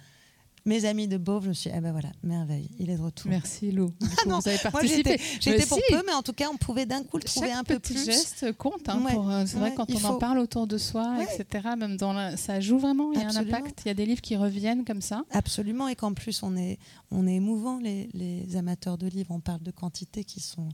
mes 0.65 0.85
amis 0.85 1.07
de 1.07 1.17
Beauvais, 1.17 1.45
je 1.45 1.49
me 1.49 1.53
suis 1.53 1.69
dit, 1.69 1.75
ah 1.75 1.81
ben 1.81 1.91
voilà, 1.91 2.09
merveille, 2.23 2.69
il 2.79 2.89
est 2.89 2.97
de 2.97 3.01
retour. 3.01 3.29
Merci 3.29 3.71
Lou. 3.71 3.93
vous 4.25 4.47
avez 4.47 4.57
participé. 4.57 5.19
J'étais 5.39 5.65
pour 5.65 5.79
peu, 5.89 6.03
mais 6.05 6.13
en 6.13 6.21
tout 6.21 6.33
cas, 6.33 6.49
on 6.51 6.57
pouvait 6.57 6.85
d'un 6.85 7.03
coup 7.03 7.17
le 7.17 7.23
trouver 7.23 7.51
un 7.51 7.63
peu 7.63 7.79
plus. 7.79 8.05
Geste 8.05 8.51
compte. 8.53 8.87
Hein, 8.87 9.03
euh, 9.11 9.45
c'est 9.47 9.57
vrai, 9.57 9.73
quand 9.75 9.89
on 9.91 10.03
en 10.05 10.17
parle 10.17 10.39
autour 10.39 10.67
de 10.67 10.77
soi, 10.77 11.15
etc., 11.23 11.69
même 11.77 11.97
dans 11.97 12.37
ça 12.37 12.59
joue 12.59 12.77
vraiment, 12.77 13.11
il 13.13 13.19
y 13.19 13.23
a 13.23 13.27
un 13.27 13.35
impact. 13.35 13.81
Il 13.85 13.87
y 13.87 13.91
a 13.91 13.95
des 13.95 14.05
livres 14.05 14.21
qui 14.21 14.35
reviennent 14.35 14.85
comme 14.85 15.01
ça. 15.01 15.23
Absolument, 15.31 15.87
et 15.87 15.95
qu'en 15.95 16.13
plus, 16.13 16.43
on 16.43 16.55
est, 16.55 16.77
on 17.09 17.27
est 17.27 17.35
émouvant, 17.35 17.79
les, 17.79 18.09
les 18.13 18.55
amateurs 18.55 18.97
de 18.97 19.07
livres. 19.07 19.31
On 19.31 19.39
parle 19.39 19.61
de 19.61 19.71
quantités 19.71 20.23
qui 20.23 20.39
sont 20.39 20.69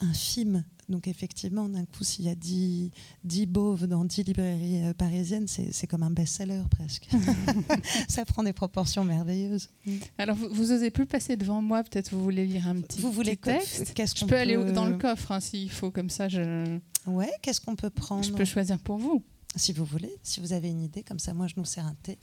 infime 0.00 0.64
donc 0.88 1.06
effectivement, 1.06 1.68
d'un 1.68 1.84
coup, 1.84 2.02
s'il 2.02 2.24
y 2.24 2.30
a 2.30 2.34
10, 2.34 2.90
10 3.24 3.46
boves 3.46 3.86
dans 3.86 4.04
10 4.04 4.24
librairies 4.24 4.84
euh, 4.84 4.94
parisiennes, 4.94 5.46
c'est 5.46 5.86
comme 5.86 6.02
un 6.02 6.10
best-seller 6.10 6.62
presque. 6.70 7.08
ça 8.08 8.24
prend 8.24 8.42
des 8.42 8.54
proportions 8.54 9.04
merveilleuses. 9.04 9.68
Alors, 10.16 10.34
vous, 10.34 10.48
vous 10.50 10.72
osez 10.72 10.90
plus 10.90 11.04
passer 11.04 11.36
devant 11.36 11.60
moi, 11.60 11.82
peut-être 11.84 12.10
vous 12.10 12.22
voulez 12.22 12.46
lire 12.46 12.66
un 12.68 12.80
petit, 12.80 13.00
vous 13.00 13.12
voulez 13.12 13.36
texte 13.36 13.92
Je 14.18 14.24
peux 14.24 14.36
aller 14.36 14.56
dans 14.72 14.86
le 14.86 14.96
coffre 14.96 15.32
hein, 15.32 15.40
s'il 15.40 15.70
faut, 15.70 15.90
comme 15.90 16.10
ça 16.10 16.28
je... 16.28 16.78
Ouais, 17.06 17.30
qu'est-ce 17.42 17.60
qu'on 17.60 17.76
peut 17.76 17.90
prendre 17.90 18.24
Je 18.24 18.32
peux 18.32 18.44
choisir 18.44 18.78
pour 18.78 18.96
vous. 18.96 19.22
Si 19.56 19.72
vous 19.72 19.84
voulez, 19.84 20.14
si 20.22 20.40
vous 20.40 20.52
avez 20.52 20.68
une 20.68 20.82
idée, 20.82 21.02
comme 21.02 21.18
ça 21.18 21.34
moi 21.34 21.46
je 21.48 21.54
nous 21.56 21.64
sers 21.64 21.84
un 21.84 21.96
thé. 22.02 22.18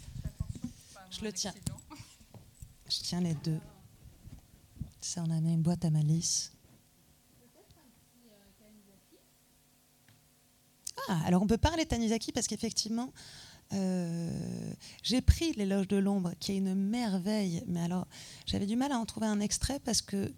Je 1.11 1.23
le 1.23 1.31
tiens. 1.31 1.53
Je 2.89 2.97
tiens 3.01 3.21
les 3.21 3.35
deux. 3.43 3.59
Ça, 5.01 5.23
on 5.25 5.31
a 5.31 5.39
mis 5.39 5.53
une 5.53 5.61
boîte 5.61 5.85
à 5.85 5.89
malice. 5.89 6.54
Ah, 11.07 11.19
alors 11.25 11.41
on 11.41 11.47
peut 11.47 11.57
parler 11.57 11.83
de 11.83 11.89
Tanizaki 11.89 12.31
parce 12.31 12.47
qu'effectivement, 12.47 13.11
euh, 13.73 14.29
j'ai 15.03 15.21
pris 15.21 15.53
l'éloge 15.53 15.87
de 15.87 15.97
l'ombre, 15.97 16.31
qui 16.39 16.53
est 16.53 16.57
une 16.57 16.75
merveille. 16.75 17.63
Mais 17.67 17.81
alors, 17.81 18.07
j'avais 18.45 18.65
du 18.65 18.75
mal 18.75 18.91
à 18.91 18.97
en 18.97 19.05
trouver 19.05 19.27
un 19.27 19.39
extrait 19.39 19.79
parce 19.83 20.01
que 20.01 20.31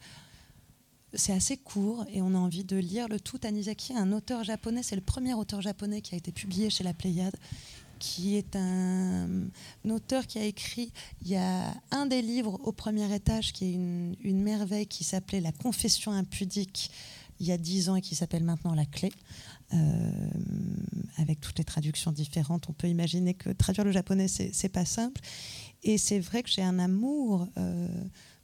c'est 1.13 1.33
assez 1.33 1.57
court 1.57 2.05
et 2.11 2.21
on 2.21 2.33
a 2.33 2.37
envie 2.37 2.63
de 2.63 2.77
lire 2.77 3.07
le 3.07 3.19
tout. 3.19 3.37
Tanizaki 3.37 3.93
un 3.93 4.11
auteur 4.11 4.43
japonais, 4.43 4.83
c'est 4.83 4.95
le 4.95 5.01
premier 5.01 5.33
auteur 5.33 5.61
japonais 5.61 6.01
qui 6.01 6.15
a 6.15 6.17
été 6.17 6.31
publié 6.31 6.69
chez 6.69 6.83
la 6.83 6.93
Pléiade, 6.93 7.35
qui 7.99 8.35
est 8.35 8.55
un, 8.55 9.27
auteur 9.89 10.27
qui 10.27 10.37
a 10.37 10.43
écrit, 10.43 10.91
il 11.21 11.29
y 11.29 11.35
a 11.35 11.73
un 11.91 12.05
des 12.05 12.21
livres 12.21 12.59
au 12.63 12.71
premier 12.71 13.13
étage 13.13 13.53
qui 13.53 13.65
est 13.65 13.73
une, 13.73 14.15
une 14.21 14.41
merveille 14.43 14.87
qui 14.87 15.03
s'appelait 15.03 15.41
La 15.41 15.51
confession 15.51 16.11
impudique 16.11 16.91
il 17.39 17.47
y 17.47 17.51
a 17.51 17.57
dix 17.57 17.89
ans 17.89 17.95
et 17.95 18.01
qui 18.01 18.15
s'appelle 18.15 18.43
maintenant 18.43 18.73
La 18.73 18.85
clé. 18.85 19.11
Euh, 19.73 19.77
avec 21.17 21.41
toutes 21.41 21.57
les 21.57 21.65
traductions 21.65 22.11
différentes. 22.11 22.69
On 22.69 22.73
peut 22.73 22.87
imaginer 22.87 23.33
que 23.33 23.49
traduire 23.49 23.83
le 23.83 23.91
japonais, 23.91 24.27
c'est 24.27 24.69
pas 24.69 24.85
simple. 24.85 25.19
Et 25.83 25.97
c'est 25.97 26.19
vrai 26.19 26.43
que 26.43 26.49
j'ai 26.49 26.61
un 26.61 26.79
amour 26.79 27.47
euh, 27.57 27.87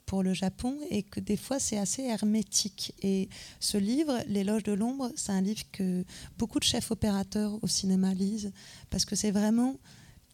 pour 0.06 0.22
le 0.22 0.34
Japon 0.34 0.76
et 0.90 1.02
que 1.02 1.20
des 1.20 1.36
fois 1.36 1.58
c'est 1.58 1.78
assez 1.78 2.02
hermétique. 2.02 2.94
Et 3.02 3.28
ce 3.60 3.78
livre, 3.78 4.18
L'éloge 4.26 4.64
de 4.64 4.72
l'ombre, 4.72 5.10
c'est 5.16 5.32
un 5.32 5.40
livre 5.40 5.62
que 5.72 6.04
beaucoup 6.36 6.58
de 6.58 6.64
chefs 6.64 6.90
opérateurs 6.90 7.58
au 7.62 7.68
cinéma 7.68 8.12
lisent 8.12 8.52
parce 8.90 9.04
que 9.04 9.16
c'est 9.16 9.30
vraiment 9.30 9.76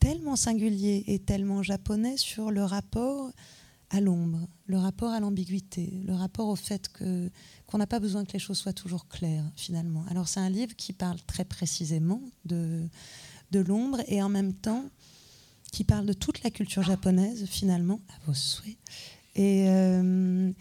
tellement 0.00 0.34
singulier 0.34 1.04
et 1.06 1.18
tellement 1.18 1.62
japonais 1.62 2.16
sur 2.16 2.50
le 2.50 2.64
rapport 2.64 3.30
à 3.90 4.00
l'ombre, 4.00 4.48
le 4.66 4.78
rapport 4.78 5.10
à 5.10 5.20
l'ambiguïté, 5.20 5.92
le 6.06 6.14
rapport 6.14 6.48
au 6.48 6.56
fait 6.56 6.88
qu'on 6.96 7.78
n'a 7.78 7.86
pas 7.86 7.98
besoin 7.98 8.24
que 8.24 8.32
les 8.32 8.38
choses 8.38 8.58
soient 8.58 8.72
toujours 8.72 9.08
claires 9.08 9.50
finalement. 9.56 10.04
Alors 10.08 10.28
c'est 10.28 10.40
un 10.40 10.48
livre 10.48 10.74
qui 10.76 10.92
parle 10.92 11.18
très 11.26 11.44
précisément 11.44 12.22
de, 12.44 12.88
l'ombre 13.52 13.98
et 14.06 14.22
en 14.22 14.28
même 14.28 14.54
temps 14.54 14.84
qui 15.72 15.82
parle 15.84 16.06
de 16.06 16.12
toute 16.12 16.42
la 16.42 16.50
culture 16.50 16.82
japonaise 16.82 17.46
finalement, 17.46 18.00
à 18.08 18.26
vos 18.26 18.34
souhaits. 18.34 18.78
Et, 19.34 19.68
euh, 19.68 20.52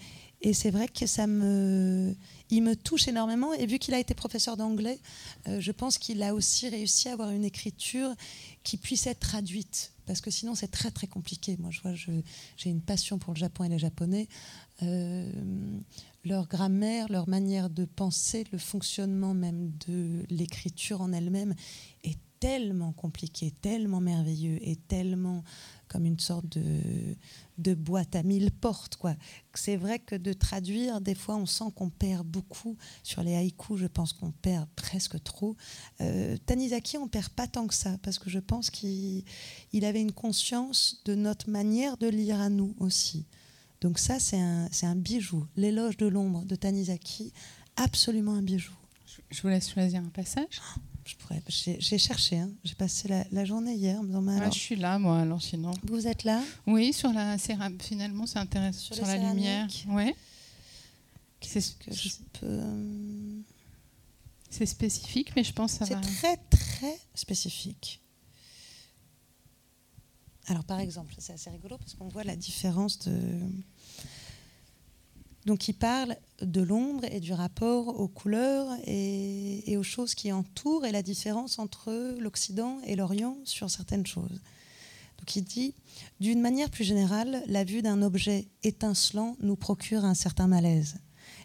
c'est 0.54 0.72
vrai 0.72 0.88
que 0.88 1.06
ça 1.06 1.28
me, 1.28 2.16
il 2.50 2.64
me 2.64 2.76
touche 2.76 3.08
énormément. 3.08 3.54
Et 3.54 3.66
vu 3.66 3.78
qu'il 3.78 3.94
a 3.94 4.00
été 4.00 4.14
professeur 4.14 4.58
d'anglais, 4.58 5.00
euh, 5.48 5.60
je 5.60 5.72
pense 5.72 5.98
qu'il 5.98 6.24
a 6.24 6.34
aussi 6.34 6.70
réussi 6.70 7.10
à 7.10 7.14
avoir 7.14 7.32
une 7.32 7.44
écriture 7.44 8.14
qui 8.64 8.78
puisse 8.78 9.06
être 9.06 9.20
traduite. 9.20 9.92
Parce 10.10 10.22
que 10.22 10.32
sinon, 10.32 10.56
c'est 10.56 10.70
très 10.72 10.90
très 10.90 11.06
compliqué. 11.06 11.56
Moi, 11.60 11.70
je 11.70 11.82
vois, 11.82 11.94
j'ai 11.94 12.70
une 12.72 12.82
passion 12.82 13.20
pour 13.20 13.32
le 13.32 13.38
Japon 13.38 13.66
et 13.66 13.70
les 13.70 13.78
Japonais. 13.78 14.28
Euh, 14.82 15.32
leur 16.26 16.48
grammaire, 16.48 17.06
leur 17.10 17.30
manière 17.30 17.70
de 17.70 17.86
penser, 17.86 18.44
le 18.52 18.58
fonctionnement 18.58 19.36
même 19.36 19.72
de 19.88 20.26
l'écriture 20.32 21.02
en 21.02 21.14
elle-même 21.14 21.54
est 22.04 22.18
tellement 22.40 22.92
compliqué, 22.92 23.54
tellement 23.62 24.02
merveilleux 24.02 24.58
et 24.68 24.78
tellement 24.78 25.44
comme 25.88 26.08
une 26.08 26.20
sorte 26.20 26.50
de, 26.58 26.64
de 27.62 27.74
boîte 27.74 28.16
à 28.16 28.24
mille 28.24 28.52
portes. 28.52 28.96
Quoi. 28.96 29.16
C'est 29.54 29.76
vrai 29.76 30.00
que 30.00 30.16
de 30.16 30.34
traduire, 30.34 31.02
des 31.02 31.16
fois, 31.16 31.36
on 31.36 31.46
sent 31.46 31.66
qu'on 31.76 31.90
perd 31.90 32.26
beaucoup. 32.26 32.78
Sur 33.04 33.24
les 33.24 33.36
haïkus, 33.36 33.78
je 33.78 33.88
pense 33.88 34.14
qu'on 34.14 34.32
perd 34.32 34.68
presque 34.76 35.22
trop. 35.24 35.56
Euh, 36.02 36.38
Tanizaki, 36.46 36.98
on 36.98 37.08
perd 37.08 37.30
pas 37.30 37.48
tant 37.48 37.68
que 37.68 37.74
ça, 37.74 37.98
parce 38.02 38.20
que 38.20 38.30
je 38.30 38.40
pense 38.40 38.70
qu'il 38.70 39.24
avait 39.84 40.02
une 40.02 40.12
conscience 40.12 41.02
de 41.06 41.16
notre 41.16 41.50
manière 41.50 41.98
de 41.98 42.08
lire 42.08 42.40
à 42.40 42.50
nous 42.50 42.76
aussi. 42.80 43.26
Donc 43.82 44.00
ça, 44.00 44.20
c'est 44.20 44.40
un, 44.40 44.70
un, 44.84 44.96
bijou. 44.96 45.46
L'éloge 45.56 45.98
de 45.98 46.08
l'ombre 46.08 46.44
de 46.46 46.56
Tanizaki, 46.56 47.34
absolument 47.76 48.34
un 48.34 48.42
bijou. 48.42 48.74
Je 49.32 49.42
vous 49.42 49.48
laisse 49.48 49.72
choisir 49.72 50.02
un 50.02 50.10
passage. 50.10 50.62
J'ai 51.48 51.98
cherché, 51.98 52.38
hein. 52.38 52.50
j'ai 52.64 52.76
passé 52.76 53.08
la, 53.32 53.46
journée 53.46 53.74
hier. 53.74 54.00
Ah, 54.42 54.50
je 54.52 54.58
suis 54.58 54.76
là, 54.76 55.00
moi, 55.00 55.20
alors 55.20 55.42
sinon. 55.42 55.72
Vous 55.84 56.08
êtes 56.08 56.24
là? 56.24 56.42
Oui, 56.68 56.94
sur 56.94 57.12
la 57.12 57.38
céramique. 57.38 57.84
Finalement, 57.84 58.26
c'est 58.26 58.40
intéressant. 58.40 58.96
Sur, 58.96 59.06
la 59.06 59.18
lumière. 59.18 59.68
Oui. 59.88 60.14
Qu'est-ce 61.40 61.72
que 61.76 61.94
je 61.94 62.10
peux. 62.34 62.46
Euh, 62.46 63.42
c'est 64.50 64.66
spécifique, 64.66 65.32
mais 65.36 65.44
je 65.44 65.54
pense 65.54 65.78
que 65.78 65.86
ça 65.86 65.96
va. 65.96 66.02
C'est 66.04 66.18
très, 66.18 66.38
très 66.38 67.00
spécifique. 67.16 68.02
Alors, 70.48 70.64
par 70.64 70.80
exemple, 70.80 71.14
c'est 71.18 71.34
assez 71.34 71.50
rigolo 71.50 71.78
parce 71.78 71.94
qu'on 71.94 72.08
voit 72.08 72.24
la 72.24 72.36
différence 72.36 73.00
de. 73.00 73.40
Donc, 75.50 75.68
il 75.68 75.74
parle 75.74 76.16
de 76.44 76.62
l'ombre 76.62 77.06
et 77.12 77.20
du 77.20 77.34
rapport 77.34 78.00
aux 78.00 78.08
couleurs 78.08 78.68
et, 78.86 79.76
aux 79.78 79.84
choses 79.84 80.14
qui 80.14 80.32
entourent 80.32 80.86
et 80.86 80.92
la 80.92 81.02
différence 81.02 81.58
entre 81.58 82.16
l'Occident 82.20 82.78
et 82.86 82.96
l'Orient 82.96 83.36
sur 83.46 83.68
certaines 83.72 84.06
choses. 84.06 84.42
Donc, 85.18 85.36
il 85.36 85.42
dit 85.42 85.74
D'une 86.20 86.40
manière 86.40 86.70
plus 86.70 86.84
générale, 86.84 87.42
la 87.48 87.64
vue 87.64 87.82
d'un 87.82 88.04
objet 88.04 88.48
étincelant 88.62 89.38
nous 89.40 89.56
procure 89.56 90.06
un 90.06 90.14
certain 90.14 90.46
malaise. 90.46 90.98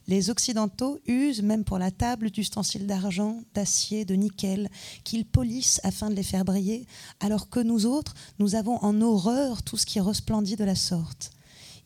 Les 0.06 0.28
Occidentaux 0.28 0.98
usent, 1.06 1.40
même 1.40 1.64
pour 1.64 1.78
la 1.78 1.90
table, 1.90 2.30
d'ustensiles 2.30 2.86
d'argent, 2.86 3.40
d'acier, 3.54 4.04
de 4.04 4.16
nickel, 4.16 4.68
qu'ils 5.04 5.24
polissent 5.24 5.80
afin 5.82 6.10
de 6.10 6.14
les 6.14 6.22
faire 6.22 6.44
briller, 6.44 6.86
alors 7.20 7.48
que 7.48 7.60
nous 7.60 7.86
autres, 7.86 8.12
nous 8.38 8.54
avons 8.54 8.76
en 8.84 9.00
horreur 9.00 9.62
tout 9.62 9.78
ce 9.78 9.86
qui 9.86 9.98
resplendit 9.98 10.56
de 10.56 10.64
la 10.64 10.74
sorte. 10.74 11.33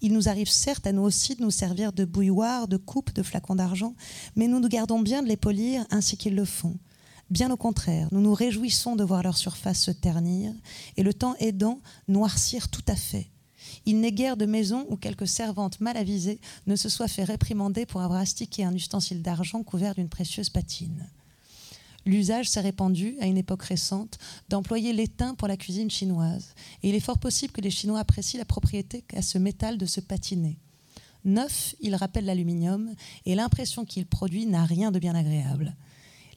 Il 0.00 0.12
nous 0.12 0.28
arrive 0.28 0.48
certes 0.48 0.86
à 0.86 0.92
nous 0.92 1.02
aussi 1.02 1.34
de 1.34 1.42
nous 1.42 1.50
servir 1.50 1.92
de 1.92 2.04
bouilloire, 2.04 2.68
de 2.68 2.76
coupe, 2.76 3.12
de 3.14 3.22
flacons 3.22 3.56
d'argent, 3.56 3.94
mais 4.36 4.46
nous 4.46 4.60
nous 4.60 4.68
gardons 4.68 5.00
bien 5.00 5.22
de 5.22 5.28
les 5.28 5.36
polir 5.36 5.84
ainsi 5.90 6.16
qu'ils 6.16 6.36
le 6.36 6.44
font. 6.44 6.78
Bien 7.30 7.50
au 7.50 7.56
contraire, 7.56 8.08
nous 8.10 8.20
nous 8.20 8.32
réjouissons 8.32 8.96
de 8.96 9.04
voir 9.04 9.22
leur 9.22 9.36
surface 9.36 9.82
se 9.82 9.90
ternir 9.90 10.52
et 10.96 11.02
le 11.02 11.12
temps 11.12 11.34
aidant 11.40 11.80
noircir 12.06 12.68
tout 12.68 12.84
à 12.88 12.96
fait. 12.96 13.28
Il 13.84 14.00
n'est 14.00 14.12
guère 14.12 14.36
de 14.36 14.46
maison 14.46 14.86
où 14.88 14.96
quelque 14.96 15.26
servante 15.26 15.80
mal 15.80 15.96
avisée 15.96 16.40
ne 16.66 16.76
se 16.76 16.88
soit 16.88 17.08
fait 17.08 17.24
réprimander 17.24 17.84
pour 17.84 18.00
avoir 18.00 18.20
astiqué 18.20 18.64
un 18.64 18.74
ustensile 18.74 19.20
d'argent 19.20 19.62
couvert 19.62 19.94
d'une 19.94 20.08
précieuse 20.08 20.48
patine. 20.48 21.08
L'usage 22.08 22.48
s'est 22.48 22.62
répandu, 22.62 23.16
à 23.20 23.26
une 23.26 23.36
époque 23.36 23.64
récente, 23.64 24.16
d'employer 24.48 24.94
l'étain 24.94 25.34
pour 25.34 25.46
la 25.46 25.58
cuisine 25.58 25.90
chinoise. 25.90 26.54
Et 26.82 26.88
il 26.88 26.94
est 26.94 27.00
fort 27.00 27.18
possible 27.18 27.52
que 27.52 27.60
les 27.60 27.70
Chinois 27.70 28.00
apprécient 28.00 28.38
la 28.38 28.46
propriété 28.46 29.02
qu'a 29.02 29.20
ce 29.20 29.36
métal 29.36 29.76
de 29.76 29.84
se 29.84 30.00
patiner. 30.00 30.56
Neuf, 31.26 31.74
il 31.82 31.94
rappelle 31.94 32.24
l'aluminium, 32.24 32.94
et 33.26 33.34
l'impression 33.34 33.84
qu'il 33.84 34.06
produit 34.06 34.46
n'a 34.46 34.64
rien 34.64 34.90
de 34.90 34.98
bien 34.98 35.14
agréable. 35.14 35.76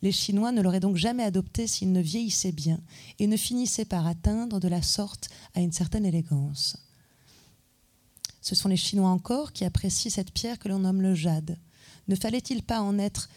Les 0.01 0.11
Chinois 0.11 0.51
ne 0.51 0.61
l'auraient 0.61 0.81
donc 0.81 0.97
jamais 0.97 1.23
adopté 1.23 1.67
s'il 1.67 1.93
ne 1.93 2.01
vieillissait 2.01 2.51
bien 2.51 2.81
et 3.19 3.27
ne 3.27 3.37
finissait 3.37 3.85
par 3.85 4.07
atteindre 4.07 4.59
de 4.59 4.67
la 4.67 4.81
sorte 4.81 5.29
à 5.55 5.61
une 5.61 5.71
certaine 5.71 6.05
élégance. 6.05 6.75
Ce 8.41 8.55
sont 8.55 8.67
les 8.67 8.75
Chinois 8.75 9.07
encore 9.07 9.53
qui 9.53 9.63
apprécient 9.63 10.11
cette 10.11 10.33
pierre 10.33 10.59
que 10.59 10.67
l'on 10.67 10.79
nomme 10.79 11.01
le 11.01 11.15
jade. 11.15 11.57
Ne 12.09 12.15
fallait-il 12.17 12.61
pas 12.61 12.81
en 12.81 12.99
être, 12.99 13.29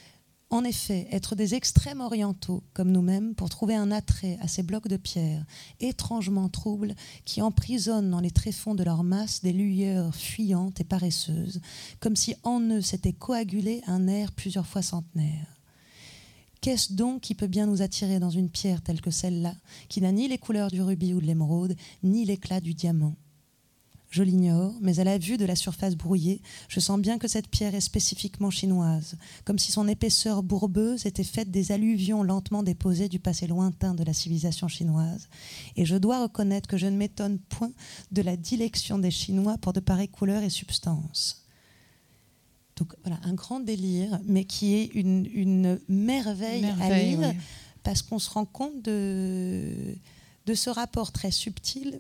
en 0.55 0.63
effet, 0.63 1.09
être 1.11 1.35
des 1.35 1.57
extrêmes 1.57 2.01
orientaux, 2.01 2.63
comme 2.75 2.93
nous-mêmes, 2.93 3.35
pour 3.35 3.49
trouver 3.49 3.75
un 3.75 3.91
attrait 3.91 4.39
à 4.41 4.47
ces 4.47 4.63
blocs 4.63 4.87
de 4.87 4.97
pierre, 4.97 5.45
étrangement 5.81 6.49
troubles, 6.49 6.95
qui 7.25 7.43
emprisonnent 7.43 8.13
dans 8.13 8.21
les 8.21 8.31
tréfonds 8.31 8.77
de 8.77 8.85
leur 8.85 9.03
masse 9.03 9.43
des 9.43 9.53
lueurs 9.53 10.15
fuyantes 10.15 10.81
et 10.81 10.85
paresseuses, 10.85 11.61
comme 11.99 12.15
si 12.15 12.37
en 12.45 12.61
eux 12.61 12.83
s'était 12.83 13.13
coagulé 13.13 13.83
un 13.89 14.07
air 14.07 14.31
plusieurs 14.31 14.69
fois 14.69 14.83
centenaire. 14.83 15.59
Qu'est-ce 16.61 16.93
donc 16.93 17.23
qui 17.23 17.35
peut 17.35 17.49
bien 17.49 17.67
nous 17.67 17.83
attirer 17.83 18.21
dans 18.21 18.31
une 18.31 18.49
pierre 18.49 18.81
telle 18.81 19.01
que 19.01 19.11
celle-là, 19.11 19.57
qui 19.89 20.01
n'a 20.03 20.13
ni 20.13 20.29
les 20.29 20.39
couleurs 20.39 20.71
du 20.71 20.83
rubis 20.83 21.15
ou 21.15 21.21
de 21.21 21.27
l'émeraude, 21.27 21.75
ni 22.05 22.25
l'éclat 22.25 22.61
du 22.61 22.75
diamant? 22.75 23.17
Je 24.15 24.23
l'ignore, 24.23 24.73
mais 24.81 25.01
à 25.01 25.05
la 25.05 25.19
vue 25.19 25.39
de 25.39 25.45
la 25.45 25.57
surface 25.57 25.97
brouillée, 25.97 26.41
je 26.69 26.79
sens 26.79 27.01
bien 27.01 27.19
que 27.19 27.27
cette 27.27 27.49
pierre 27.49 27.75
est 27.75 27.81
spécifiquement 27.81 28.49
chinoise, 28.49 29.17
comme 29.45 29.59
si 29.59 29.73
son 29.73 29.89
épaisseur 29.89 30.45
bourbeuse 30.45 31.05
était 31.05 31.25
faite 31.25 31.51
des 31.51 31.73
alluvions 31.73 32.23
lentement 32.23 32.63
déposées 32.63 33.09
du 33.09 33.19
passé 33.19 33.49
lointain 33.49 33.93
de 33.93 34.05
la 34.05 34.13
civilisation 34.13 34.69
chinoise. 34.69 35.29
Et 35.75 35.85
je 35.85 35.97
dois 35.97 36.23
reconnaître 36.23 36.69
que 36.69 36.77
je 36.77 36.87
ne 36.87 36.97
m'étonne 36.97 37.41
point 37.41 37.73
de 38.13 38.23
la 38.23 38.37
dilection 38.37 39.01
des 39.01 39.11
Chinois 39.11 39.59
pour 39.59 39.73
de 39.73 39.81
pareilles 39.81 40.07
couleurs 40.07 40.45
et 40.45 40.51
substances. 40.51 41.45
Donc 42.77 42.95
voilà, 43.03 43.19
un 43.25 43.35
grand 43.35 43.59
délire, 43.59 44.21
mais 44.27 44.45
qui 44.45 44.75
est 44.75 44.95
une, 44.95 45.81
merveille, 45.89 46.73
à 46.81 46.97
lire, 46.97 47.35
parce 47.83 48.01
qu'on 48.01 48.21
se 48.21 48.31
rend 48.31 48.45
compte 48.45 48.81
de, 48.81 49.97
de 50.47 50.55
ce 50.55 50.71
rapport 50.71 51.11
très 51.11 51.33
subtil 51.33 51.99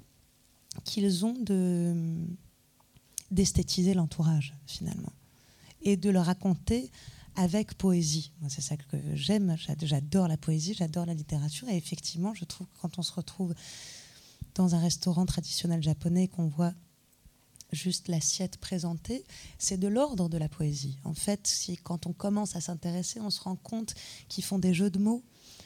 qu'ils 0.84 1.24
ont 1.24 1.34
de 1.34 2.26
d'esthétiser 3.30 3.94
l'entourage 3.94 4.54
finalement 4.66 5.12
et 5.82 5.96
de 5.96 6.10
le 6.10 6.20
raconter 6.20 6.90
avec 7.36 7.74
poésie. 7.74 8.30
C'est 8.48 8.60
ça 8.60 8.76
que 8.76 8.96
j'aime. 9.14 9.56
J'adore 9.82 10.28
la 10.28 10.36
poésie, 10.36 10.74
j'adore 10.74 11.06
la 11.06 11.14
littérature. 11.14 11.68
Et 11.68 11.76
effectivement, 11.76 12.32
je 12.34 12.44
trouve 12.44 12.66
que 12.68 12.80
quand 12.80 12.98
on 12.98 13.02
se 13.02 13.12
retrouve 13.12 13.54
dans 14.54 14.74
un 14.74 14.78
restaurant 14.78 15.26
traditionnel 15.26 15.82
japonais, 15.82 16.28
qu'on 16.28 16.46
voit 16.46 16.74
juste 17.72 18.06
l'assiette 18.06 18.58
présentée, 18.58 19.24
c'est 19.58 19.78
de 19.78 19.88
l'ordre 19.88 20.28
de 20.28 20.38
la 20.38 20.48
poésie. 20.48 20.98
En 21.04 21.14
fait, 21.14 21.46
si, 21.46 21.76
quand 21.76 22.06
on 22.06 22.12
commence 22.12 22.54
à 22.54 22.60
s'intéresser, 22.60 23.20
on 23.20 23.30
se 23.30 23.40
rend 23.40 23.56
compte 23.56 23.94
qu'ils 24.28 24.44
font 24.44 24.60
des 24.60 24.74
jeux 24.74 24.90
de 24.90 25.00
mots 25.00 25.24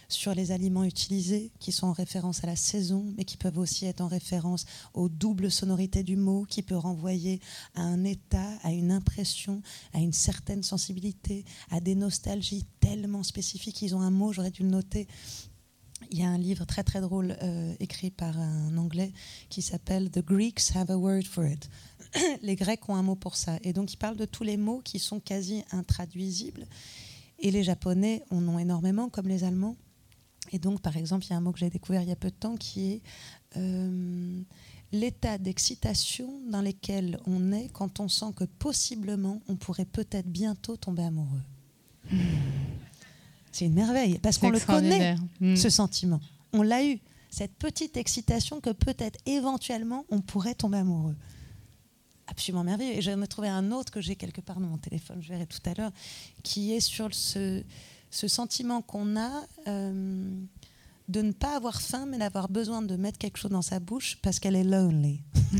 sur 0.09 0.34
les 0.34 0.52
aliments 0.52 0.84
utilisés, 0.84 1.52
qui 1.59 1.70
sont 1.70 1.86
en 1.86 1.92
référence 1.92 2.42
à 2.42 2.46
la 2.46 2.56
saison, 2.56 3.12
mais 3.16 3.24
qui 3.24 3.36
peuvent 3.36 3.59
aussi 3.59 3.84
être 3.84 4.00
en 4.00 4.09
référence 4.09 4.64
aux 4.94 5.09
doubles 5.09 5.50
sonorités 5.50 6.02
du 6.02 6.16
mot, 6.16 6.44
qui 6.48 6.62
peut 6.62 6.76
renvoyer 6.76 7.40
à 7.74 7.82
un 7.82 8.04
état, 8.04 8.50
à 8.62 8.72
une 8.72 8.90
impression, 8.90 9.62
à 9.92 9.98
une 9.98 10.14
certaine 10.14 10.62
sensibilité, 10.62 11.44
à 11.70 11.80
des 11.80 11.94
nostalgies 11.94 12.64
tellement 12.80 13.22
spécifiques. 13.22 13.82
Ils 13.82 13.94
ont 13.94 14.00
un 14.00 14.11
mot, 14.11 14.32
j'aurais 14.32 14.50
dû 14.50 14.62
le 14.62 14.70
noter, 14.70 15.09
il 16.11 16.18
y 16.18 16.22
a 16.22 16.28
un 16.28 16.38
livre 16.38 16.64
très 16.64 16.84
très 16.84 17.00
drôle 17.00 17.36
euh, 17.42 17.74
écrit 17.80 18.11
par 18.11 18.38
un 18.38 18.76
anglais 18.78 19.12
qui 19.48 19.62
s'appelle 19.62 20.11
The 20.11 20.24
Greeks 20.24 20.74
Have 20.74 20.90
a 20.90 20.96
Word 20.96 21.24
for 21.24 21.44
It. 21.44 21.68
les 22.42 22.56
Grecs 22.56 22.88
ont 22.88 22.94
un 22.94 23.02
mot 23.02 23.16
pour 23.16 23.36
ça. 23.36 23.59
Et 23.62 23.72
donc 23.72 23.92
il 23.92 23.96
parle 23.96 24.16
de 24.16 24.24
tous 24.24 24.44
les 24.44 24.56
mots 24.56 24.80
qui 24.84 24.98
sont 24.98 25.20
quasi 25.20 25.64
intraduisibles. 25.72 26.66
Et 27.40 27.50
les 27.50 27.62
Japonais 27.62 28.24
en 28.30 28.46
ont 28.48 28.59
énormément, 28.59 29.09
comme 29.09 29.28
les 29.28 29.44
Allemands. 29.44 29.76
Et 30.53 30.59
donc, 30.59 30.80
par 30.80 30.96
exemple, 30.96 31.24
il 31.26 31.30
y 31.30 31.32
a 31.32 31.36
un 31.36 31.40
mot 31.40 31.53
que 31.53 31.59
j'ai 31.59 31.70
découvert 31.70 32.03
il 32.03 32.09
y 32.09 32.12
a 32.12 32.16
peu 32.16 32.30
de 32.30 32.34
temps 32.34 32.57
qui 32.57 32.92
est 32.92 33.03
euh, 33.57 34.42
l'état 34.92 35.38
d'excitation 35.38 36.40
dans 36.51 36.62
lequel 36.62 37.20
on 37.26 37.53
est 37.53 37.68
quand 37.72 38.01
on 38.01 38.09
sent 38.09 38.32
que 38.36 38.44
possiblement 38.44 39.42
on 39.49 39.57
pourrait 39.57 39.84
peut-être 39.84 40.28
bientôt 40.28 40.76
tomber 40.76 41.03
amoureux. 41.03 41.42
C'est 43.53 43.66
une 43.66 43.74
merveille, 43.74 44.18
parce 44.18 44.38
qu'on 44.38 44.51
le 44.51 44.61
connaît, 44.61 45.16
hmm. 45.40 45.57
ce 45.57 45.68
sentiment. 45.68 46.20
On 46.53 46.62
l'a 46.62 46.84
eu, 46.84 47.01
cette 47.30 47.55
petite 47.55 47.96
excitation 47.96 48.61
que 48.61 48.70
peut-être 48.70 49.18
éventuellement 49.26 50.05
on 50.11 50.20
pourrait 50.20 50.55
tomber 50.55 50.78
amoureux. 50.78 51.16
Absolument 52.26 52.64
merveilleux. 52.64 52.96
Et 52.96 53.03
j'en 53.03 53.20
ai 53.20 53.26
trouvé 53.26 53.49
un 53.49 53.72
autre 53.72 53.90
que 53.90 54.01
j'ai 54.01 54.16
quelque 54.16 54.40
part 54.40 54.61
dans 54.61 54.68
mon 54.68 54.78
téléphone, 54.78 55.18
je 55.20 55.28
verrai 55.28 55.46
tout 55.46 55.61
à 55.64 55.74
l'heure, 55.74 55.92
qui 56.42 56.72
est 56.72 56.80
sur 56.80 57.14
ce, 57.14 57.62
ce 58.11 58.28
sentiment 58.28 58.82
qu'on 58.82 59.16
a 59.16 59.30
euh, 59.66 60.30
de 61.09 61.22
ne 61.22 61.32
pas 61.32 61.56
avoir 61.56 61.80
faim, 61.80 62.06
mais 62.06 62.18
d'avoir 62.18 62.48
besoin 62.48 62.82
de 62.82 62.96
mettre 62.96 63.18
quelque 63.18 63.38
chose 63.38 63.50
dans 63.50 63.62
sa 63.62 63.80
bouche 63.80 64.18
parce 64.22 64.38
qu'elle 64.38 64.56
est 64.56 64.64
lonely. 64.64 65.22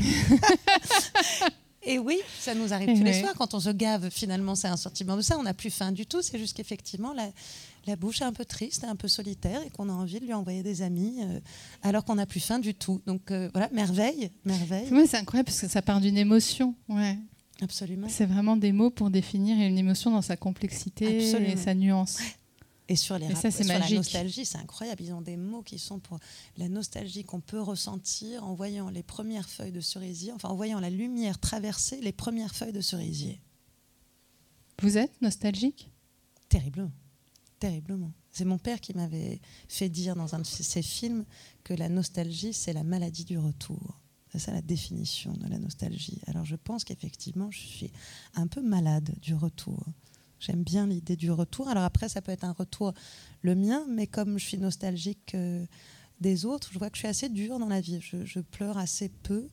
Et 1.83 1.97
oui, 1.97 2.19
ça 2.39 2.53
nous 2.53 2.73
arrive 2.73 2.95
tous 2.97 3.03
les 3.03 3.21
soirs 3.21 3.33
quand 3.35 3.53
on 3.53 3.59
se 3.59 3.69
gave. 3.69 4.09
Finalement, 4.11 4.53
c'est 4.53 4.67
un 4.67 4.77
sentiment 4.77 5.15
de 5.15 5.21
ça. 5.21 5.37
On 5.39 5.43
n'a 5.43 5.53
plus 5.53 5.71
faim 5.71 5.91
du 5.91 6.05
tout. 6.05 6.21
C'est 6.21 6.37
juste 6.37 6.55
qu'effectivement, 6.55 7.13
la, 7.13 7.29
la, 7.87 7.95
bouche 7.95 8.21
est 8.21 8.25
un 8.25 8.33
peu 8.33 8.43
triste, 8.45 8.83
un 8.83 8.97
peu 8.97 9.07
solitaire, 9.07 9.61
et 9.65 9.69
qu'on 9.69 9.87
a 9.89 9.93
envie 9.93 10.19
de 10.19 10.25
lui 10.25 10.33
envoyer 10.33 10.61
des 10.61 10.81
amis, 10.81 11.19
euh, 11.21 11.39
alors 11.81 12.03
qu'on 12.03 12.15
n'a 12.15 12.25
plus 12.25 12.41
faim 12.41 12.59
du 12.59 12.75
tout. 12.75 13.01
Donc 13.07 13.31
euh, 13.31 13.49
voilà, 13.53 13.69
merveille, 13.71 14.29
merveille. 14.43 14.89
Oui, 14.91 15.07
c'est 15.07 15.17
incroyable 15.17 15.47
parce 15.47 15.61
que 15.61 15.67
ça 15.67 15.81
part 15.81 16.01
d'une 16.01 16.17
émotion. 16.17 16.75
Ouais. 16.89 17.17
Absolument. 17.61 18.07
C'est 18.09 18.25
vraiment 18.25 18.57
des 18.57 18.71
mots 18.71 18.89
pour 18.89 19.09
définir 19.09 19.57
une 19.57 19.77
émotion 19.77 20.11
dans 20.11 20.21
sa 20.21 20.37
complexité 20.37 21.23
et 21.23 21.55
sa 21.57 21.73
nuance. 21.73 22.19
Et 22.91 22.95
sur, 22.95 23.19
les 23.19 23.35
ça, 23.35 23.51
sur 23.51 23.65
la 23.65 23.87
nostalgie, 23.87 24.45
c'est 24.45 24.57
incroyable. 24.57 25.03
Ils 25.03 25.13
ont 25.13 25.21
des 25.21 25.37
mots 25.37 25.61
qui 25.61 25.77
sont 25.77 25.99
pour 25.99 26.19
la 26.57 26.67
nostalgie 26.67 27.23
qu'on 27.23 27.39
peut 27.39 27.61
ressentir 27.61 28.43
en 28.43 28.55
voyant 28.55 28.89
les 28.89 29.03
premières 29.03 29.47
feuilles 29.47 29.71
de 29.71 29.79
cerisier, 29.79 30.33
enfin 30.33 30.49
en 30.49 30.55
voyant 30.55 30.79
la 30.79 30.89
lumière 30.89 31.39
traverser 31.39 32.01
les 32.01 32.11
premières 32.11 32.55
feuilles 32.55 32.73
de 32.73 32.81
cerisier. 32.81 33.39
Vous 34.81 34.97
êtes 34.97 35.21
nostalgique? 35.21 35.91
Terriblement. 36.49 36.91
Terriblement. 37.59 38.11
C'est 38.31 38.45
mon 38.45 38.57
père 38.57 38.81
qui 38.81 38.95
m'avait 38.95 39.39
fait 39.67 39.89
dire 39.89 40.15
dans 40.15 40.33
un 40.33 40.39
de 40.39 40.45
ses 40.45 40.81
films 40.81 41.25
que 41.63 41.75
la 41.75 41.89
nostalgie, 41.89 42.53
c'est 42.53 42.73
la 42.73 42.83
maladie 42.83 43.25
du 43.25 43.37
retour. 43.37 43.99
C'est 44.31 44.39
ça 44.39 44.51
la 44.51 44.61
définition 44.61 45.33
de 45.33 45.47
la 45.47 45.59
nostalgie. 45.59 46.21
Alors 46.25 46.45
je 46.45 46.55
pense 46.55 46.83
qu'effectivement, 46.83 47.51
je 47.51 47.59
suis 47.59 47.91
un 48.33 48.47
peu 48.47 48.61
malade 48.61 49.13
du 49.21 49.35
retour. 49.35 49.85
J'aime 50.39 50.63
bien 50.63 50.87
l'idée 50.87 51.15
du 51.15 51.31
retour. 51.31 51.67
Alors 51.67 51.83
après, 51.83 52.09
ça 52.09 52.21
peut 52.21 52.31
être 52.31 52.43
un 52.43 52.53
retour 52.53 52.93
le 53.41 53.55
mien, 53.55 53.85
mais 53.89 54.07
comme 54.07 54.39
je 54.39 54.45
suis 54.45 54.57
nostalgique 54.57 55.35
euh, 55.35 55.65
des 56.21 56.45
autres, 56.45 56.69
je 56.71 56.79
vois 56.79 56.89
que 56.89 56.95
je 56.95 57.01
suis 57.01 57.07
assez 57.07 57.29
dure 57.29 57.59
dans 57.59 57.67
la 57.67 57.81
vie. 57.81 57.99
Je, 58.01 58.39
pleure 58.39 58.77
assez 58.77 59.09
peu. 59.09 59.47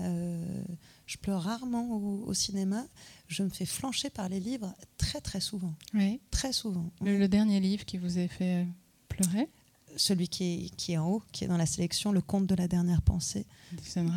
Euh, 0.00 0.62
je 1.06 1.18
pleure 1.18 1.42
rarement 1.42 1.90
au, 1.96 2.32
cinéma. 2.34 2.86
Je 3.28 3.42
me 3.42 3.48
fais 3.48 3.66
flancher 3.66 4.10
par 4.10 4.28
les 4.28 4.40
livres 4.40 4.74
très 4.96 5.20
très 5.20 5.40
souvent. 5.40 5.74
Oui. 5.94 6.20
Très 6.30 6.52
souvent. 6.52 6.90
Le, 7.02 7.26
dernier 7.26 7.60
livre 7.60 7.84
qui 7.84 7.98
vous 7.98 8.18
a 8.18 8.28
fait 8.28 8.66
pleurer? 9.08 9.48
Celui 9.96 10.28
qui 10.28 10.44
est, 10.44 10.76
qui 10.76 10.92
est 10.92 10.98
en 10.98 11.08
haut, 11.08 11.22
qui 11.32 11.44
est 11.44 11.48
dans 11.48 11.56
la 11.56 11.66
sélection, 11.66 12.12
Le 12.12 12.20
conte 12.20 12.46
de 12.46 12.54
la 12.54 12.68
dernière 12.68 13.02
pensée 13.02 13.44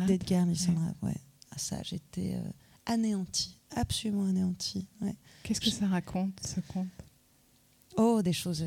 d'Edgar 0.06 0.46
Nissan 0.46 0.94
ouais. 1.02 1.16
Ah, 1.50 1.58
ça, 1.58 1.82
j'étais 1.82 2.34
euh, 2.34 2.50
anéantie, 2.86 3.58
absolument 3.74 4.26
anéantie. 4.26 4.86
Ouais. 5.00 5.16
Qu'est-ce 5.44 5.60
que 5.60 5.70
ça 5.70 5.86
raconte, 5.86 6.40
ce 6.42 6.60
conte? 6.60 6.88
Oh, 7.98 8.22
des 8.22 8.32
choses. 8.32 8.64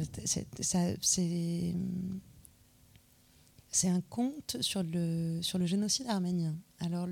C'est 3.72 3.90
un 3.90 4.02
conte 4.02 4.58
sur 4.62 4.84
le, 4.84 5.40
sur 5.42 5.58
le 5.58 5.66
génocide 5.66 6.06
arménien. 6.08 6.56
Alors, 6.80 7.08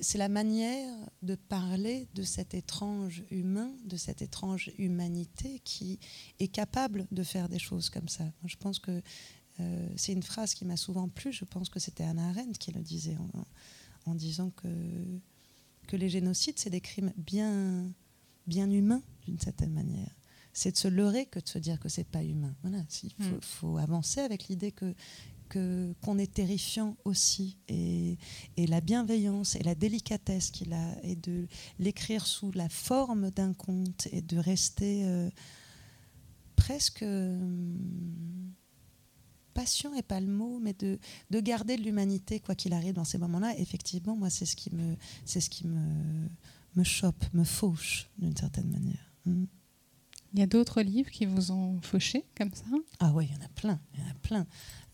c'est 0.00 0.16
la 0.16 0.28
manière 0.28 0.94
de 1.22 1.34
parler 1.34 2.06
de 2.14 2.22
cet 2.22 2.54
étrange 2.54 3.24
humain, 3.32 3.72
de 3.84 3.96
cette 3.96 4.22
étrange 4.22 4.70
humanité 4.78 5.60
qui 5.64 5.98
est 6.38 6.48
capable 6.48 7.08
de 7.10 7.24
faire 7.24 7.48
des 7.48 7.58
choses 7.58 7.90
comme 7.90 8.08
ça. 8.08 8.24
Je 8.44 8.56
pense 8.56 8.78
que 8.78 9.02
euh, 9.58 9.88
c'est 9.96 10.12
une 10.12 10.22
phrase 10.22 10.54
qui 10.54 10.64
m'a 10.64 10.76
souvent 10.76 11.08
plu. 11.08 11.32
Je 11.32 11.44
pense 11.44 11.68
que 11.68 11.80
c'était 11.80 12.04
Anna 12.04 12.28
Arendt 12.28 12.58
qui 12.60 12.70
le 12.70 12.80
disait 12.80 13.16
en 14.06 14.14
disant 14.14 14.50
que 14.50 14.68
que 15.88 15.96
les 15.96 16.08
génocides, 16.08 16.58
c'est 16.58 16.70
des 16.70 16.80
crimes 16.80 17.12
bien, 17.16 17.92
bien 18.46 18.70
humains, 18.70 19.02
d'une 19.26 19.40
certaine 19.40 19.72
manière. 19.72 20.14
C'est 20.52 20.72
de 20.72 20.76
se 20.76 20.86
leurrer 20.86 21.26
que 21.26 21.40
de 21.40 21.48
se 21.48 21.58
dire 21.58 21.80
que 21.80 21.88
c'est 21.88 22.06
pas 22.06 22.22
humain. 22.22 22.54
Voilà, 22.62 22.84
il 23.02 23.12
mm. 23.18 23.40
faut, 23.40 23.78
avancer 23.78 24.20
avec 24.20 24.46
l'idée 24.46 24.70
que 24.70 24.94
qu'on 25.50 26.18
est 26.18 26.34
terrifiant 26.34 26.94
aussi 27.06 27.56
et, 27.68 28.18
et, 28.58 28.66
la 28.66 28.82
bienveillance 28.82 29.56
et 29.56 29.62
la 29.62 29.74
délicatesse 29.74 30.50
qu'il 30.50 30.74
a 30.74 31.02
et 31.02 31.16
de 31.16 31.48
l'écrire 31.78 32.26
sous 32.26 32.52
la 32.52 32.68
forme 32.68 33.30
d'un 33.30 33.54
conte 33.54 34.08
et 34.12 34.20
de 34.20 34.36
rester 34.36 35.06
euh, 35.06 35.30
presque 36.54 37.02
passion 39.58 39.92
et 39.94 40.02
pas 40.02 40.20
le 40.20 40.28
mot, 40.28 40.60
mais 40.62 40.72
de, 40.72 41.00
de 41.30 41.40
garder 41.40 41.76
de 41.76 41.82
l'humanité 41.82 42.38
quoi 42.38 42.54
qu'il 42.54 42.72
arrive 42.72 42.94
dans 42.94 43.04
ces 43.04 43.18
moments-là. 43.18 43.58
Effectivement, 43.58 44.14
moi, 44.14 44.30
c'est 44.30 44.46
ce 44.46 44.54
qui 44.54 44.72
me, 44.72 44.96
c'est 45.24 45.40
ce 45.40 45.50
qui 45.50 45.66
me, 45.66 46.28
me 46.76 46.84
chope, 46.84 47.24
me 47.32 47.42
fauche 47.42 48.08
d'une 48.18 48.36
certaine 48.36 48.70
manière. 48.70 49.12
Hmm. 49.26 49.46
Il 50.32 50.38
y 50.38 50.42
a 50.42 50.46
d'autres 50.46 50.82
livres 50.82 51.10
qui 51.10 51.26
vous 51.26 51.50
ont 51.50 51.80
fauché 51.82 52.24
comme 52.36 52.52
ça? 52.54 52.64
Ah 53.00 53.10
oui, 53.14 53.28
il 53.28 53.34
y 53.34 53.36
en 53.36 53.44
a 53.44 53.48
plein, 53.48 53.80
il 53.94 54.00
y 54.00 54.02
en 54.04 54.10
a 54.10 54.14
plein. 54.22 54.46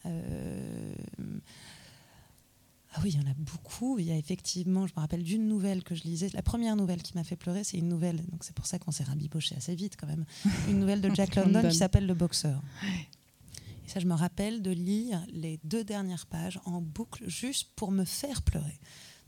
Euh, 0.07 0.95
ah 2.95 3.01
oui, 3.03 3.11
il 3.13 3.21
y 3.21 3.23
en 3.23 3.31
a 3.31 3.35
beaucoup. 3.37 3.99
Il 3.99 4.07
y 4.07 4.13
a 4.13 4.17
effectivement, 4.17 4.87
je 4.87 4.95
me 4.97 5.01
rappelle 5.01 5.25
d'une 5.25 5.47
nouvelle 5.47 5.83
que 5.83 5.95
je 5.95 6.05
lisais. 6.05 6.31
La 6.33 6.43
première 6.43 6.77
nouvelle 6.77 7.03
qui 7.03 7.13
m'a 7.17 7.25
fait 7.25 7.37
pleurer, 7.37 7.65
c'est 7.65 7.77
une 7.77 7.89
nouvelle, 7.89 8.17
donc 8.31 8.45
c'est 8.45 8.55
pour 8.55 8.67
ça 8.67 8.79
qu'on 8.79 8.93
s'est 8.93 9.05
rabiboché 9.05 9.57
assez 9.57 9.75
vite 9.75 9.97
quand 10.01 10.07
même. 10.07 10.25
Une 10.69 10.79
nouvelle 10.79 11.03
de 11.03 11.11
Jack 11.15 11.35
London 11.35 11.69
qui 11.69 11.77
s'appelle 11.77 12.07
Le 12.07 12.15
Boxeur. 12.15 12.63
Et 13.85 13.89
ça, 13.89 14.01
je 14.01 14.07
me 14.07 14.15
rappelle 14.15 14.63
de 14.63 14.71
lire 14.71 15.25
les 15.33 15.61
deux 15.65 15.85
dernières 15.85 16.27
pages 16.27 16.61
en 16.65 16.81
boucle 16.81 17.29
juste 17.29 17.71
pour 17.77 17.91
me 17.91 18.05
faire 18.05 18.43
pleurer. 18.43 18.81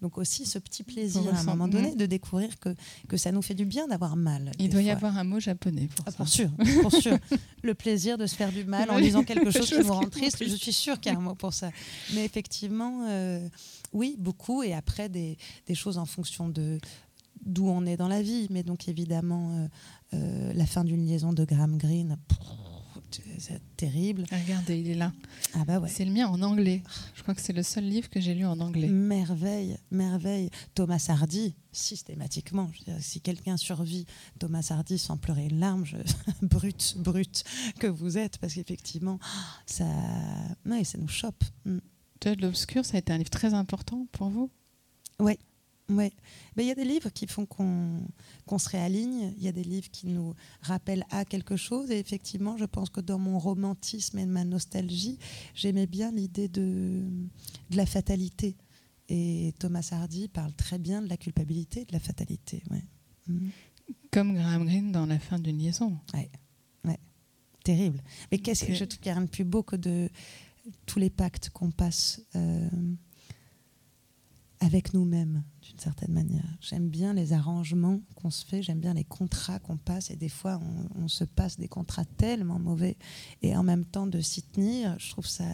Donc 0.03 0.19
aussi 0.19 0.45
ce 0.45 0.59
petit 0.59 0.83
plaisir 0.83 1.23
à 1.35 1.39
un 1.39 1.45
moment 1.45 1.69
donné 1.69 1.95
de 1.95 2.05
découvrir 2.05 2.59
que, 2.59 2.75
que 3.09 3.17
ça 3.17 3.33
nous 3.33 3.41
fait 3.41 3.55
du 3.55 3.65
bien 3.65 3.89
d'avoir 3.89 4.15
mal. 4.17 4.53
Il 4.59 4.69
doit 4.69 4.83
y 4.83 4.91
avoir 4.91 5.17
un 5.17 5.25
mot 5.25 5.41
japonais 5.41 5.89
pour 5.95 6.05
ah, 6.07 6.11
ça. 6.11 6.17
Pour 6.19 6.29
sûr, 6.29 6.51
pour 6.83 6.93
sûr. 6.93 7.19
Le 7.63 7.75
plaisir 7.75 8.19
de 8.19 8.27
se 8.27 8.35
faire 8.35 8.53
du 8.53 8.65
mal 8.65 8.91
en 8.91 8.99
lisant 8.99 9.25
quelque 9.25 9.51
chose 9.57 9.69
qui 9.69 9.79
nous 9.79 9.93
rend 9.93 10.09
triste, 10.09 10.45
je 10.47 10.55
suis 10.55 10.73
sûre 10.73 11.01
qu'il 11.01 11.13
y 11.13 11.15
a 11.15 11.19
un 11.19 11.23
mot 11.23 11.35
pour 11.35 11.55
ça. 11.55 11.71
Mais 12.15 12.27
effectivement, 12.27 13.07
euh, 13.09 13.49
oui, 13.95 14.17
beaucoup. 14.19 14.63
Et 14.63 14.75
après, 14.75 15.09
des, 15.09 15.39
des 15.67 15.75
choses 15.75 15.97
en 15.97 16.05
fonction 16.05 16.49
de 16.51 16.79
d'où 17.45 17.69
on 17.69 17.87
est 17.87 17.97
dans 17.97 18.09
la 18.09 18.23
vie. 18.23 18.49
Mais 18.51 18.63
donc 18.63 18.89
évidemment, 18.89 19.53
euh, 19.53 19.69
euh, 20.15 20.53
la 20.53 20.67
fin 20.67 20.85
d'une 20.85 21.07
liaison 21.07 21.33
de 21.33 21.45
Graham 21.45 21.79
Greene 21.79 22.19
c'est 23.39 23.61
terrible. 23.77 24.25
Regardez, 24.31 24.79
il 24.79 24.91
est 24.91 24.95
là. 24.95 25.13
Ah 25.55 25.65
bah 25.65 25.79
ouais. 25.79 25.89
C'est 25.89 26.05
le 26.05 26.13
mien 26.13 26.27
en 26.27 26.43
anglais. 26.43 26.83
Je 27.15 27.23
crois 27.23 27.35
que 27.35 27.41
c'est 27.41 27.53
le 27.53 27.63
seul 27.63 27.85
livre 27.85 28.09
que 28.09 28.21
j'ai 28.21 28.35
lu 28.35 28.45
en 28.45 28.59
anglais. 28.61 28.89
Merveille, 28.89 29.79
merveille. 29.91 30.51
Thomas 30.75 31.05
Hardy, 31.09 31.55
systématiquement. 31.73 32.71
Je 32.73 32.79
veux 32.79 32.93
dire, 32.97 33.03
si 33.03 33.21
quelqu'un 33.21 33.57
survit 33.57 34.07
Thomas 34.39 34.67
Hardy 34.71 34.99
sans 34.99 35.17
pleurer 35.17 35.47
une 35.47 35.61
larme, 35.61 35.85
je... 35.85 35.97
brute, 36.43 36.97
brute 36.99 37.45
que 37.79 37.87
vous 37.87 38.19
êtes, 38.19 38.39
parce 38.39 38.55
qu'effectivement, 38.55 39.19
ça, 39.67 39.87
ouais, 40.65 40.85
ça 40.85 40.99
nous 40.99 41.09
chope. 41.09 41.45
Mm. 41.65 41.79
de 42.23 42.43
l'obscur, 42.43 42.85
ça 42.85 42.97
a 42.97 42.99
été 42.99 43.13
un 43.13 43.19
livre 43.19 43.31
très 43.31 43.55
important 43.55 44.07
pour 44.13 44.29
vous? 44.29 44.51
Oui, 45.19 45.39
oui, 45.89 46.11
il 46.57 46.64
y 46.64 46.70
a 46.70 46.74
des 46.74 46.84
livres 46.84 47.11
qui 47.11 47.26
font 47.26 47.47
qu'on 47.47 48.59
se 48.59 48.68
réaligne, 48.68 49.32
il 49.37 49.45
y 49.45 49.49
a 49.49 49.53
des 49.53 49.62
livres 49.62 49.89
qui 49.91 50.09
nous 50.09 50.34
rappellent 50.62 51.07
à 51.11 51.24
quelque 51.24 51.57
chose. 51.57 51.91
Et 51.91 51.99
effectivement, 51.99 52.57
je 52.57 52.64
pense 52.64 52.91
que 52.91 53.01
dans 53.01 53.18
mon 53.18 53.39
romantisme 53.39 54.18
et 54.18 54.26
ma 54.26 54.45
nostalgie, 54.45 55.18
j'aimais 55.55 55.87
bien 55.87 56.11
l'idée 56.11 56.49
de, 56.49 57.03
de, 57.70 57.76
la 57.76 57.87
fatalité. 57.87 58.57
Et 59.09 59.55
Thomas 59.61 59.89
Hardy 59.93 60.26
parle 60.26 60.53
très 60.55 60.78
bien 60.78 61.03
de 61.03 61.09
la 61.09 61.16
culpabilité, 61.16 61.84
de 61.84 61.93
la 61.93 62.01
fatalité. 62.01 62.62
Ouais. 62.70 62.84
Mhm. 63.28 63.51
Comme 64.11 64.34
Graham 64.34 64.64
Greene 64.64 64.91
dans 64.91 65.07
La 65.07 65.20
fin 65.20 65.39
d'une 65.39 65.59
liaison. 65.59 65.97
Ouais, 66.14 66.30
ouais. 66.84 66.99
terrible. 67.62 68.03
Mais 68.32 68.39
qu'est-ce 68.39 68.64
que 68.64 68.74
je 68.74 68.84
trouve 68.84 68.99
qu'il 68.99 69.11
n'y 69.11 69.16
a 69.16 69.18
rien 69.20 69.24
de 69.26 69.30
plus 69.30 69.45
beau 69.45 69.62
que 69.62 69.76
de 69.76 70.09
tous 70.84 70.99
les 70.99 71.11
pactes 71.11 71.51
qu'on 71.51 71.70
passe. 71.70 72.20
Euh, 72.34 72.68
avec 74.61 74.95
nous-mêmes, 74.95 75.43
d'une 75.63 75.79
certaine 75.79 76.13
manière. 76.13 76.45
J'aime 76.61 76.89
bien 76.89 77.13
les 77.13 77.33
arrangements 77.33 78.01
qu'on 78.15 78.31
se 78.31 78.45
fait, 78.45 78.63
j'aime 78.63 78.81
bien 78.81 78.95
les 78.95 79.05
contrats 79.05 79.59
qu'on 79.59 79.77
passe, 79.77 80.11
et 80.11 80.17
des 80.17 80.29
fois, 80.29 80.61
on, 80.95 81.09
se 81.09 81.25
passe 81.25 81.59
des 81.59 81.69
contrats 81.69 82.05
tellement 82.05 82.59
mauvais, 82.59 82.97
et 83.43 83.57
en 83.57 83.63
même 83.63 83.85
temps 83.85 84.07
de 84.07 84.21
s'y 84.21 84.43
tenir, 84.43 84.99
je 84.99 85.11
trouve 85.11 85.27
ça 85.27 85.45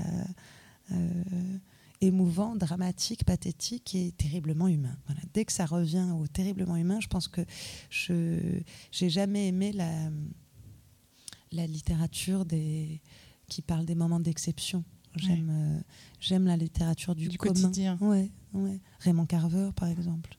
euh, 0.92 1.58
émouvant, 2.00 2.56
dramatique, 2.56 3.24
pathétique 3.24 3.94
et 3.94 4.12
terriblement 4.12 4.68
humain. 4.68 4.96
Voilà. 5.06 5.20
Dès 5.34 5.44
que 5.44 5.52
ça 5.52 5.66
revient 5.66 6.08
au 6.20 6.26
terriblement 6.26 6.76
humain, 6.76 7.00
je 7.00 7.08
pense 7.08 7.28
que 7.28 7.42
je 7.90 8.12
n'ai 9.00 9.10
jamais 9.10 9.48
aimé 9.48 9.72
la, 9.72 10.10
la 11.52 11.66
littérature 11.66 12.44
des, 12.44 13.00
qui 13.48 13.62
parle 13.62 13.84
des 13.84 13.94
moments 13.94 14.20
d'exception. 14.20 14.84
J'aime 15.16 15.50
euh, 15.50 15.80
j'aime 16.20 16.46
la 16.46 16.56
littérature 16.56 17.14
du, 17.14 17.36
quotidien. 17.36 17.98
Ouais, 18.00 18.30
Raymond 19.00 19.26
Carver, 19.26 19.70
par 19.74 19.88
exemple. 19.88 20.36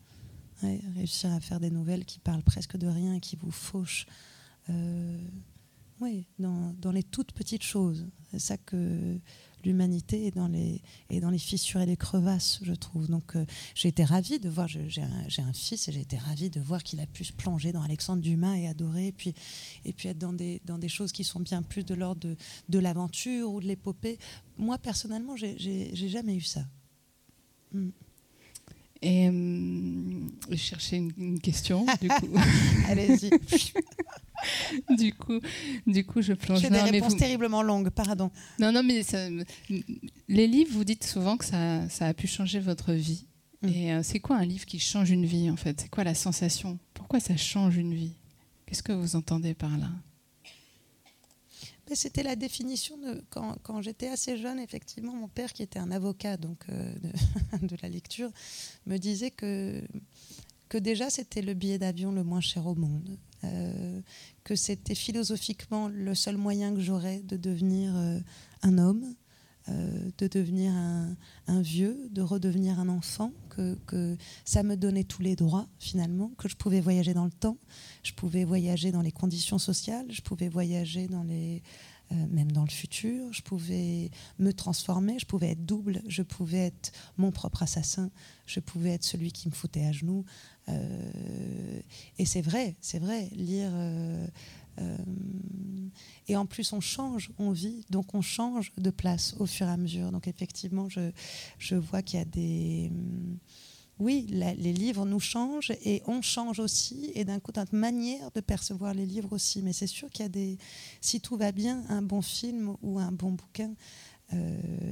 réussir 0.62 1.32
à 1.32 1.40
faire 1.40 1.60
des 1.60 1.72
nouvelles 1.72 2.06
qui 2.06 2.20
parlent 2.20 2.44
presque 2.44 2.78
de 2.78 2.88
rien 2.88 3.16
et 3.16 3.20
qui 3.20 3.36
vous 3.36 3.52
fauchent. 3.52 4.06
Euh, 4.70 5.18
oui, 6.04 6.26
dans, 6.38 6.92
les 6.92 7.04
toutes 7.04 7.32
petites 7.32 7.64
choses. 7.64 8.08
C'est 8.32 8.40
ça 8.40 8.58
que 8.58 9.20
l'humanité 9.64 10.28
est 10.28 10.36
dans 10.36 10.48
les 10.48 10.82
est 11.10 11.22
dans 11.22 11.30
les 11.30 11.38
fissures 11.38 11.80
et 11.80 11.86
les 11.86 11.96
crevasses, 11.96 12.60
je 12.64 12.74
trouve. 12.74 13.08
Donc 13.08 13.36
euh, 13.36 13.46
j'ai 13.76 13.88
été 13.90 14.04
ravie 14.04 14.40
de 14.40 14.50
voir. 14.50 14.68
J'ai 14.68 15.02
un, 15.02 15.48
un, 15.48 15.54
fils 15.54 15.88
et 15.88 15.92
j'ai 15.92 16.02
été 16.02 16.18
ravie 16.18 16.50
de 16.50 16.60
voir 16.60 16.84
qu'il 16.84 17.00
a 17.00 17.06
pu 17.06 17.24
se 17.24 17.32
plonger 17.32 17.72
dans 17.72 17.82
Alexandre 17.82 18.22
Dumas 18.22 18.56
et 18.56 18.68
adorer, 18.68 19.08
et 19.08 19.12
puis 19.12 19.34
et 19.86 19.94
puis 19.94 20.10
être 20.10 20.18
dans 20.18 20.34
des 20.34 20.62
dans 20.66 20.78
des 20.78 20.90
choses 20.90 21.12
qui 21.12 21.24
sont 21.24 21.40
bien 21.40 21.62
plus 21.62 21.86
de 21.86 21.94
l'ordre 21.94 22.22
de, 22.22 22.36
de 22.70 22.80
l'aventure 22.80 23.52
ou 23.54 23.62
de 23.62 23.68
l'épopée. 23.68 24.18
Moi 24.58 24.78
personnellement, 24.78 25.38
j'ai 25.38 26.10
jamais 26.10 26.36
eu 26.36 26.42
ça. 26.42 26.66
Hmm. 27.74 27.90
Et 29.02 29.28
euh, 29.28 29.32
je 30.50 30.56
cherchais 30.56 30.96
une, 30.96 31.12
une 31.18 31.40
question, 31.40 31.86
du 32.02 32.08
coup. 32.08 32.30
Allez-y. 32.88 33.32
du 34.98 35.14
coup, 35.14 35.40
du 35.86 36.06
coup, 36.06 36.22
je 36.22 36.32
plonge. 36.32 36.62
J'ai 36.62 36.70
des 36.70 36.80
réponses 36.80 37.18
terriblement 37.18 37.64
longues, 37.64 37.90
pardon. 37.90 38.32
Non, 38.60 38.72
non, 38.72 38.82
mais 38.82 39.02
les 40.30 40.48
livres, 40.48 40.72
vous 40.72 40.86
dites 40.86 41.04
souvent 41.04 41.36
que 41.36 41.44
ça, 41.44 41.88
ça 41.90 42.08
a 42.08 42.14
pu 42.14 42.28
changer 42.28 42.62
votre 42.62 42.94
vie. 42.94 43.26
Mm. 43.62 43.68
Et 43.68 43.94
euh, 43.94 44.04
c'est 44.04 44.22
quoi 44.22 44.38
un 44.38 44.46
livre 44.46 44.66
qui 44.66 44.80
change 44.80 45.12
une 45.12 45.26
vie, 45.26 45.50
en 45.50 45.58
fait? 45.58 45.82
C'est 45.82 45.90
quoi 45.90 46.06
la 46.06 46.16
sensation? 46.16 46.80
Pourquoi 46.94 47.20
ça 47.20 47.36
change 47.36 47.76
une 47.76 47.94
vie? 47.94 48.14
Qu'est-ce 48.66 48.84
que 48.84 48.94
vous 48.94 49.18
entendez 49.18 49.54
par 49.54 49.78
là? 49.78 49.90
C'était 51.94 52.24
la 52.24 52.36
définition 52.36 52.98
de 52.98 53.24
quand, 53.30 53.82
j'étais 53.82 54.08
assez 54.08 54.38
jeune, 54.38 54.60
effectivement, 54.60 55.14
mon 55.14 55.28
père, 55.28 55.54
qui 55.54 55.64
était 55.64 55.80
un 55.80 55.92
avocat 55.92 56.38
donc 56.38 56.66
euh, 56.70 56.94
de, 57.62 57.68
de, 57.68 57.78
la 57.82 57.90
lecture, 57.90 58.32
me 58.86 58.98
disait 58.98 59.32
que, 59.32 59.82
que 60.70 60.78
déjà 60.78 61.10
c'était 61.10 61.42
le 61.42 61.54
billet 61.54 61.78
d'avion 61.78 62.12
le 62.12 62.24
moins 62.24 62.42
cher 62.42 62.66
au 62.68 62.76
monde. 62.76 63.18
Euh, 63.44 64.00
que 64.46 64.56
c'était 64.56 64.96
philosophiquement 64.96 65.90
le 65.90 66.16
seul 66.16 66.38
moyen 66.38 66.74
que 66.74 66.80
j'aurais 66.80 67.20
de 67.20 67.36
devenir 67.36 67.94
euh, 67.96 68.20
un 68.62 68.78
homme, 68.78 69.16
euh, 69.70 70.10
de 70.18 70.28
devenir 70.28 70.74
un, 70.74 71.62
vieux, 71.62 72.10
de 72.12 72.22
redevenir 72.22 72.80
un 72.80 72.90
enfant, 72.90 73.32
que, 73.50 74.18
ça 74.46 74.64
me 74.64 74.76
donnait 74.76 75.04
tous 75.04 75.22
les 75.22 75.36
droits 75.36 75.68
finalement, 75.80 76.32
que 76.38 76.50
je 76.50 76.56
pouvais 76.56 76.82
voyager 76.82 77.14
dans 77.14 77.26
le 77.26 77.32
temps, 77.32 77.58
je 78.04 78.14
pouvais 78.14 78.44
voyager 78.44 78.92
dans 78.92 79.02
les 79.02 79.12
conditions 79.12 79.60
sociales, 79.60 80.06
je 80.10 80.22
pouvais 80.22 80.50
voyager 80.50 81.08
dans 81.08 81.24
les, 81.24 81.62
même 82.12 82.52
dans 82.52 82.64
le 82.64 82.70
futur, 82.70 83.32
je 83.32 83.42
pouvais 83.42 84.12
me 84.38 84.52
transformer, 84.52 85.18
je 85.20 85.26
pouvais 85.26 85.52
être 85.52 85.66
double, 85.66 86.02
je 86.08 86.22
pouvais 86.22 86.68
être 86.68 86.92
mon 87.18 87.32
propre 87.32 87.64
assassin, 87.64 88.10
je 88.46 88.60
pouvais 88.60 88.92
être 88.92 89.04
celui 89.04 89.32
qui 89.32 89.48
me 89.48 89.54
foutait 89.54 89.86
à 89.86 89.92
genoux, 89.92 90.26
euh, 90.70 91.80
et 92.18 92.26
c'est 92.26 92.42
vrai, 92.42 92.76
c'est 92.82 93.00
vrai, 93.00 93.30
lire. 93.34 93.72
Euh, 94.80 94.98
euh, 94.98 94.98
et 96.28 96.36
en 96.36 96.46
plus, 96.46 96.74
on 96.74 96.80
change, 96.80 97.32
on 97.38 97.52
vit, 97.52 97.86
donc 97.90 98.14
on 98.16 98.22
change 98.22 98.72
de 98.78 98.90
place 98.90 99.36
au 99.40 99.46
fur 99.46 99.68
et 99.68 99.72
à 99.72 99.78
mesure. 99.78 100.12
Donc 100.12 100.28
effectivement, 100.28 100.90
je, 100.90 101.12
je 101.58 101.76
vois 101.76 102.02
qu'il 102.02 102.20
y 102.20 102.22
a 102.22 102.26
des... 102.26 102.92
Oui, 104.00 104.26
les 104.30 104.74
livres 104.74 105.06
nous 105.06 105.20
changent 105.20 105.72
et 105.86 106.02
on 106.08 106.22
change 106.22 106.60
aussi, 106.60 107.12
et 107.14 107.26
d'un 107.26 107.40
coup, 107.40 107.52
notre 107.56 107.76
manière 107.76 108.32
de 108.32 108.42
percevoir 108.42 108.94
les 108.94 109.06
livres 109.06 109.34
aussi. 109.34 109.62
Mais 109.62 109.72
c'est 109.72 109.88
sûr 109.88 110.10
qu'il 110.10 110.24
y 110.24 110.26
a 110.26 110.30
des... 110.30 110.58
Si 111.00 111.22
tout 111.22 111.38
va 111.38 111.52
bien, 111.52 111.84
un 111.90 112.02
bon 112.02 112.22
film 112.22 112.76
ou 112.82 113.00
un 113.00 113.12
bon 113.12 113.32
bouquin, 113.32 113.74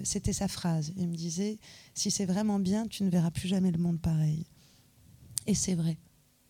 c'était 0.03 0.33
sa 0.33 0.47
phrase. 0.47 0.93
Il 0.97 1.07
me 1.07 1.15
disait, 1.15 1.57
si 1.95 2.11
c'est 2.11 2.27
vraiment 2.27 2.59
bien, 2.59 2.87
tu 2.87 3.03
ne 3.03 3.09
verras 3.09 3.31
plus 3.31 3.47
jamais 3.47 3.71
le 3.71 3.79
monde 3.79 3.99
pareil. 3.99 4.45
Et 5.47 5.55
c'est 5.55 5.73
vrai. 5.73 5.97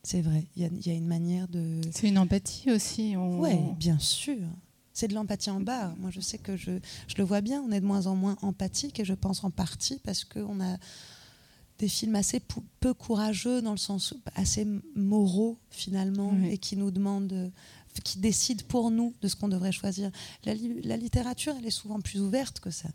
C'est 0.03 0.21
vrai. 0.21 0.47
Il 0.55 0.63
y, 0.85 0.89
a 0.89 0.93
une 0.93 1.07
manière 1.07 1.47
de. 1.47 1.79
C'est 1.91 2.07
une 2.07 2.17
empathie 2.17 2.71
aussi. 2.71 3.15
Oui, 3.15 3.55
bien 3.77 3.99
sûr. 3.99 4.47
C'est 4.93 5.07
de 5.07 5.13
l'empathie 5.13 5.51
en 5.51 5.61
bas. 5.61 5.93
Moi, 5.99 6.09
je 6.11 6.19
sais 6.19 6.37
que 6.37 6.57
je, 6.57 6.71
je, 7.07 7.15
le 7.17 7.23
vois 7.23 7.41
bien. 7.41 7.61
On 7.61 7.71
est 7.71 7.79
de 7.79 7.85
moins 7.85 8.07
en 8.07 8.15
moins 8.15 8.37
empathique 8.41 8.99
et 8.99 9.05
je 9.05 9.13
pense 9.13 9.43
en 9.43 9.51
partie 9.51 9.99
parce 10.03 10.25
qu'on 10.25 10.59
a 10.59 10.77
des 11.77 11.87
films 11.87 12.15
assez 12.15 12.41
peu 12.79 12.93
courageux 12.93 13.61
dans 13.61 13.71
le 13.71 13.77
sens 13.77 14.13
assez 14.35 14.67
moraux 14.95 15.57
finalement 15.69 16.35
et 16.43 16.57
qui 16.57 16.77
nous 16.77 16.91
demandent 16.91 17.51
qui 18.03 18.19
décident 18.19 18.63
pour 18.67 18.91
nous 18.91 19.13
de 19.21 19.27
ce 19.27 19.35
qu'on 19.35 19.49
devrait 19.49 19.71
choisir. 19.71 20.11
La, 20.45 20.53
la 20.83 20.97
littérature, 20.97 21.55
elle 21.57 21.65
est 21.65 21.71
souvent 21.71 21.99
plus 21.99 22.21
ouverte 22.21 22.59
que 22.59 22.71
ça. 22.71 22.89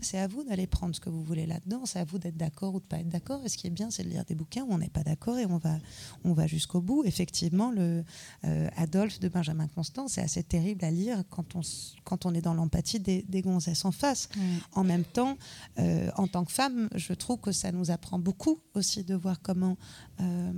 C'est 0.00 0.18
à 0.18 0.26
vous 0.26 0.44
d'aller 0.44 0.66
prendre 0.66 0.94
ce 0.94 1.00
que 1.00 1.10
vous 1.10 1.22
voulez 1.22 1.46
là-dedans. 1.46 1.86
C'est 1.86 1.98
à 1.98 2.04
vous 2.04 2.18
d'être 2.18 2.36
d'accord 2.36 2.74
ou 2.74 2.80
de 2.80 2.84
pas 2.84 2.98
être 2.98 3.08
d'accord. 3.08 3.40
Et 3.44 3.48
ce 3.48 3.56
qui 3.56 3.66
est 3.66 3.70
bien, 3.70 3.90
c'est 3.90 4.04
de 4.04 4.08
lire 4.08 4.24
des 4.24 4.34
bouquins 4.34 4.62
où 4.62 4.72
on 4.72 4.78
n'est 4.78 4.90
pas 4.90 5.02
d'accord 5.02 5.38
et 5.38 5.46
on 5.46 5.58
va, 5.58 5.76
on 6.24 6.32
va 6.32 6.46
jusqu'au 6.46 6.80
bout. 6.80 7.04
Effectivement, 7.04 7.70
le 7.70 8.04
euh, 8.44 8.68
Adolphe 8.76 9.20
de 9.20 9.28
Benjamin 9.28 9.68
Constant, 9.68 10.08
c'est 10.08 10.22
assez 10.22 10.42
terrible 10.42 10.84
à 10.84 10.90
lire 10.90 11.22
quand 11.30 11.54
on, 11.56 11.60
quand 12.04 12.26
on 12.26 12.34
est 12.34 12.42
dans 12.42 12.54
l'empathie 12.54 13.00
des, 13.00 13.22
des 13.22 13.42
gonzesses 13.42 13.84
en 13.84 13.92
face. 13.92 14.28
En 14.72 14.84
même 14.84 15.04
temps, 15.04 15.36
euh, 15.78 16.10
en 16.16 16.26
tant 16.26 16.44
que 16.44 16.52
femme, 16.52 16.88
je 16.94 17.12
trouve 17.12 17.38
que 17.38 17.52
ça 17.52 17.72
nous 17.72 17.90
apprend 17.90 18.18
beaucoup 18.18 18.60
aussi 18.74 19.04
de 19.04 19.14
voir 19.14 19.40
comment, 19.42 19.76
euh, 20.20 20.52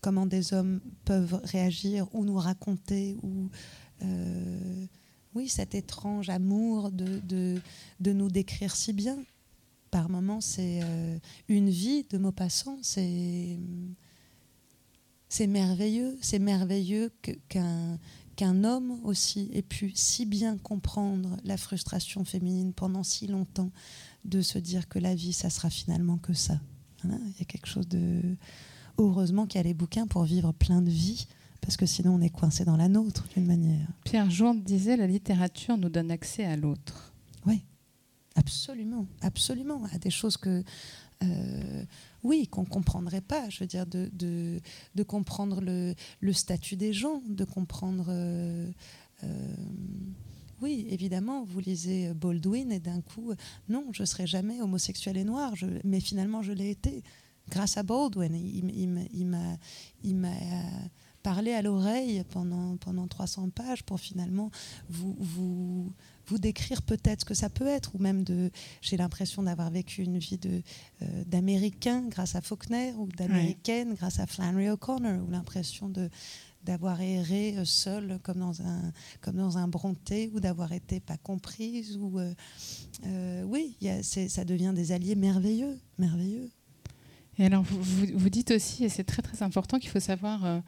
comment 0.00 0.26
des 0.26 0.52
hommes 0.52 0.80
peuvent 1.04 1.40
réagir 1.44 2.06
ou 2.14 2.24
nous 2.24 2.36
raconter 2.36 3.16
ou 3.22 3.50
oui, 5.34 5.48
cet 5.48 5.74
étrange 5.74 6.30
amour 6.30 6.90
de, 6.90 7.20
de, 8.00 8.12
nous 8.12 8.28
décrire 8.28 8.74
si 8.74 8.92
bien. 8.92 9.18
Par 9.90 10.08
moments, 10.10 10.40
c'est 10.40 10.80
euh, 10.82 11.18
une 11.48 11.70
vie 11.70 12.04
de 12.10 12.18
Maupassant, 12.18 12.78
c'est 12.82 13.58
c'est 15.30 15.46
merveilleux, 15.46 16.16
c'est 16.20 16.38
merveilleux 16.38 17.12
qu'un 17.48 17.98
qu'un 18.38 18.62
homme 18.62 19.00
aussi 19.02 19.50
ait 19.52 19.62
pu 19.62 19.90
si 19.96 20.24
bien 20.24 20.58
comprendre 20.58 21.36
la 21.42 21.56
frustration 21.56 22.24
féminine 22.24 22.72
pendant 22.72 23.02
si 23.02 23.26
longtemps, 23.26 23.72
de 24.24 24.42
se 24.42 24.58
dire 24.58 24.88
que 24.88 25.00
la 25.00 25.16
vie, 25.16 25.32
ça 25.32 25.50
sera 25.50 25.70
finalement 25.70 26.18
que 26.18 26.32
ça. 26.34 26.60
Il 27.02 27.10
y 27.10 27.42
a 27.42 27.44
quelque 27.44 27.66
chose 27.66 27.88
de... 27.88 28.22
Heureusement 28.96 29.46
qu'il 29.46 29.58
y 29.58 29.60
a 29.60 29.64
les 29.64 29.74
bouquins 29.74 30.06
pour 30.06 30.22
vivre 30.22 30.52
plein 30.52 30.82
de 30.82 30.90
vies 30.90 31.26
parce 31.60 31.76
que 31.76 31.86
sinon 31.86 32.14
on 32.14 32.20
est 32.20 32.30
coincé 32.30 32.64
dans 32.64 32.76
la 32.76 32.88
nôtre 32.88 33.26
d'une 33.34 33.46
manière. 33.46 33.88
Pierre 34.04 34.30
Jourde 34.30 34.62
disait 34.62 34.96
la 34.96 35.06
littérature 35.06 35.76
nous 35.76 35.88
donne 35.88 36.10
accès 36.10 36.44
à 36.44 36.56
l'autre. 36.56 37.12
Oui, 37.46 37.64
absolument, 38.34 39.06
absolument, 39.22 39.82
à 39.92 39.98
des 39.98 40.10
choses 40.10 40.36
que 40.36 40.62
euh, 41.22 41.84
oui, 42.22 42.46
qu'on 42.46 42.62
ne 42.62 42.68
comprendrait 42.68 43.20
pas, 43.20 43.48
je 43.48 43.60
veux 43.60 43.66
dire, 43.66 43.86
de, 43.86 44.08
de, 44.12 44.60
de 44.94 45.02
comprendre 45.02 45.60
le, 45.60 45.94
le, 46.20 46.32
statut 46.32 46.76
des 46.76 46.92
gens, 46.92 47.22
de 47.28 47.44
comprendre 47.44 48.06
euh, 48.08 48.70
euh, 49.24 49.54
oui, 50.60 50.86
évidemment, 50.90 51.44
vous 51.44 51.60
lisez 51.60 52.12
Baldwin 52.14 52.72
et 52.72 52.80
d'un 52.80 53.00
coup, 53.00 53.32
non, 53.68 53.86
je 53.92 54.04
serai 54.04 54.26
jamais 54.26 54.60
homosexuel 54.60 55.16
et 55.16 55.24
noir, 55.24 55.54
mais 55.84 56.00
finalement, 56.00 56.42
je 56.42 56.52
l'ai 56.52 56.70
été 56.70 57.02
grâce 57.48 57.76
à 57.76 57.82
Baldwin. 57.82 58.34
Il, 58.34 60.16
m'a 60.16 60.30
parlé 61.22 61.52
à 61.52 61.62
l'oreille 61.62 62.22
pendant, 62.30 62.76
pendant 62.76 63.06
300 63.06 63.50
pages 63.50 63.82
pour 63.82 64.00
finalement 64.00 64.50
vous, 64.88 65.16
vous, 65.18 65.92
vous 66.26 66.38
décrire 66.38 66.82
peut-être 66.82 67.20
ce 67.20 67.24
que 67.24 67.34
ça 67.34 67.48
peut 67.48 67.66
être, 67.66 67.94
ou 67.94 67.98
même 67.98 68.22
de. 68.24 68.50
J'ai 68.82 68.96
l'impression 68.96 69.42
d'avoir 69.42 69.70
vécu 69.70 70.02
une 70.02 70.18
vie 70.18 70.38
de 70.38 70.62
euh, 71.02 71.24
d'américain 71.24 72.02
grâce 72.08 72.34
à 72.34 72.40
Faulkner, 72.40 72.92
ou 72.92 73.08
d'américaine 73.08 73.94
grâce 73.94 74.20
à 74.20 74.26
Flannery 74.26 74.70
O'Connor, 74.70 75.22
ou 75.26 75.30
l'impression 75.30 75.88
de 75.88 76.10
d'avoir 76.64 77.00
erré 77.00 77.56
euh, 77.56 77.64
seule 77.64 78.18
comme 78.22 78.38
dans 78.38 78.60
un 78.62 78.92
comme 79.20 79.36
dans 79.36 79.58
un 79.58 79.68
Bronté 79.68 80.30
ou 80.34 80.40
d'avoir 80.40 80.72
été 80.72 81.00
pas 81.00 81.16
comprise 81.16 81.96
ou 81.96 82.18
euh, 82.18 83.42
oui 83.44 83.76
y 83.80 83.88
a, 83.88 84.02
ça 84.02 84.44
devient 84.44 84.72
des 84.74 84.92
alliés 84.92 85.14
merveilleux 85.14 85.78
merveilleux 85.98 86.50
et 87.38 87.46
alors 87.46 87.62
vous, 87.62 88.06
vous, 88.14 88.30
dites 88.30 88.50
aussi 88.50 88.84
et 88.84 88.88
c'est 88.88 89.04
très 89.04 89.22
très 89.22 89.42
important 89.42 89.78
qu'il 89.78 89.90
faut 89.90 90.00
savoir 90.00 90.62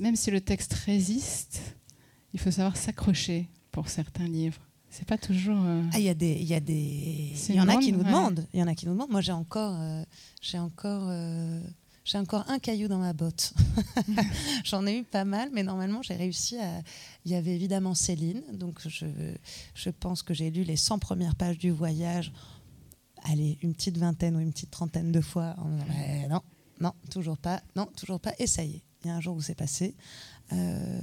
même 0.00 0.16
si 0.16 0.30
le 0.30 0.40
texte 0.40 0.74
résiste 0.74 1.76
il 2.32 2.40
faut 2.40 2.50
savoir 2.50 2.76
s'accrocher 2.76 3.48
pour 3.70 3.88
certains 3.88 4.26
livres 4.26 4.60
c'est 4.94 5.08
pas 5.08 5.18
toujours. 5.18 5.58
Euh, 5.60 5.82
ah, 5.92 5.98
il 5.98 6.04
y 6.04 6.08
a 6.08 6.14
des, 6.14 6.34
il 6.34 6.46
y 6.46 6.54
a 6.54 6.60
des, 6.60 7.32
il 7.48 7.54
y 7.56 7.60
en 7.60 7.66
a 7.66 7.78
qui 7.78 7.90
nous 7.90 8.04
demandent. 8.04 8.46
Il 8.54 8.60
y 8.60 8.62
en 8.62 8.68
a 8.68 8.76
qui 8.76 8.86
nous 8.86 8.92
demandent. 8.92 9.10
Moi, 9.10 9.22
j'ai 9.22 9.32
encore, 9.32 9.74
euh, 9.76 10.04
j'ai 10.40 10.60
encore, 10.60 11.06
euh, 11.08 11.60
j'ai 12.04 12.16
encore 12.16 12.48
un 12.48 12.60
caillou 12.60 12.86
dans 12.86 12.98
ma 12.98 13.12
botte. 13.12 13.54
J'en 14.64 14.86
ai 14.86 14.98
eu 14.98 15.02
pas 15.02 15.24
mal, 15.24 15.48
mais 15.52 15.64
normalement, 15.64 16.00
j'ai 16.02 16.14
réussi 16.14 16.58
à. 16.58 16.80
Il 17.24 17.32
y 17.32 17.34
avait 17.34 17.56
évidemment 17.56 17.92
Céline, 17.94 18.44
donc 18.52 18.78
je, 18.86 19.06
je 19.74 19.90
pense 19.90 20.22
que 20.22 20.32
j'ai 20.32 20.48
lu 20.52 20.62
les 20.62 20.76
100 20.76 21.00
premières 21.00 21.34
pages 21.34 21.58
du 21.58 21.72
voyage. 21.72 22.32
Allez, 23.24 23.58
une 23.62 23.74
petite 23.74 23.98
vingtaine 23.98 24.36
ou 24.36 24.40
une 24.40 24.52
petite 24.52 24.70
trentaine 24.70 25.10
de 25.10 25.20
fois. 25.20 25.56
non, 26.28 26.40
non, 26.80 26.92
toujours 27.10 27.38
pas, 27.38 27.62
non, 27.76 27.86
toujours 27.96 28.20
pas. 28.20 28.32
Et 28.38 28.46
ça 28.46 28.64
y 28.64 28.76
est, 28.76 28.82
il 29.04 29.08
y 29.08 29.10
a 29.10 29.16
un 29.16 29.20
jour 29.20 29.36
où 29.36 29.42
c'est 29.42 29.54
passé. 29.54 29.94
Euh, 30.52 30.98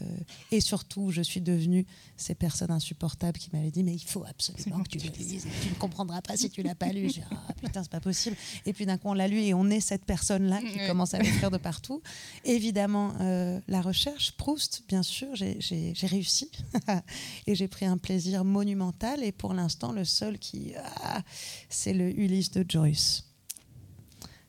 et 0.52 0.62
surtout, 0.62 1.10
je 1.10 1.22
suis 1.22 1.42
devenue 1.42 1.86
ces 2.16 2.36
personnes 2.36 2.70
insupportables 2.70 3.40
qui 3.40 3.50
m'avaient 3.54 3.72
dit 3.72 3.84
Mais 3.84 3.94
il 3.94 4.04
faut 4.04 4.24
absolument 4.24 4.84
que 4.84 4.90
tu 4.90 4.98
le 5.08 5.12
lises. 5.18 5.48
Tu 5.64 5.70
ne 5.70 5.74
comprendras 5.76 6.22
pas 6.22 6.38
si 6.38 6.50
tu 6.50 6.62
l'as 6.62 6.76
pas 6.76 6.90
lu. 6.90 7.10
Je 7.10 7.22
ah, 7.32 7.54
putain, 7.54 7.82
c'est 7.82 7.92
pas 7.92 8.00
possible. 8.00 8.36
Et 8.66 8.74
puis 8.74 8.86
d'un 8.86 8.98
coup, 8.98 9.10
on 9.10 9.14
l'a 9.14 9.28
lu 9.28 9.42
et 9.42 9.54
on 9.54 9.70
est 9.70 9.80
cette 9.80 10.06
personne-là 10.06 10.62
qui 10.62 10.86
commence 10.88 11.14
à 11.14 11.20
m'écrire 11.20 11.50
de 11.50 11.58
partout. 11.58 12.02
Évidemment, 12.46 13.14
euh, 13.20 13.60
la 13.68 13.82
recherche, 13.82 14.34
Proust, 14.34 14.84
bien 14.88 15.04
sûr, 15.04 15.30
j'ai 15.36 15.94
réussi. 16.04 16.52
et 17.48 17.56
j'ai 17.56 17.68
pris 17.68 17.86
un 17.86 17.98
plaisir 17.98 18.46
monumental. 18.46 19.24
Et 19.24 19.32
pour 19.32 19.54
l'instant, 19.54 19.92
le 19.92 20.06
seul 20.06 20.38
qui. 20.38 20.74
Ah, 21.04 21.22
c'est 21.70 21.94
le 21.94 22.18
Ulysse 22.20 22.52
de 22.52 22.66
Joyce 22.68 23.31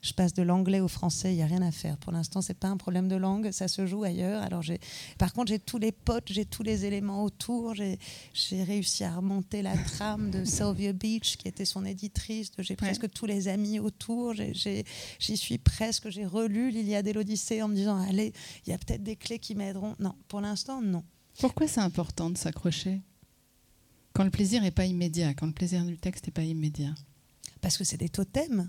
je 0.03 0.13
passe 0.13 0.35
de 0.35 0.43
l'anglais 0.43 0.81
au 0.81 0.89
français, 0.89 1.33
il 1.33 1.37
n'y 1.37 1.43
a 1.43 1.47
rien 1.47 1.63
à 1.63 1.71
faire. 1.71 1.97
Pour 1.97 2.11
l'instant, 2.11 2.43
c'est 2.43 2.59
pas 2.59 2.67
un 2.67 2.77
problème 2.77 3.07
de 3.07 3.15
langue, 3.15 3.53
ça 3.53 3.69
se 3.69 3.87
joue 3.87 4.03
ailleurs. 4.03 4.43
Alors 4.43 4.63
par 5.17 5.33
contre, 5.33 5.51
j'ai 5.53 5.61
tous 5.61 5.79
les 5.79 5.93
potes, 5.93 6.27
j'ai 6.27 6.45
tous 6.45 6.65
les 6.65 6.85
éléments 6.85 7.23
autour. 7.23 7.75
J'ai 7.75 7.99
réussi 8.65 9.05
à 9.05 9.15
remonter 9.15 9.63
la 9.63 9.77
trame 9.77 10.31
de 10.31 10.45
Sylvia 10.45 10.93
Beach, 10.93 11.37
qui 11.37 11.47
était 11.47 11.65
son 11.65 11.85
éditrice. 11.85 12.51
J'ai 12.59 12.75
presque 12.75 13.09
tous 13.11 13.27
les 13.27 13.47
amis 13.47 13.79
autour. 13.79 14.35
J'y 14.35 15.37
suis 15.37 15.59
presque. 15.59 16.11
J'ai 16.11 16.27
relu 16.27 16.71
l'Iliade 16.71 17.07
et 17.07 17.13
l'Odyssée 17.13 17.63
en 17.63 17.69
me 17.69 17.77
disant, 17.77 17.97
allez, 17.97 18.33
il 18.67 18.71
y 18.71 18.73
a 18.73 18.79
peut-être 18.79 19.05
des 19.05 19.15
clés 19.15 19.39
qui 19.39 19.55
m'aideront. 19.55 19.95
Non, 20.01 20.17
pour 20.27 20.41
l'instant, 20.41 20.83
non. 20.83 21.05
Pourquoi 21.39 21.69
c'est 21.69 21.81
important 21.81 22.29
de 22.29 22.37
s'accrocher 22.37 23.01
quand 24.15 24.25
le 24.25 24.31
plaisir 24.31 24.61
n'est 24.63 24.73
pas 24.73 24.85
immédiat, 24.85 25.33
quand 25.33 25.47
le 25.47 25.53
plaisir 25.53 25.85
du 25.85 25.97
texte 25.97 26.27
n'est 26.27 26.33
pas 26.33 26.43
immédiat? 26.43 26.93
Parce 27.61 27.79
que 27.79 27.85
c'est 27.85 27.97
des 27.97 28.09
totems 28.09 28.69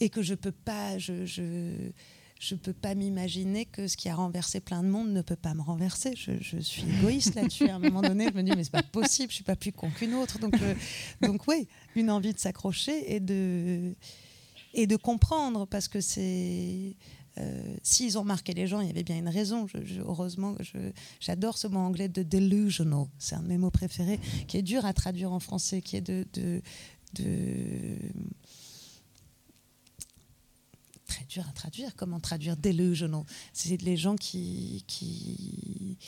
et 0.00 0.08
que 0.08 0.22
je 0.22 0.34
peux 0.34 0.52
pas, 0.52 0.98
je, 0.98 1.24
je, 1.24 2.54
peux 2.54 2.72
pas 2.72 2.94
m'imaginer 2.94 3.64
que 3.64 3.88
ce 3.88 3.96
qui 3.96 4.08
a 4.08 4.14
renversé 4.14 4.60
plein 4.60 4.82
de 4.82 4.88
monde 4.88 5.10
ne 5.10 5.22
peut 5.22 5.36
pas 5.36 5.54
me 5.54 5.62
renverser. 5.62 6.14
Je, 6.16 6.58
suis 6.58 6.84
égoïste 6.98 7.34
là-dessus. 7.34 7.68
À 7.68 7.76
un 7.76 7.78
moment 7.78 8.02
donné, 8.02 8.28
je 8.30 8.36
me 8.36 8.42
dis 8.42 8.52
mais 8.56 8.64
c'est 8.64 8.70
pas 8.70 8.82
possible, 8.82 9.30
je 9.30 9.36
suis 9.36 9.44
pas 9.44 9.56
plus 9.56 9.72
con 9.72 9.90
qu'une 9.90 10.14
autre. 10.14 10.38
Donc, 10.38 10.54
donc 11.22 11.46
oui, 11.48 11.68
une 11.94 12.10
envie 12.10 12.32
de 12.32 12.38
s'accrocher 12.38 13.14
et 13.14 13.20
de 13.20 13.94
et 14.74 14.86
de 14.86 14.96
comprendre 14.96 15.66
parce 15.66 15.88
que 15.88 16.00
c'est 16.00 16.96
euh, 17.38 17.76
s'ils 17.82 18.18
ont 18.18 18.24
marqué 18.24 18.54
les 18.54 18.66
gens, 18.66 18.80
il 18.80 18.86
y 18.86 18.90
avait 18.90 19.02
bien 19.02 19.18
une 19.18 19.28
raison. 19.28 19.66
Heureusement, 20.00 20.56
j'adore 21.20 21.58
ce 21.58 21.66
mot 21.66 21.80
anglais 21.80 22.08
de 22.08 22.22
delusional. 22.22 23.06
C'est 23.18 23.34
un 23.34 23.42
de 23.42 23.48
mes 23.48 23.58
mots 23.58 23.70
préférés, 23.70 24.20
qui 24.48 24.56
est 24.56 24.62
dur 24.62 24.86
à 24.86 24.94
traduire 24.94 25.32
en 25.32 25.40
français, 25.40 25.82
qui 25.82 25.96
est 25.96 26.00
de, 26.00 26.26
de 26.32 26.62
très 31.06 31.24
dur 31.24 31.44
à 31.48 31.52
traduire. 31.52 31.94
Comment 31.96 32.20
traduire 32.20 32.56
delusional 32.56 33.22
C'est 33.52 33.80
les 33.82 33.96
gens 33.96 34.16
qui, 34.16 34.84
qui, 34.86 35.98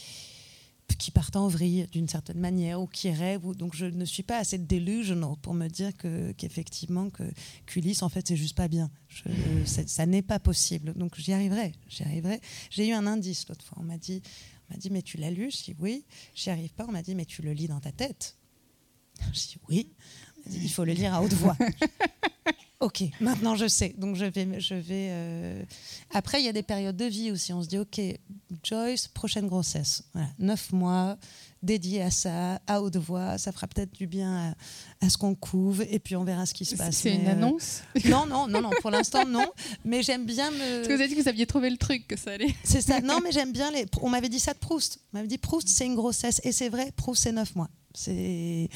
partent 1.14 1.36
en 1.36 1.49
vrille 1.49 1.88
d'une 1.90 2.07
certaine 2.07 2.38
manière 2.38 2.82
ou 2.82 2.86
qui 2.86 3.11
rêvent. 3.11 3.57
donc 3.57 3.74
je 3.74 3.86
ne 3.86 4.05
suis 4.05 4.22
pas 4.22 4.36
assez 4.36 4.59
delusional 4.59 5.36
pour 5.40 5.55
me 5.55 5.66
dire 5.66 5.96
que, 5.96 6.32
qu'effectivement 6.32 7.09
que 7.09 7.22
qu'Ulysse, 7.64 8.03
en 8.03 8.11
fait, 8.11 8.28
c'est 8.28 8.36
juste 8.36 8.57
pas 8.57 8.68
bien. 8.68 8.90
ça 9.64 10.07
n'est 10.07 10.22
pas 10.22 10.38
possible. 10.38 10.92
Donc 10.94 11.18
j'y 11.18 11.32
arriverai. 11.32 11.72
J'y 11.88 12.03
arriverai. 12.03 12.40
J'ai 12.70 12.88
eu 12.88 12.92
un 12.92 13.07
indice 13.07 13.49
l'autre 13.49 13.64
fois. 13.64 13.78
On 13.80 13.84
m'a 13.84 13.96
dit, 13.96 14.22
dit, 14.76 14.90
mais 14.90 15.03
tu 15.03 15.16
l'as 15.16 15.30
lu? 15.30 15.51
Je 15.51 15.64
dis 15.64 15.76
oui. 15.78 16.05
J'y 16.34 16.51
arrive 16.51 16.72
pas. 16.74 16.84
On 16.86 16.92
m'a 16.92 17.03
dit, 17.03 17.14
mais 17.14 17.24
tu 17.24 17.42
le 17.42 17.53
lis 17.53 17.68
dans 17.68 17.80
ta 17.80 17.92
tête? 17.92 18.36
Je 19.32 19.40
dis 19.40 19.57
oui. 19.68 19.90
il 20.51 20.70
faut 20.70 20.84
le 20.84 20.92
lire 20.92 21.14
à 21.14 21.22
haute 21.22 21.32
voix. 21.32 21.57
Ok, 22.81 23.03
maintenant 23.20 23.57
je 23.57 23.66
sais. 23.66 23.93
Donc 23.99 24.14
je 24.14 24.24
vais, 24.24 24.61
je 24.61 24.74
vais. 24.74 25.09
Euh, 25.11 25.62
après, 26.14 26.41
il 26.41 26.45
y 26.45 26.49
a 26.49 26.53
des 26.53 26.62
périodes 26.62 26.97
de 26.97 27.07
vie 27.07 27.33
aussi. 27.33 27.53
On 27.53 27.61
se 27.61 27.66
dit, 27.66 27.79
ok, 27.79 28.01
Joyce, 28.62 29.09
prochaine 29.09 29.49
grossesse, 29.49 30.05
neuf 30.39 30.70
mois, 30.70 31.18
dédié 31.61 32.03
à 32.03 32.12
ça, 32.12 32.61
à 32.68 32.81
haute 32.81 32.97
voix. 32.97 33.37
Ça 33.37 33.51
fera 33.51 33.66
peut-être 33.66 33.93
du 33.93 34.07
bien 34.07 34.55
à, 35.01 35.11
ce 35.11 35.16
qu'on 35.16 35.35
couve, 35.35 35.85
et 35.91 35.99
puis 35.99 36.14
on 36.14 36.22
verra 36.22 36.47
ce 36.47 36.55
qui 36.55 36.64
se 36.64 36.76
passe. 36.76 36.99
C'est 36.99 37.16
une 37.16 37.26
euh, 37.26 37.33
annonce 37.33 37.83
Non, 38.05 38.26
non, 38.26 38.47
non, 38.47 38.62
non. 38.62 38.70
Pour 38.81 38.93
l'instant, 38.93 39.26
non. 39.26 39.47
Mais 39.85 40.05
j'aime 40.05 40.24
bien 40.24 40.53
me. 40.53 40.76
Parce 40.76 40.87
que 40.87 40.93
vous 40.95 41.01
avez 41.01 41.09
dit 41.09 41.16
que 41.16 41.22
vous 41.22 41.29
aviez 41.29 41.47
trouvé 41.47 41.70
le 41.70 41.79
truc 41.79 42.07
que 42.07 42.16
ça 42.16 42.31
allait. 42.31 42.55
C'est 42.62 42.81
ça. 42.81 43.01
Non, 43.01 43.18
mais 43.24 43.33
j'aime 43.33 43.51
bien 43.51 43.72
les. 43.72 43.87
On 44.03 44.09
m'avait 44.09 44.29
dit 44.29 44.39
ça 44.39 44.55
de 44.55 44.59
Proust. 44.59 45.01
On 45.12 45.16
m'avait 45.16 45.29
dit 45.29 45.39
Proust, 45.39 45.68
c'est 45.68 45.87
une 45.87 45.97
grossesse, 45.97 46.41
et 46.45 46.53
c'est 46.53 46.68
vrai. 46.68 46.93
Proust, 46.97 47.24
c'est 47.24 47.33
neuf 47.33 47.57
mois. 47.57 47.70
C'est 47.95 48.68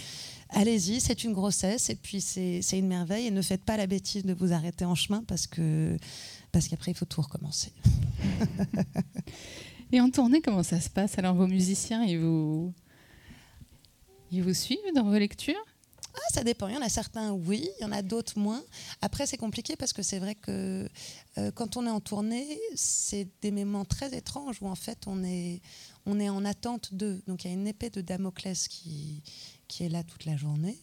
allez-y, 0.48 1.00
c'est 1.00 1.24
une 1.24 1.32
grossesse 1.32 1.90
et 1.90 1.94
puis 1.94 2.20
c'est 2.20 2.60
une 2.72 2.88
merveille 2.88 3.26
et 3.26 3.30
ne 3.30 3.42
faites 3.42 3.64
pas 3.64 3.76
la 3.76 3.86
bêtise 3.86 4.24
de 4.24 4.34
vous 4.34 4.52
arrêter 4.52 4.84
en 4.84 4.94
chemin 4.94 5.22
parce 5.26 5.46
que 5.46 5.96
parce 6.50 6.68
qu'après 6.68 6.92
il 6.92 6.96
faut 6.96 7.06
tout 7.06 7.22
recommencer. 7.22 7.72
et 9.92 10.00
en 10.00 10.10
tournée, 10.10 10.40
comment 10.40 10.62
ça 10.62 10.80
se 10.80 10.90
passe? 10.90 11.18
Alors 11.18 11.34
vos 11.34 11.46
musiciens, 11.46 12.04
ils 12.04 12.18
vous 12.18 12.72
ils 14.30 14.42
vous 14.42 14.54
suivent 14.54 14.78
dans 14.94 15.04
vos 15.04 15.18
lectures? 15.18 15.64
Ah, 16.14 16.34
ça 16.34 16.44
dépend. 16.44 16.68
Il 16.68 16.74
y 16.74 16.76
en 16.76 16.82
a 16.82 16.88
certains, 16.88 17.32
oui, 17.32 17.68
il 17.78 17.82
y 17.82 17.84
en 17.86 17.92
a 17.92 18.02
d'autres, 18.02 18.38
moins. 18.38 18.62
Après, 19.00 19.26
c'est 19.26 19.38
compliqué 19.38 19.76
parce 19.76 19.92
que 19.92 20.02
c'est 20.02 20.18
vrai 20.18 20.34
que 20.34 20.88
euh, 21.38 21.50
quand 21.52 21.76
on 21.76 21.86
est 21.86 21.90
en 21.90 22.00
tournée, 22.00 22.60
c'est 22.74 23.28
des 23.40 23.50
moments 23.50 23.84
très 23.84 24.14
étranges 24.14 24.58
où 24.60 24.68
en 24.68 24.74
fait 24.74 24.98
on 25.06 25.24
est, 25.24 25.60
on 26.06 26.20
est 26.20 26.28
en 26.28 26.44
attente 26.44 26.94
d'eux. 26.94 27.22
Donc 27.26 27.44
il 27.44 27.48
y 27.48 27.50
a 27.50 27.54
une 27.54 27.66
épée 27.66 27.90
de 27.90 28.00
Damoclès 28.00 28.68
qui, 28.68 29.22
qui 29.68 29.84
est 29.84 29.88
là 29.88 30.02
toute 30.02 30.24
la 30.24 30.36
journée. 30.36 30.78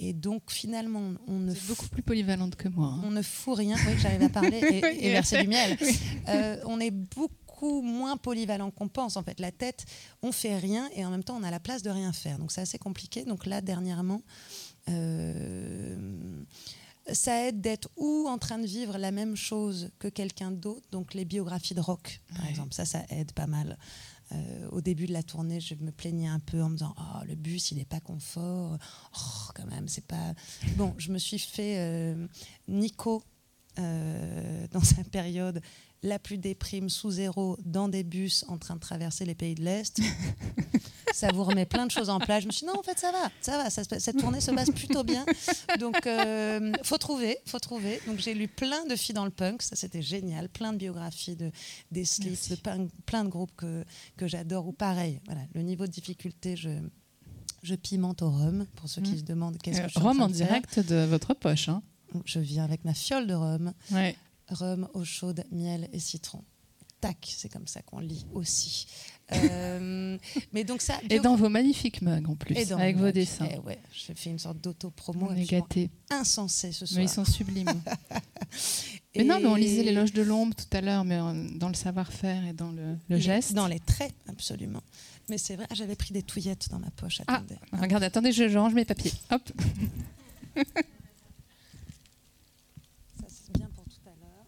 Et 0.00 0.12
donc 0.12 0.50
finalement, 0.50 1.14
on 1.26 1.38
ne 1.38 1.52
beaucoup 1.66 1.88
plus 1.88 2.02
polyvalente 2.02 2.54
que 2.56 2.68
moi. 2.68 2.88
Hein. 2.88 3.00
On 3.04 3.10
ne 3.10 3.22
fout 3.22 3.58
rien. 3.58 3.76
Oui, 3.86 3.94
j'arrive 3.98 4.22
à 4.22 4.28
parler 4.28 4.60
et, 5.00 5.10
verser 5.10 5.42
du 5.42 5.48
miel. 5.48 5.76
Euh, 6.28 6.60
on 6.66 6.78
est 6.78 6.90
beaucoup 6.90 7.80
moins 7.80 8.18
polyvalent 8.18 8.70
qu'on 8.70 8.88
pense. 8.88 9.16
En 9.16 9.22
fait, 9.22 9.40
la 9.40 9.50
tête, 9.50 9.86
on 10.20 10.30
fait 10.30 10.58
rien 10.58 10.90
et 10.94 11.06
en 11.06 11.10
même 11.10 11.24
temps, 11.24 11.38
on 11.40 11.42
a 11.42 11.50
la 11.50 11.58
place 11.58 11.82
de 11.82 11.88
rien 11.88 12.12
faire. 12.12 12.38
Donc 12.38 12.52
c'est 12.52 12.60
assez 12.60 12.76
compliqué. 12.76 13.24
Donc 13.24 13.46
là, 13.46 13.62
dernièrement. 13.62 14.20
Euh, 14.90 15.96
ça 17.12 17.46
aide 17.46 17.60
d'être 17.60 17.88
ou 17.96 18.26
en 18.28 18.38
train 18.38 18.58
de 18.58 18.66
vivre 18.66 18.98
la 18.98 19.10
même 19.10 19.36
chose 19.36 19.90
que 19.98 20.08
quelqu'un 20.08 20.50
d'autre, 20.50 20.86
donc 20.90 21.14
les 21.14 21.24
biographies 21.24 21.74
de 21.74 21.80
rock, 21.80 22.20
par 22.36 22.46
exemple, 22.46 22.74
ça, 22.74 22.84
ça 22.84 23.02
aide 23.08 23.32
pas 23.32 23.46
mal. 23.46 23.78
Euh, 24.32 24.68
au 24.70 24.80
début 24.80 25.06
de 25.06 25.12
la 25.12 25.22
tournée, 25.22 25.60
je 25.60 25.74
me 25.76 25.90
plaignais 25.90 26.26
un 26.26 26.40
peu 26.40 26.62
en 26.62 26.68
me 26.68 26.76
disant 26.76 26.94
oh, 26.98 27.24
le 27.26 27.34
bus, 27.34 27.70
il 27.70 27.78
n'est 27.78 27.84
pas 27.84 28.00
confort. 28.00 28.76
Oh, 29.16 29.50
quand 29.54 29.66
même, 29.66 29.88
c'est 29.88 30.06
pas. 30.06 30.34
Bon, 30.76 30.94
je 30.98 31.12
me 31.12 31.18
suis 31.18 31.38
fait 31.38 31.78
euh, 31.78 32.26
Nico 32.66 33.22
euh, 33.78 34.66
dans 34.72 34.82
sa 34.82 35.02
période 35.04 35.62
la 36.02 36.18
plus 36.18 36.38
déprime 36.38 36.88
sous 36.88 37.10
zéro 37.10 37.58
dans 37.64 37.88
des 37.88 38.04
bus 38.04 38.44
en 38.48 38.58
train 38.58 38.74
de 38.76 38.80
traverser 38.80 39.24
les 39.24 39.34
pays 39.34 39.54
de 39.54 39.62
l'Est. 39.64 40.00
ça 41.12 41.32
vous 41.32 41.42
remet 41.42 41.66
plein 41.66 41.86
de 41.86 41.90
choses 41.90 42.08
en 42.10 42.18
place. 42.20 42.42
Je 42.42 42.46
me 42.46 42.52
suis 42.52 42.66
dit, 42.66 42.72
non, 42.72 42.78
en 42.78 42.82
fait, 42.82 42.98
ça 42.98 43.10
va, 43.10 43.30
ça 43.40 43.58
va, 43.58 43.70
cette 43.70 44.18
tournée 44.18 44.40
se 44.40 44.50
passe 44.52 44.70
plutôt 44.70 45.02
bien. 45.02 45.24
Donc, 45.80 46.06
euh, 46.06 46.72
faut 46.84 46.98
trouver, 46.98 47.38
faut 47.46 47.58
trouver. 47.58 48.00
Donc, 48.06 48.18
j'ai 48.18 48.34
lu 48.34 48.46
plein 48.46 48.84
de 48.86 48.94
filles 48.94 49.14
dans 49.14 49.24
le 49.24 49.30
punk, 49.30 49.62
ça 49.62 49.74
c'était 49.74 50.02
génial, 50.02 50.48
plein 50.48 50.72
de 50.72 50.78
biographies 50.78 51.34
de, 51.36 51.50
des 51.90 52.04
Slits, 52.04 52.50
de 52.50 52.56
plein, 53.04 53.24
de 53.24 53.28
groupes 53.28 53.54
que, 53.56 53.84
que 54.16 54.26
j'adore, 54.28 54.68
ou 54.68 54.72
pareil, 54.72 55.20
voilà, 55.26 55.40
le 55.54 55.62
niveau 55.62 55.86
de 55.86 55.90
difficulté, 55.92 56.56
je, 56.56 56.70
Je 57.64 57.74
pimente 57.74 58.22
au 58.22 58.30
rhum, 58.30 58.66
pour 58.76 58.88
ceux 58.88 59.02
qui 59.02 59.12
Mm. 59.14 59.18
se 59.18 59.22
demandent 59.24 59.58
qu'est-ce 59.58 59.78
Euh, 59.80 59.82
que 59.82 59.88
je 59.88 59.92
suis 59.98 60.00
Rhum 60.00 60.20
en, 60.22 60.28
direct 60.28 60.78
de 60.78 61.04
votre 61.06 61.34
poche. 61.34 61.68
Hein. 61.68 61.82
Je 62.24 62.38
viens 62.38 62.62
avec 62.64 62.84
ma 62.84 62.94
fiole 62.94 63.26
de 63.26 63.34
rhum, 63.34 63.72
Ouais. 63.90 64.14
Rhum, 64.48 64.88
eau 64.94 65.04
chaude, 65.04 65.44
miel 65.50 65.88
et 65.92 65.98
citron. 65.98 66.42
Tac, 67.00 67.32
c'est 67.36 67.48
comme 67.48 67.68
ça 67.68 67.80
qu'on 67.82 68.00
lit 68.00 68.26
aussi. 68.32 68.86
Euh, 69.32 70.18
mais 70.52 70.64
donc 70.64 70.80
ça. 70.80 70.98
Et 71.10 71.20
dans 71.20 71.36
vos 71.36 71.48
magnifiques 71.48 72.02
mugs 72.02 72.28
en 72.28 72.34
plus, 72.34 72.72
avec 72.72 72.96
vos 72.96 73.10
dessins. 73.10 73.48
Eh 73.52 73.58
ouais, 73.58 73.78
je 73.92 74.12
fais 74.14 74.30
une 74.30 74.38
sorte 74.38 74.60
d'auto-promo 74.60 75.28
On 75.30 75.34
est 75.34 75.44
gâtés. 75.44 75.90
insensée 76.10 76.72
ce 76.72 76.86
soir. 76.86 76.98
Mais 76.98 77.04
ils 77.04 77.08
sont 77.08 77.24
sublimes. 77.24 77.68
mais 79.16 79.24
non, 79.24 79.38
mais 79.40 79.46
on 79.46 79.54
lisait 79.54 79.82
l'éloge 79.82 80.12
de 80.12 80.22
l'ombre 80.22 80.54
tout 80.54 80.76
à 80.76 80.80
l'heure, 80.80 81.04
mais 81.04 81.18
dans 81.54 81.68
le 81.68 81.74
savoir-faire 81.74 82.44
et 82.46 82.52
dans 82.52 82.72
le, 82.72 82.96
geste. 83.18 83.52
Dans 83.52 83.66
les 83.66 83.80
traits, 83.80 84.14
absolument. 84.28 84.82
Mais 85.28 85.36
c'est 85.36 85.56
vrai, 85.56 85.66
ah, 85.68 85.74
j'avais 85.74 85.96
pris 85.96 86.12
des 86.12 86.22
touillettes 86.22 86.68
dans 86.70 86.78
ma 86.78 86.90
poche. 86.90 87.20
Ah. 87.26 87.34
Attendez. 87.34 87.56
Regardez, 87.72 88.06
attendez, 88.06 88.32
je 88.32 88.56
range 88.56 88.74
mes 88.74 88.86
papiers. 88.86 89.12
Hop. 89.30 89.42
Ça, 90.56 90.64
c'est 93.28 93.52
bien 93.52 93.68
pour 93.74 93.84
tout 93.84 94.00
à 94.06 94.14
l'heure. 94.20 94.46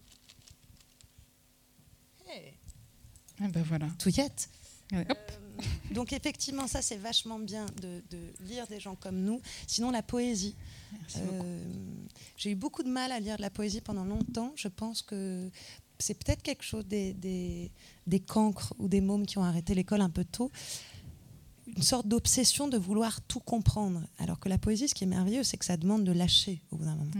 Hey, 2.27 2.55
Ah 3.41 3.47
ben 3.49 3.63
voilà. 3.63 3.87
touillettes. 3.99 4.49
Ouais, 4.91 5.05
hop. 5.09 5.17
Euh, 5.17 5.93
donc 5.93 6.11
effectivement, 6.13 6.67
ça 6.67 6.81
c'est 6.81 6.97
vachement 6.97 7.39
bien 7.39 7.65
de, 7.81 8.01
de 8.09 8.17
lire 8.45 8.67
des 8.67 8.79
gens 8.79 8.95
comme 8.95 9.21
nous. 9.21 9.41
Sinon, 9.67 9.91
la 9.91 10.03
poésie. 10.03 10.55
Euh, 11.17 11.63
J'ai 12.37 12.51
eu 12.51 12.55
beaucoup 12.55 12.83
de 12.83 12.89
mal 12.89 13.11
à 13.11 13.19
lire 13.19 13.37
de 13.37 13.41
la 13.41 13.49
poésie 13.49 13.81
pendant 13.81 14.05
longtemps. 14.05 14.51
Je 14.55 14.67
pense 14.67 15.01
que 15.01 15.49
c'est 15.99 16.15
peut-être 16.15 16.41
quelque 16.41 16.63
chose 16.63 16.85
des, 16.85 17.13
des, 17.13 17.71
des 18.07 18.19
cancres 18.19 18.73
ou 18.79 18.87
des 18.87 19.01
mômes 19.01 19.25
qui 19.25 19.37
ont 19.37 19.43
arrêté 19.43 19.75
l'école 19.75 20.01
un 20.01 20.09
peu 20.09 20.25
tôt. 20.25 20.51
Une 21.77 21.83
sorte 21.83 22.07
d'obsession 22.07 22.67
de 22.67 22.77
vouloir 22.77 23.21
tout 23.21 23.39
comprendre. 23.39 24.01
Alors 24.17 24.39
que 24.39 24.49
la 24.49 24.57
poésie, 24.57 24.89
ce 24.89 24.95
qui 24.95 25.05
est 25.05 25.07
merveilleux, 25.07 25.43
c'est 25.43 25.55
que 25.57 25.63
ça 25.63 25.77
demande 25.77 26.03
de 26.03 26.11
lâcher 26.11 26.61
au 26.71 26.75
bout 26.77 26.83
d'un 26.85 26.95
moment 26.95 27.11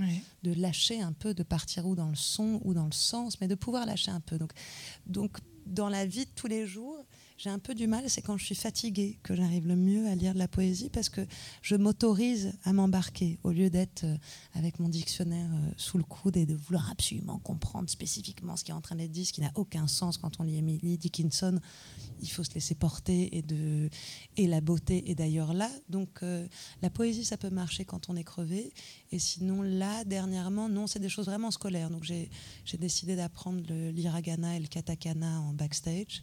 de 0.43 0.53
lâcher 0.53 0.99
un 0.99 1.13
peu, 1.13 1.33
de 1.33 1.43
partir 1.43 1.85
ou 1.85 1.95
dans 1.95 2.09
le 2.09 2.15
son 2.15 2.59
ou 2.65 2.73
dans 2.73 2.85
le 2.85 2.91
sens, 2.91 3.39
mais 3.39 3.47
de 3.47 3.55
pouvoir 3.55 3.85
lâcher 3.85 4.11
un 4.11 4.19
peu. 4.19 4.37
Donc, 4.37 4.51
donc 5.05 5.37
dans 5.65 5.89
la 5.89 6.05
vie 6.05 6.25
de 6.25 6.31
tous 6.35 6.47
les 6.47 6.65
jours, 6.65 7.05
j'ai 7.41 7.49
un 7.49 7.57
peu 7.57 7.73
du 7.73 7.87
mal, 7.87 8.07
c'est 8.07 8.21
quand 8.21 8.37
je 8.37 8.45
suis 8.45 8.55
fatiguée 8.55 9.17
que 9.23 9.35
j'arrive 9.35 9.67
le 9.67 9.75
mieux 9.75 10.07
à 10.07 10.13
lire 10.13 10.35
de 10.35 10.37
la 10.37 10.47
poésie 10.47 10.91
parce 10.91 11.09
que 11.09 11.25
je 11.63 11.75
m'autorise 11.75 12.53
à 12.65 12.71
m'embarquer 12.71 13.39
au 13.41 13.49
lieu 13.49 13.71
d'être 13.71 14.03
euh, 14.03 14.15
avec 14.53 14.79
mon 14.79 14.89
dictionnaire 14.89 15.49
euh, 15.51 15.71
sous 15.75 15.97
le 15.97 16.03
coude 16.03 16.37
et 16.37 16.45
de 16.45 16.53
vouloir 16.53 16.91
absolument 16.91 17.39
comprendre 17.39 17.89
spécifiquement 17.89 18.55
ce 18.57 18.63
qui 18.63 18.69
est 18.69 18.75
en 18.75 18.81
train 18.81 18.95
d'être 18.95 19.11
dit, 19.11 19.25
ce 19.25 19.33
qui 19.33 19.41
n'a 19.41 19.51
aucun 19.55 19.87
sens 19.87 20.19
quand 20.19 20.39
on 20.39 20.43
lit 20.43 20.57
Emily 20.57 20.99
Dickinson. 20.99 21.59
Il 22.21 22.29
faut 22.29 22.43
se 22.43 22.53
laisser 22.53 22.75
porter 22.75 23.35
et, 23.35 23.41
de, 23.41 23.89
et 24.37 24.45
la 24.45 24.61
beauté 24.61 25.09
est 25.09 25.15
d'ailleurs 25.15 25.55
là. 25.55 25.71
Donc 25.89 26.21
euh, 26.21 26.47
la 26.83 26.91
poésie, 26.91 27.25
ça 27.25 27.37
peut 27.37 27.49
marcher 27.49 27.85
quand 27.85 28.07
on 28.07 28.15
est 28.17 28.23
crevé. 28.23 28.71
Et 29.11 29.17
sinon, 29.17 29.63
là, 29.63 30.03
dernièrement, 30.03 30.69
non, 30.69 30.85
c'est 30.85 30.99
des 30.99 31.09
choses 31.09 31.25
vraiment 31.25 31.49
scolaires. 31.49 31.89
Donc 31.89 32.03
j'ai 32.03 32.29
décidé 32.77 33.15
d'apprendre 33.15 33.63
l'hiragana 33.67 34.57
et 34.57 34.59
le 34.59 34.67
katakana 34.67 35.41
en 35.41 35.53
backstage. 35.53 36.21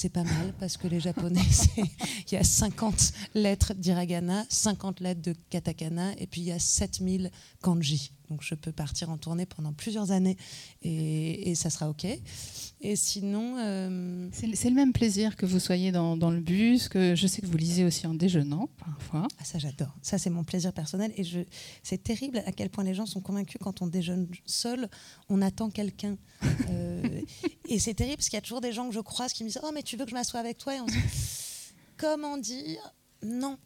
C'est 0.00 0.10
pas 0.10 0.22
mal 0.22 0.54
parce 0.60 0.76
que 0.76 0.86
les 0.86 1.00
Japonais, 1.00 1.42
il 1.76 2.34
y 2.34 2.36
a 2.36 2.44
50 2.44 3.12
lettres 3.34 3.74
d'hiragana, 3.74 4.44
50 4.48 5.00
lettres 5.00 5.22
de 5.22 5.34
katakana 5.50 6.12
et 6.18 6.28
puis 6.28 6.42
il 6.42 6.46
y 6.46 6.52
a 6.52 6.60
7000 6.60 7.32
kanji. 7.60 8.12
Donc 8.30 8.42
je 8.42 8.54
peux 8.54 8.72
partir 8.72 9.10
en 9.10 9.16
tournée 9.18 9.46
pendant 9.46 9.72
plusieurs 9.72 10.10
années 10.10 10.36
et, 10.82 11.50
et 11.50 11.54
ça 11.54 11.70
sera 11.70 11.88
OK. 11.88 12.06
Et 12.80 12.96
sinon, 12.96 13.56
euh, 13.58 14.28
C'est 14.32 14.68
le 14.68 14.74
même 14.74 14.92
plaisir 14.92 15.36
que 15.36 15.46
vous 15.46 15.58
soyez 15.58 15.90
dans, 15.92 16.16
dans 16.16 16.30
le 16.30 16.40
bus, 16.40 16.88
que 16.88 17.14
je 17.14 17.26
sais 17.26 17.40
que 17.42 17.46
vous 17.46 17.56
lisez 17.56 17.84
aussi 17.84 18.06
en 18.06 18.14
déjeunant 18.14 18.68
parfois. 18.78 19.26
ah, 19.38 19.44
ça 19.44 19.58
j'adore. 19.58 19.94
Ça 20.02 20.18
c'est 20.18 20.30
mon 20.30 20.44
plaisir 20.44 20.72
personnel 20.72 21.12
et 21.16 21.24
je, 21.24 21.40
c'est 21.82 22.02
terrible 22.02 22.42
à 22.46 22.52
quel 22.52 22.70
point 22.70 22.84
les 22.84 22.94
gens 22.94 23.06
sont 23.06 23.20
convaincus 23.20 23.58
quand 23.60 23.82
on 23.82 23.86
déjeune 23.86 24.28
seul, 24.46 24.88
on 25.28 25.42
attend 25.42 25.70
quelqu'un. 25.70 26.16
Euh, 26.70 27.22
et 27.68 27.78
c'est 27.78 27.94
terrible 27.94 28.16
parce 28.16 28.28
qu'il 28.28 28.36
y 28.36 28.38
a 28.38 28.42
toujours 28.42 28.60
des 28.60 28.72
gens 28.72 28.88
que 28.88 28.94
je 28.94 29.00
croise 29.00 29.32
qui 29.32 29.42
me 29.42 29.48
disent 29.48 29.60
Oh, 29.62 29.70
mais 29.72 29.82
tu 29.82 29.96
veux 29.96 30.04
que 30.04 30.10
je 30.10 30.14
m'assoie 30.14 30.38
avec 30.38 30.58
toi 30.58 30.76
Et 30.76 30.80
on 30.80 30.86
se 30.86 30.92
dit 30.92 30.98
Comment 31.96 32.36
dire? 32.36 32.92
Non, 33.22 33.56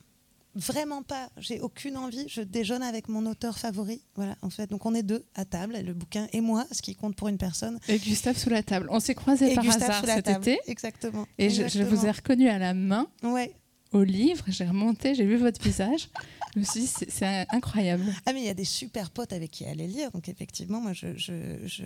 vraiment 0.55 1.03
pas. 1.03 1.29
J'ai 1.39 1.61
aucune 1.61 1.97
envie. 1.97 2.25
Je 2.29 2.43
déjeune 2.43 2.83
avec 2.83 3.09
mon 3.09 3.27
auteur 3.27 3.59
favori. 3.59 4.03
Voilà, 4.17 4.37
en 4.43 4.51
fait. 4.51 4.69
Donc 4.71 4.85
on 4.87 4.95
est 4.95 5.03
deux 5.03 5.25
à 5.35 5.45
table, 5.45 5.77
le 5.85 5.95
bouquin 5.95 6.27
et 6.33 6.41
moi, 6.41 6.67
ce 6.73 6.83
qui 6.83 6.95
compte 6.95 7.17
pour 7.17 7.29
une 7.29 7.39
personne. 7.39 7.79
Et 7.89 7.99
Gustave 7.99 8.37
sous 8.37 8.51
la 8.51 8.63
table. 8.63 8.87
On 8.91 9.01
s'est 9.01 9.15
croisés 9.15 9.53
et 9.53 9.55
par 9.55 9.65
Gustave 9.65 9.91
hasard 9.91 10.05
cet 10.17 10.25
table. 10.27 10.49
été. 10.49 10.61
Exactement. 10.67 11.27
Et 11.39 11.51
je, 11.51 11.69
je 11.69 11.83
vous 11.83 12.07
ai 12.07 12.11
reconnu 12.11 12.49
à 12.49 12.59
la 12.59 12.75
main 12.75 13.07
Ouais. 13.23 13.53
au 13.93 14.03
livre. 14.03 14.45
J'ai 14.49 14.65
remonté, 14.65 15.15
j'ai 15.15 15.25
vu 15.27 15.37
votre 15.37 15.61
visage. 15.63 16.09
Je 16.55 16.61
me 16.61 16.65
suis 16.65 16.81
dit, 16.81 16.87
c'est- 16.87 17.47
incroyable. 17.51 18.05
Ah, 18.27 18.33
mais 18.33 18.41
il 18.41 18.45
y 18.45 18.49
a 18.51 18.55
des 18.55 18.65
super 18.67 19.11
potes 19.11 19.33
avec 19.33 19.51
qui 19.51 19.65
aller 19.65 19.87
lire. 19.87 20.11
Donc, 20.11 20.29
effectivement, 20.29 20.81
moi, 20.81 20.93
je. 20.93 21.17
je, 21.17 21.59
je- 21.67 21.85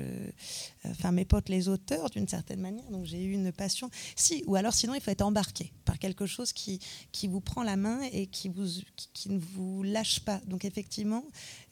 Enfin, 0.91 1.13
mes 1.13 1.25
potes, 1.25 1.49
les 1.49 1.69
auteurs, 1.69 2.11
d'une 2.11 2.27
certaine 2.29 2.61
manière. 2.61 2.89
Donc, 2.91 3.05
j'ai 3.05 3.23
eu 3.25 3.33
une 3.33 3.53
passion. 3.53 3.91
Si, 4.17 4.43
ou 4.47 4.57
alors, 4.57 4.73
sinon, 4.75 4.95
il 4.95 5.01
faut 5.01 5.11
être 5.11 5.23
embarqué 5.23 5.73
par 5.85 5.99
quelque 5.99 6.27
chose 6.27 6.53
qui, 6.53 6.81
qui 7.13 7.29
vous 7.29 7.41
prend 7.41 7.63
la 7.63 7.77
main 7.77 8.01
et 8.13 8.27
qui, 8.27 8.49
vous, 8.49 8.67
qui, 8.97 9.09
qui 9.13 9.31
ne 9.31 9.39
vous 9.39 9.83
lâche 9.83 10.21
pas. 10.21 10.41
Donc, 10.47 10.65
effectivement, 10.65 11.25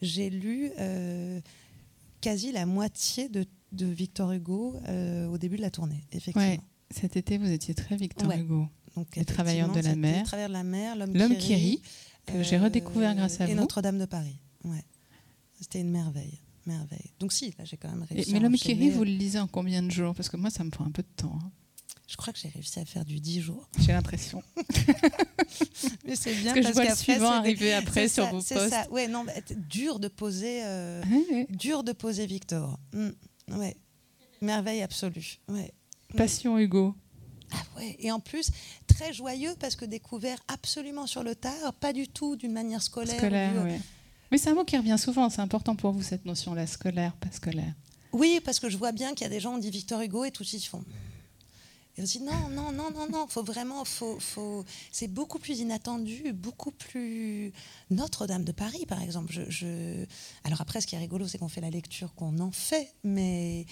j'ai 0.02 0.30
lu 0.30 0.70
euh, 0.78 1.40
quasi 2.20 2.52
la 2.52 2.66
moitié 2.66 3.28
de, 3.28 3.44
de 3.72 3.86
Victor 3.86 4.32
Hugo 4.32 4.76
euh, 4.88 5.26
au 5.26 5.38
début 5.38 5.56
de 5.56 5.62
la 5.62 5.70
tournée. 5.70 6.04
Effectivement. 6.12 6.46
Ouais. 6.48 6.60
Cet 6.90 7.16
été, 7.16 7.38
vous 7.38 7.50
étiez 7.50 7.74
très 7.74 7.96
Victor 7.96 8.28
Ouais. 8.28 8.38
Hugo. 8.38 8.66
Donc, 8.96 9.16
Les 9.16 9.24
travailleurs 9.24 9.72
de 9.72 9.80
la 9.80 9.96
mer. 9.96 10.18
Les 10.18 10.22
travailleurs 10.24 10.48
de 10.48 10.52
la 10.54 10.62
mer, 10.62 10.94
l'homme 10.96 11.36
qui 11.36 11.54
rit, 11.56 11.82
que 12.26 12.42
j'ai 12.42 12.58
redécouvert 12.58 13.14
grâce 13.14 13.40
à 13.40 13.44
Euh, 13.44 13.48
et 13.48 13.54
vous. 13.54 13.60
Notre-Dame 13.60 13.98
de 13.98 14.06
Paris. 14.06 14.36
Ouais. 14.64 14.84
C'était 15.60 15.80
une 15.80 15.90
merveille. 15.90 16.38
merveille. 16.66 17.10
Donc 17.20 17.32
si, 17.32 17.54
là 17.58 17.64
j'ai 17.64 17.76
quand 17.76 17.90
même 17.90 18.06
Et- 18.10 18.14
réussi. 18.14 18.32
mais 18.32 18.38
à 18.38 18.40
l'homme 18.40 18.54
qui 18.56 18.72
rit, 18.72 18.88
vous 18.90 19.04
le 19.04 19.10
lisez 19.10 19.38
en 19.38 19.46
combien 19.46 19.82
de 19.82 19.90
jours? 19.90 20.14
Parce 20.14 20.28
que 20.30 20.36
moi, 20.38 20.48
ça 20.50 20.64
me 20.64 20.70
prend 20.70 20.86
un 20.86 20.90
peu 20.90 21.02
de 21.02 21.08
temps. 21.22 21.38
hein. 21.42 21.50
Je 22.06 22.16
crois 22.16 22.32
que 22.32 22.38
j'ai 22.38 22.48
réussi 22.48 22.78
à 22.80 22.84
faire 22.84 23.04
du 23.04 23.18
10 23.20 23.40
jours. 23.40 23.68
J'ai 23.80 23.92
l'impression. 23.92 24.42
Mais 26.06 26.16
c'est 26.16 26.34
bien 26.34 26.52
Parce 26.54 26.66
que 26.66 26.68
je 26.68 26.72
vois 26.72 26.84
le 26.84 26.94
suivant 26.94 27.30
arriver 27.30 27.72
après 27.74 28.08
sur 28.08 28.24
ça, 28.24 28.30
vos 28.30 28.40
c'est 28.40 28.54
posts. 28.56 28.70
ça. 28.70 28.90
Ouais, 28.90 29.08
non, 29.08 29.24
bah, 29.24 29.32
dur 29.68 29.98
de 29.98 30.08
poser, 30.08 30.64
euh, 30.64 31.02
dur 31.50 31.82
de 31.84 31.92
poser 31.92 32.26
Victor. 32.26 32.78
Mm, 32.92 33.08
ouais, 33.58 33.76
merveille 34.42 34.82
absolue. 34.82 35.38
Ouais. 35.48 35.72
Passion 36.16 36.58
Hugo. 36.58 36.94
Ah 37.52 37.62
ouais. 37.78 37.96
Et 38.00 38.10
en 38.12 38.20
plus, 38.20 38.50
très 38.94 39.12
joyeux 39.12 39.54
parce 39.60 39.76
que 39.76 39.84
découvert 39.84 40.38
absolument 40.48 41.06
sur 41.06 41.22
le 41.22 41.34
tard, 41.34 41.72
pas 41.80 41.92
du 41.92 42.08
tout 42.08 42.36
d'une 42.36 42.52
manière 42.52 42.82
scolaire. 42.82 43.20
Mais 44.30 44.38
c'est 44.38 44.50
un 44.50 44.54
mot 44.54 44.64
qui 44.64 44.76
revient 44.76 44.96
souvent. 44.98 45.28
C'est 45.30 45.42
important 45.42 45.76
pour 45.76 45.92
vous, 45.92 46.02
cette 46.02 46.24
notion-là, 46.24 46.66
scolaire, 46.66 47.12
pas 47.14 47.30
scolaire. 47.30 47.72
Oui, 48.12 48.40
parce 48.44 48.60
que 48.60 48.68
je 48.68 48.76
vois 48.76 48.92
bien 48.92 49.10
qu'il 49.14 49.22
y 49.22 49.26
a 49.26 49.30
des 49.30 49.40
gens, 49.40 49.54
on 49.54 49.58
dit 49.58 49.70
Victor 49.70 50.00
Hugo 50.00 50.24
et 50.24 50.30
tout 50.30 50.44
ils 50.44 50.60
font. 50.60 50.84
Et 51.96 52.02
on 52.02 52.06
se 52.06 52.18
dit 52.18 52.24
non, 52.24 52.48
non, 52.50 52.72
non, 52.72 52.90
non, 52.90 53.08
non, 53.08 53.26
faut 53.28 53.44
vraiment, 53.44 53.84
faut, 53.84 54.18
faut... 54.18 54.64
c'est 54.90 55.06
beaucoup 55.06 55.38
plus 55.38 55.60
inattendu, 55.60 56.32
beaucoup 56.32 56.72
plus 56.72 57.52
Notre-Dame 57.90 58.42
de 58.44 58.50
Paris, 58.50 58.84
par 58.88 59.00
exemple. 59.00 59.32
Je, 59.32 59.42
je- 59.48 60.04
Alors 60.42 60.60
après, 60.60 60.80
ce 60.80 60.88
qui 60.88 60.96
est 60.96 60.98
rigolo, 60.98 61.28
c'est 61.28 61.38
qu'on 61.38 61.48
fait 61.48 61.60
la 61.60 61.70
lecture 61.70 62.12
qu'on 62.16 62.36
en 62.40 62.50
fait, 62.50 62.92
mais 63.04 63.66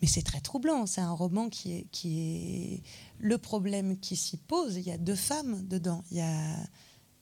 mais 0.00 0.08
c'est 0.08 0.22
très 0.22 0.40
troublant. 0.40 0.86
C'est 0.86 1.00
un 1.00 1.12
roman 1.12 1.48
qui 1.48 1.72
est, 1.72 1.86
qui 1.90 2.20
est 2.20 2.82
le 3.18 3.38
problème 3.38 3.98
qui 3.98 4.16
s'y 4.16 4.36
pose. 4.36 4.76
Il 4.76 4.82
y 4.82 4.90
a 4.90 4.98
deux 4.98 5.16
femmes 5.16 5.66
dedans. 5.66 6.04
Il 6.10 6.18
y 6.18 6.20
a, 6.20 6.56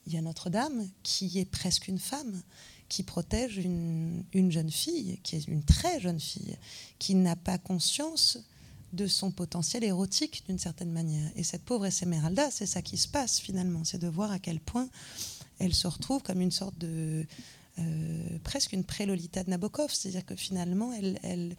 il 0.06 0.12
y 0.12 0.16
a 0.16 0.22
Notre-Dame 0.22 0.88
qui 1.02 1.38
est 1.38 1.50
presque 1.50 1.88
une 1.88 1.98
femme 1.98 2.42
qui 2.88 3.02
protège 3.02 3.58
une, 3.58 4.24
une 4.32 4.52
jeune 4.52 4.70
fille, 4.70 5.18
qui 5.24 5.36
est 5.36 5.48
une 5.48 5.64
très 5.64 6.00
jeune 6.00 6.20
fille, 6.20 6.56
qui 6.98 7.14
n'a 7.16 7.34
pas 7.34 7.58
conscience 7.58 8.38
de 8.92 9.08
son 9.08 9.32
potentiel 9.32 9.82
érotique 9.82 10.44
d'une 10.46 10.58
certaine 10.58 10.92
manière. 10.92 11.30
Et 11.34 11.42
cette 11.42 11.64
pauvre 11.64 11.86
Esmeralda, 11.86 12.50
c'est 12.50 12.66
ça 12.66 12.82
qui 12.82 12.96
se 12.96 13.08
passe 13.08 13.40
finalement, 13.40 13.82
c'est 13.82 13.98
de 13.98 14.06
voir 14.06 14.30
à 14.30 14.38
quel 14.38 14.60
point 14.60 14.88
elle 15.58 15.74
se 15.74 15.88
retrouve 15.88 16.22
comme 16.22 16.40
une 16.40 16.52
sorte 16.52 16.78
de... 16.78 17.26
euh, 17.78 18.38
presque 18.44 18.72
une 18.72 18.84
pré-Lolita 18.84 19.42
de 19.42 19.50
Nabokov, 19.50 19.92
c'est-à-dire 19.92 20.24
que 20.24 20.36
finalement, 20.36 20.92
elle, 20.92 21.18
elle, 21.22 21.56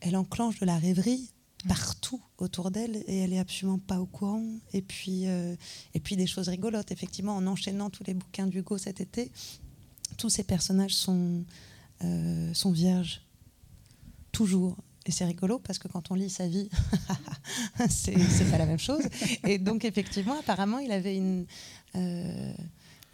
elle 0.00 0.16
enclenche 0.16 0.58
de 0.60 0.66
la 0.66 0.78
rêverie 0.78 1.30
partout 1.66 2.22
autour 2.38 2.70
d'elle 2.70 3.02
et 3.06 3.18
elle 3.18 3.32
est 3.32 3.38
absolument 3.38 3.78
pas 3.78 3.98
au 4.00 4.06
courant. 4.06 4.44
Et 4.72 4.82
puis, 4.82 5.26
euh, 5.26 5.56
et 5.94 6.00
puis 6.00 6.16
des 6.16 6.26
choses 6.26 6.48
rigolotes, 6.48 6.92
effectivement, 6.92 7.36
en 7.36 7.46
enchaînant 7.46 7.90
tous 7.90 8.04
les 8.04 8.14
bouquins 8.14 8.46
d'Hugo 8.46 8.78
cet 8.78 9.00
été, 9.00 9.32
tous 10.16 10.30
ces 10.30 10.44
personnages 10.44 10.94
sont, 10.94 11.44
euh, 12.04 12.54
sont 12.54 12.70
vierges. 12.70 13.22
Toujours. 14.32 14.76
Et 15.06 15.10
c'est 15.10 15.24
rigolo 15.24 15.58
parce 15.58 15.78
que 15.78 15.88
quand 15.88 16.10
on 16.10 16.14
lit 16.14 16.30
sa 16.30 16.46
vie, 16.46 16.68
c'est 17.88 18.18
c'est 18.18 18.50
pas 18.50 18.58
la 18.58 18.66
même 18.66 18.78
chose. 18.78 19.02
Et 19.44 19.58
donc, 19.58 19.84
effectivement, 19.84 20.38
apparemment, 20.38 20.78
il 20.78 20.92
avait 20.92 21.16
une. 21.16 21.46
euh, 21.96 22.52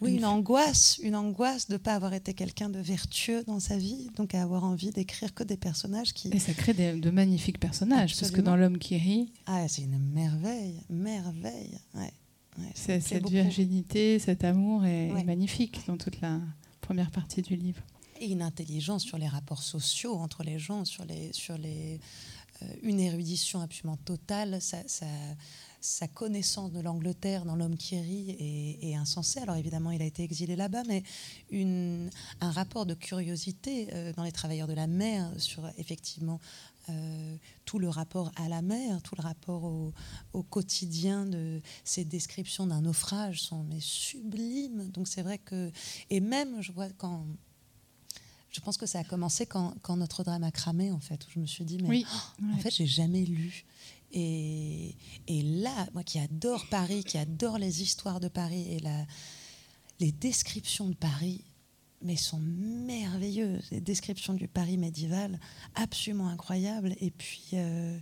oui, 0.01 0.15
Une 0.15 0.25
angoisse, 0.25 0.99
une 1.03 1.15
angoisse 1.15 1.67
de 1.67 1.73
ne 1.73 1.77
pas 1.77 1.95
avoir 1.95 2.13
été 2.13 2.33
quelqu'un 2.33 2.69
de 2.69 2.79
vertueux 2.79 3.43
dans 3.45 3.59
sa 3.59 3.77
vie, 3.77 4.09
donc 4.17 4.35
à 4.35 4.41
avoir 4.43 4.63
envie 4.65 4.91
d'écrire 4.91 5.33
que 5.33 5.43
des 5.43 5.57
personnages 5.57 6.13
qui. 6.13 6.27
Et 6.29 6.39
ça 6.39 6.53
crée 6.53 6.73
des- 6.73 6.99
de 6.99 7.09
magnifiques 7.09 7.59
personnages. 7.59 8.15
Parce 8.19 8.31
que 8.31 8.41
dans 8.41 8.55
L'homme 8.55 8.77
qui 8.77 8.97
rit, 8.97 9.31
Ah, 9.45 9.67
c'est 9.67 9.83
une 9.83 9.97
merveille, 9.97 10.81
merveille. 10.89 11.79
Ouais. 11.93 12.11
cette 12.73 13.29
virginité, 13.29 14.19
cet 14.19 14.43
amour 14.43 14.85
est, 14.85 15.09
magnifique 15.23 15.79
dans 15.87 15.97
toute 15.97 16.19
la 16.21 16.39
première 16.81 17.11
partie 17.11 17.41
du 17.41 17.55
livre. 17.55 17.81
Et 18.21 18.27
une 18.31 18.41
intelligence 18.41 19.03
sur 19.03 19.17
les 19.17 19.27
rapports 19.27 19.63
sociaux 19.63 20.15
entre 20.15 20.43
les 20.43 20.57
gens, 20.59 20.85
sur 20.85 21.03
les, 21.05 21.33
sur 21.33 21.57
les, 21.57 21.99
euh, 22.61 22.65
une 22.81 22.99
érudition 23.01 23.59
absolument 23.59 23.97
totale. 23.97 24.61
Ça, 24.61 24.77
sa 25.85 26.07
connaissance 26.07 26.71
de 26.71 26.79
l'Angleterre 26.79 27.45
dans 27.45 27.55
L'homme 27.55 27.77
qui 27.77 27.99
rit 27.99 28.35
est, 28.81 28.95
insensée. 28.95 29.39
Alors 29.39 29.55
évidemment, 29.55 29.91
il 29.91 30.01
a 30.01 30.05
été 30.05 30.23
exilé 30.23 30.55
là-bas, 30.55 30.83
mais 30.87 31.03
une, 31.51 32.09
un 32.41 32.51
rapport 32.51 32.85
de 32.85 32.93
curiosité 32.93 33.87
euh, 33.93 34.11
dans 34.13 34.23
les 34.23 34.31
travailleurs 34.31 34.67
de 34.67 34.73
la 34.73 34.87
mer 34.87 35.29
sur 35.37 35.69
effectivement 35.77 36.39
euh, 36.89 37.35
tout 37.65 37.77
le 37.79 37.89
rapport 37.89 38.31
à 38.35 38.49
la 38.49 38.61
mer, 38.61 39.01
tout 39.03 39.15
le 39.15 39.23
rapport 39.23 39.63
au, 39.63 40.43
quotidien 40.43 41.25
de 41.25 41.61
ces 41.83 42.03
descriptions 42.03 42.67
d'un 42.67 42.81
naufrage 42.81 43.41
sont 43.41 43.63
mais 43.63 43.79
sublimes. 43.79 44.89
Donc 44.91 45.07
c'est 45.07 45.21
vrai 45.21 45.37
que 45.37 45.71
et 46.09 46.19
même 46.19 46.61
je 46.61 46.71
vois 46.71 46.89
quand 46.97 47.25
je 48.51 48.61
pense 48.61 48.77
que 48.77 48.85
ça 48.85 48.99
a 48.99 49.03
commencé 49.03 49.45
quand, 49.45 49.73
quand, 49.81 49.97
notre 49.97 50.23
drame 50.23 50.43
a 50.43 50.51
cramé 50.51 50.91
en 50.91 50.99
fait 50.99 51.25
où 51.27 51.29
je 51.29 51.39
me 51.39 51.45
suis 51.45 51.65
dit 51.65 51.77
mais 51.81 51.89
oui. 51.89 52.05
en 52.53 52.57
fait 52.57 52.71
j'ai 52.71 52.87
jamais 52.87 53.25
lu 53.25 53.65
et, 54.15 54.95
là, 55.27 55.87
moi 55.93 56.03
qui 56.03 56.19
adore 56.19 56.65
Paris, 56.69 57.03
qui 57.03 57.17
adore 57.17 57.57
les 57.57 57.81
histoires 57.81 58.19
de 58.19 58.29
Paris 58.29 58.65
et 58.69 58.81
les 59.99 60.11
descriptions 60.13 60.87
de 60.87 60.95
Paris, 60.95 61.43
mais 62.01 62.15
sont 62.15 62.39
merveilleuses. 62.39 63.67
Les 63.71 63.81
descriptions 63.81 64.33
du 64.33 64.47
Paris 64.47 64.77
médiéval, 64.77 65.39
absolument 65.75 66.27
incroyables. 66.27 66.95
Et 67.01 67.11
puis, 67.11 67.49
euh, 67.53 67.97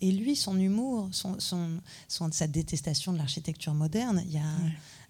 et 0.00 0.10
lui, 0.10 0.36
son 0.36 0.58
humour, 0.58 1.08
son, 1.12 1.38
son, 1.38 1.80
sa 2.08 2.46
détestation 2.46 3.12
de 3.12 3.18
l'architecture 3.18 3.74
moderne, 3.74 4.22
il 4.26 4.32
y 4.32 4.38
a 4.38 4.56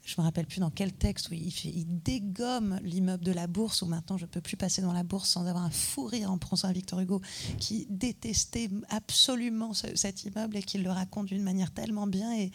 je 0.05 0.21
me 0.21 0.25
rappelle 0.25 0.47
plus 0.47 0.61
dans 0.61 0.71
quel 0.71 0.93
texte 0.93 1.31
où 1.31 1.35
il, 1.35 1.53
il 1.65 2.03
dégomme 2.03 2.81
l'immeuble 2.83 3.25
de 3.25 3.33
la 3.33 3.47
Bourse 3.47 3.83
où 3.83 3.87
maintenant 3.87 4.19
je 4.19 4.27
peux 4.27 4.41
plus 4.41 4.57
passer 4.57 4.83
dans 4.83 4.93
la 4.93 5.05
Bourse 5.05 5.29
sans 5.29 5.47
avoir 5.47 5.65
un 5.65 5.71
fou 5.71 6.07
rire 6.07 6.31
en 6.31 6.39
prononçant 6.39 6.69
à 6.69 6.73
Victor 6.73 7.01
Hugo 7.01 7.21
qui 7.59 7.87
détestait 7.89 8.69
absolument 8.89 9.73
cet 9.75 10.25
immeuble 10.25 10.57
et 10.57 10.63
qui 10.63 10.79
le 10.79 10.91
raconte 10.91 11.27
d'une 11.27 11.43
manière 11.43 11.73
tellement 11.73 12.07
bien 12.07 12.37
et, 12.37 12.51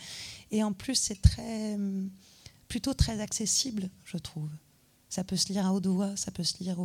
et 0.51 0.63
en 0.63 0.73
plus 0.73 0.95
c'est 0.95 1.21
très 1.21 1.77
plutôt 2.67 2.93
très 2.93 3.21
accessible 3.21 3.89
je 4.03 4.17
trouve 4.17 4.49
ça 5.09 5.23
peut 5.23 5.37
se 5.37 5.53
lire 5.53 5.65
à 5.65 5.73
haute 5.73 5.87
voix 5.87 6.15
ça 6.17 6.31
peut 6.31 6.43
se 6.43 6.61
lire 6.61 6.77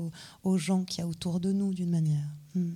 aux, 0.44 0.58
gens 0.58 0.84
qui 0.84 1.00
y 1.00 1.02
a 1.02 1.08
autour 1.08 1.40
de 1.40 1.52
nous 1.52 1.74
d'une 1.74 1.90
manière 1.90 2.28
hmm. 2.54 2.72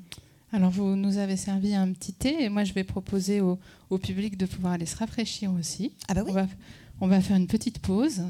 Alors, 0.52 0.70
vous 0.70 0.94
nous 0.94 1.18
avez 1.18 1.36
servi 1.36 1.74
un 1.74 1.92
petit 1.92 2.12
thé 2.12 2.44
et 2.44 2.48
moi, 2.48 2.62
je 2.62 2.72
vais 2.72 2.84
proposer 2.84 3.40
au, 3.40 3.58
public 3.98 4.36
de 4.38 4.46
pouvoir 4.46 4.74
aller 4.74 4.86
se 4.86 4.96
rafraîchir 4.96 5.52
aussi. 5.52 5.92
Ah 6.08 6.14
bah 6.14 6.22
oui. 6.24 6.30
On 6.30 6.34
va 6.34 6.46
faire 7.20 7.36
une 7.36 7.46
petite 7.46 7.78
pause. 7.78 8.22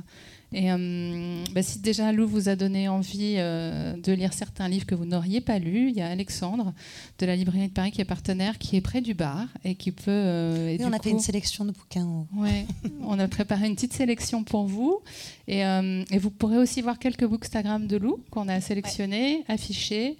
Et 0.56 0.72
euh, 0.72 1.44
bah, 1.52 1.62
si 1.62 1.80
déjà 1.80 2.12
Lou 2.12 2.26
vous 2.26 2.48
a 2.48 2.56
donné 2.56 2.88
envie 2.88 3.34
euh, 3.36 3.92
de 3.92 4.12
lire 4.12 4.32
certains 4.32 4.70
livres 4.70 4.86
que 4.86 4.94
vous 4.94 5.04
n'auriez 5.04 5.42
pas 5.42 5.58
lus, 5.58 5.90
il 5.90 5.96
y 5.96 6.00
a 6.00 6.08
Alexandre 6.08 6.72
de 7.18 7.26
la 7.26 7.36
librairie 7.36 7.68
de 7.68 7.74
Paris 7.74 7.90
qui 7.90 8.00
est 8.00 8.06
partenaire, 8.06 8.56
qui 8.56 8.74
est 8.74 8.80
près 8.80 9.02
du 9.02 9.12
bar 9.12 9.48
et 9.64 9.74
qui 9.74 9.92
peut. 9.92 10.10
Euh, 10.10 10.78
on 10.80 10.94
a 10.94 10.98
fait 10.98 11.10
une 11.10 11.20
sélection 11.20 11.66
de 11.66 11.72
bouquins. 11.72 12.26
Ouais, 12.34 12.64
on 13.02 13.18
a 13.18 13.28
préparé 13.28 13.66
une 13.66 13.74
petite 13.74 13.92
sélection 13.92 14.44
pour 14.44 14.64
vous. 14.64 15.02
Et, 15.46 15.60
et, 15.60 16.18
vous 16.18 16.30
pourrez 16.30 16.56
aussi 16.56 16.80
voir 16.80 16.98
quelques 16.98 17.24
bookstagram 17.26 17.86
de 17.86 17.98
Lou 17.98 18.18
qu'on 18.30 18.48
a 18.48 18.60
sélectionnés, 18.62 19.44
affichés, 19.48 20.16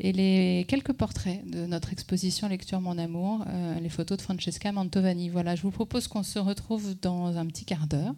et 0.00 0.12
les 0.12 0.66
quelques 0.68 0.92
portraits 0.92 1.48
de 1.48 1.64
notre 1.64 1.92
exposition 1.92 2.48
Lecture 2.48 2.80
Mon 2.80 2.98
Amour, 2.98 3.44
les 3.80 3.88
photos 3.88 4.18
de 4.18 4.22
Francesca 4.22 4.72
Mantovani. 4.72 5.30
Voilà, 5.30 5.54
je 5.54 5.62
vous 5.62 5.70
propose 5.70 6.08
qu'on 6.08 6.24
se 6.24 6.38
retrouve 6.38 6.94
dans 7.00 7.38
un 7.38 7.46
petit 7.46 7.64
quart 7.64 7.86
d'heure 7.86 8.14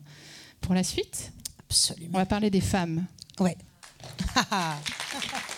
pour 0.60 0.74
la 0.74 0.82
suite. 0.82 1.32
Absolument. 1.68 2.10
On 2.14 2.18
va 2.18 2.26
parler 2.26 2.50
des 2.50 2.60
femmes. 2.60 3.04
Ouais. 3.40 3.56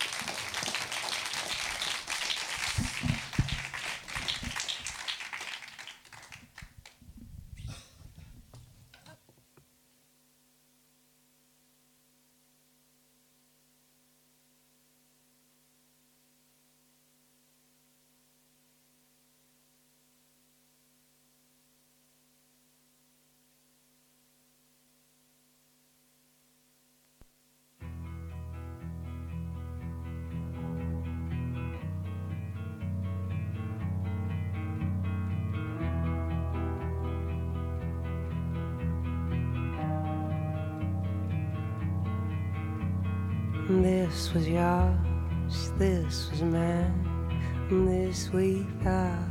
This 44.10 44.34
was 44.34 44.48
yours, 44.48 45.72
this 45.78 46.30
was 46.32 46.42
mine, 46.42 47.30
and 47.70 47.86
this 47.86 48.28
we 48.32 48.66
thought 48.82 49.30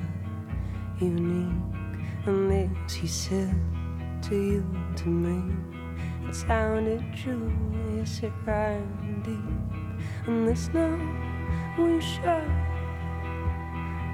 unique. 1.01 1.51
And 2.25 2.49
this 2.49 2.93
he 2.93 3.05
said 3.05 3.53
to 4.23 4.36
you, 4.36 4.65
to 4.95 5.09
me, 5.09 5.53
it 6.30 6.34
sounded 6.34 7.03
true, 7.13 7.51
yes, 7.97 8.23
it 8.23 8.32
rhymed 8.45 9.25
deep. 9.25 9.97
And 10.27 10.47
this 10.47 10.69
night 10.73 11.77
we 11.77 11.99
share 11.99 12.47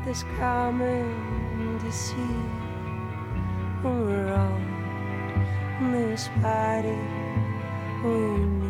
this 0.04 0.24
common 0.40 1.78
deceit. 1.78 2.18
We're 3.84 4.34
on 4.34 5.92
this 5.92 6.28
body, 6.42 6.98
we 8.04 8.65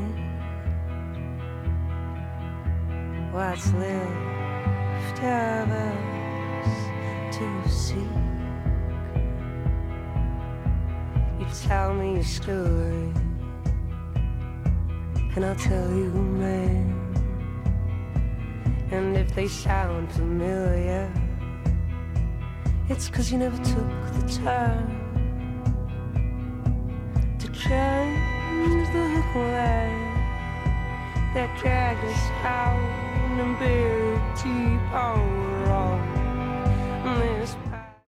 what's 3.36 3.74
left 3.74 5.20
of 5.22 5.70
us 5.70 7.36
to 7.36 7.70
seek. 7.70 7.98
You 11.38 11.46
tell 11.68 11.94
me 11.96 12.20
a 12.20 12.24
story, 12.24 13.12
and 15.36 15.44
I'll 15.44 15.56
tell 15.56 15.90
you 15.92 16.12
mine. 16.42 16.94
And 18.92 19.18
if 19.18 19.36
they 19.36 19.50
sound 19.50 20.14
familiar, 20.14 21.12
it's 22.88 23.10
cause 23.10 23.34
you 23.34 23.40
never 23.40 23.58
took 23.66 23.92
the 24.14 24.40
time 24.46 24.88
to 27.40 27.48
change 27.52 28.88
the 28.94 29.04
hook 29.14 29.36
line 29.36 30.14
that 31.34 31.50
dragged 31.60 32.06
us 32.06 32.30
out 32.46 33.05
and 33.40 33.60
big 33.60 34.20
power 34.92 35.66
on 35.68 36.00
this 37.04 37.55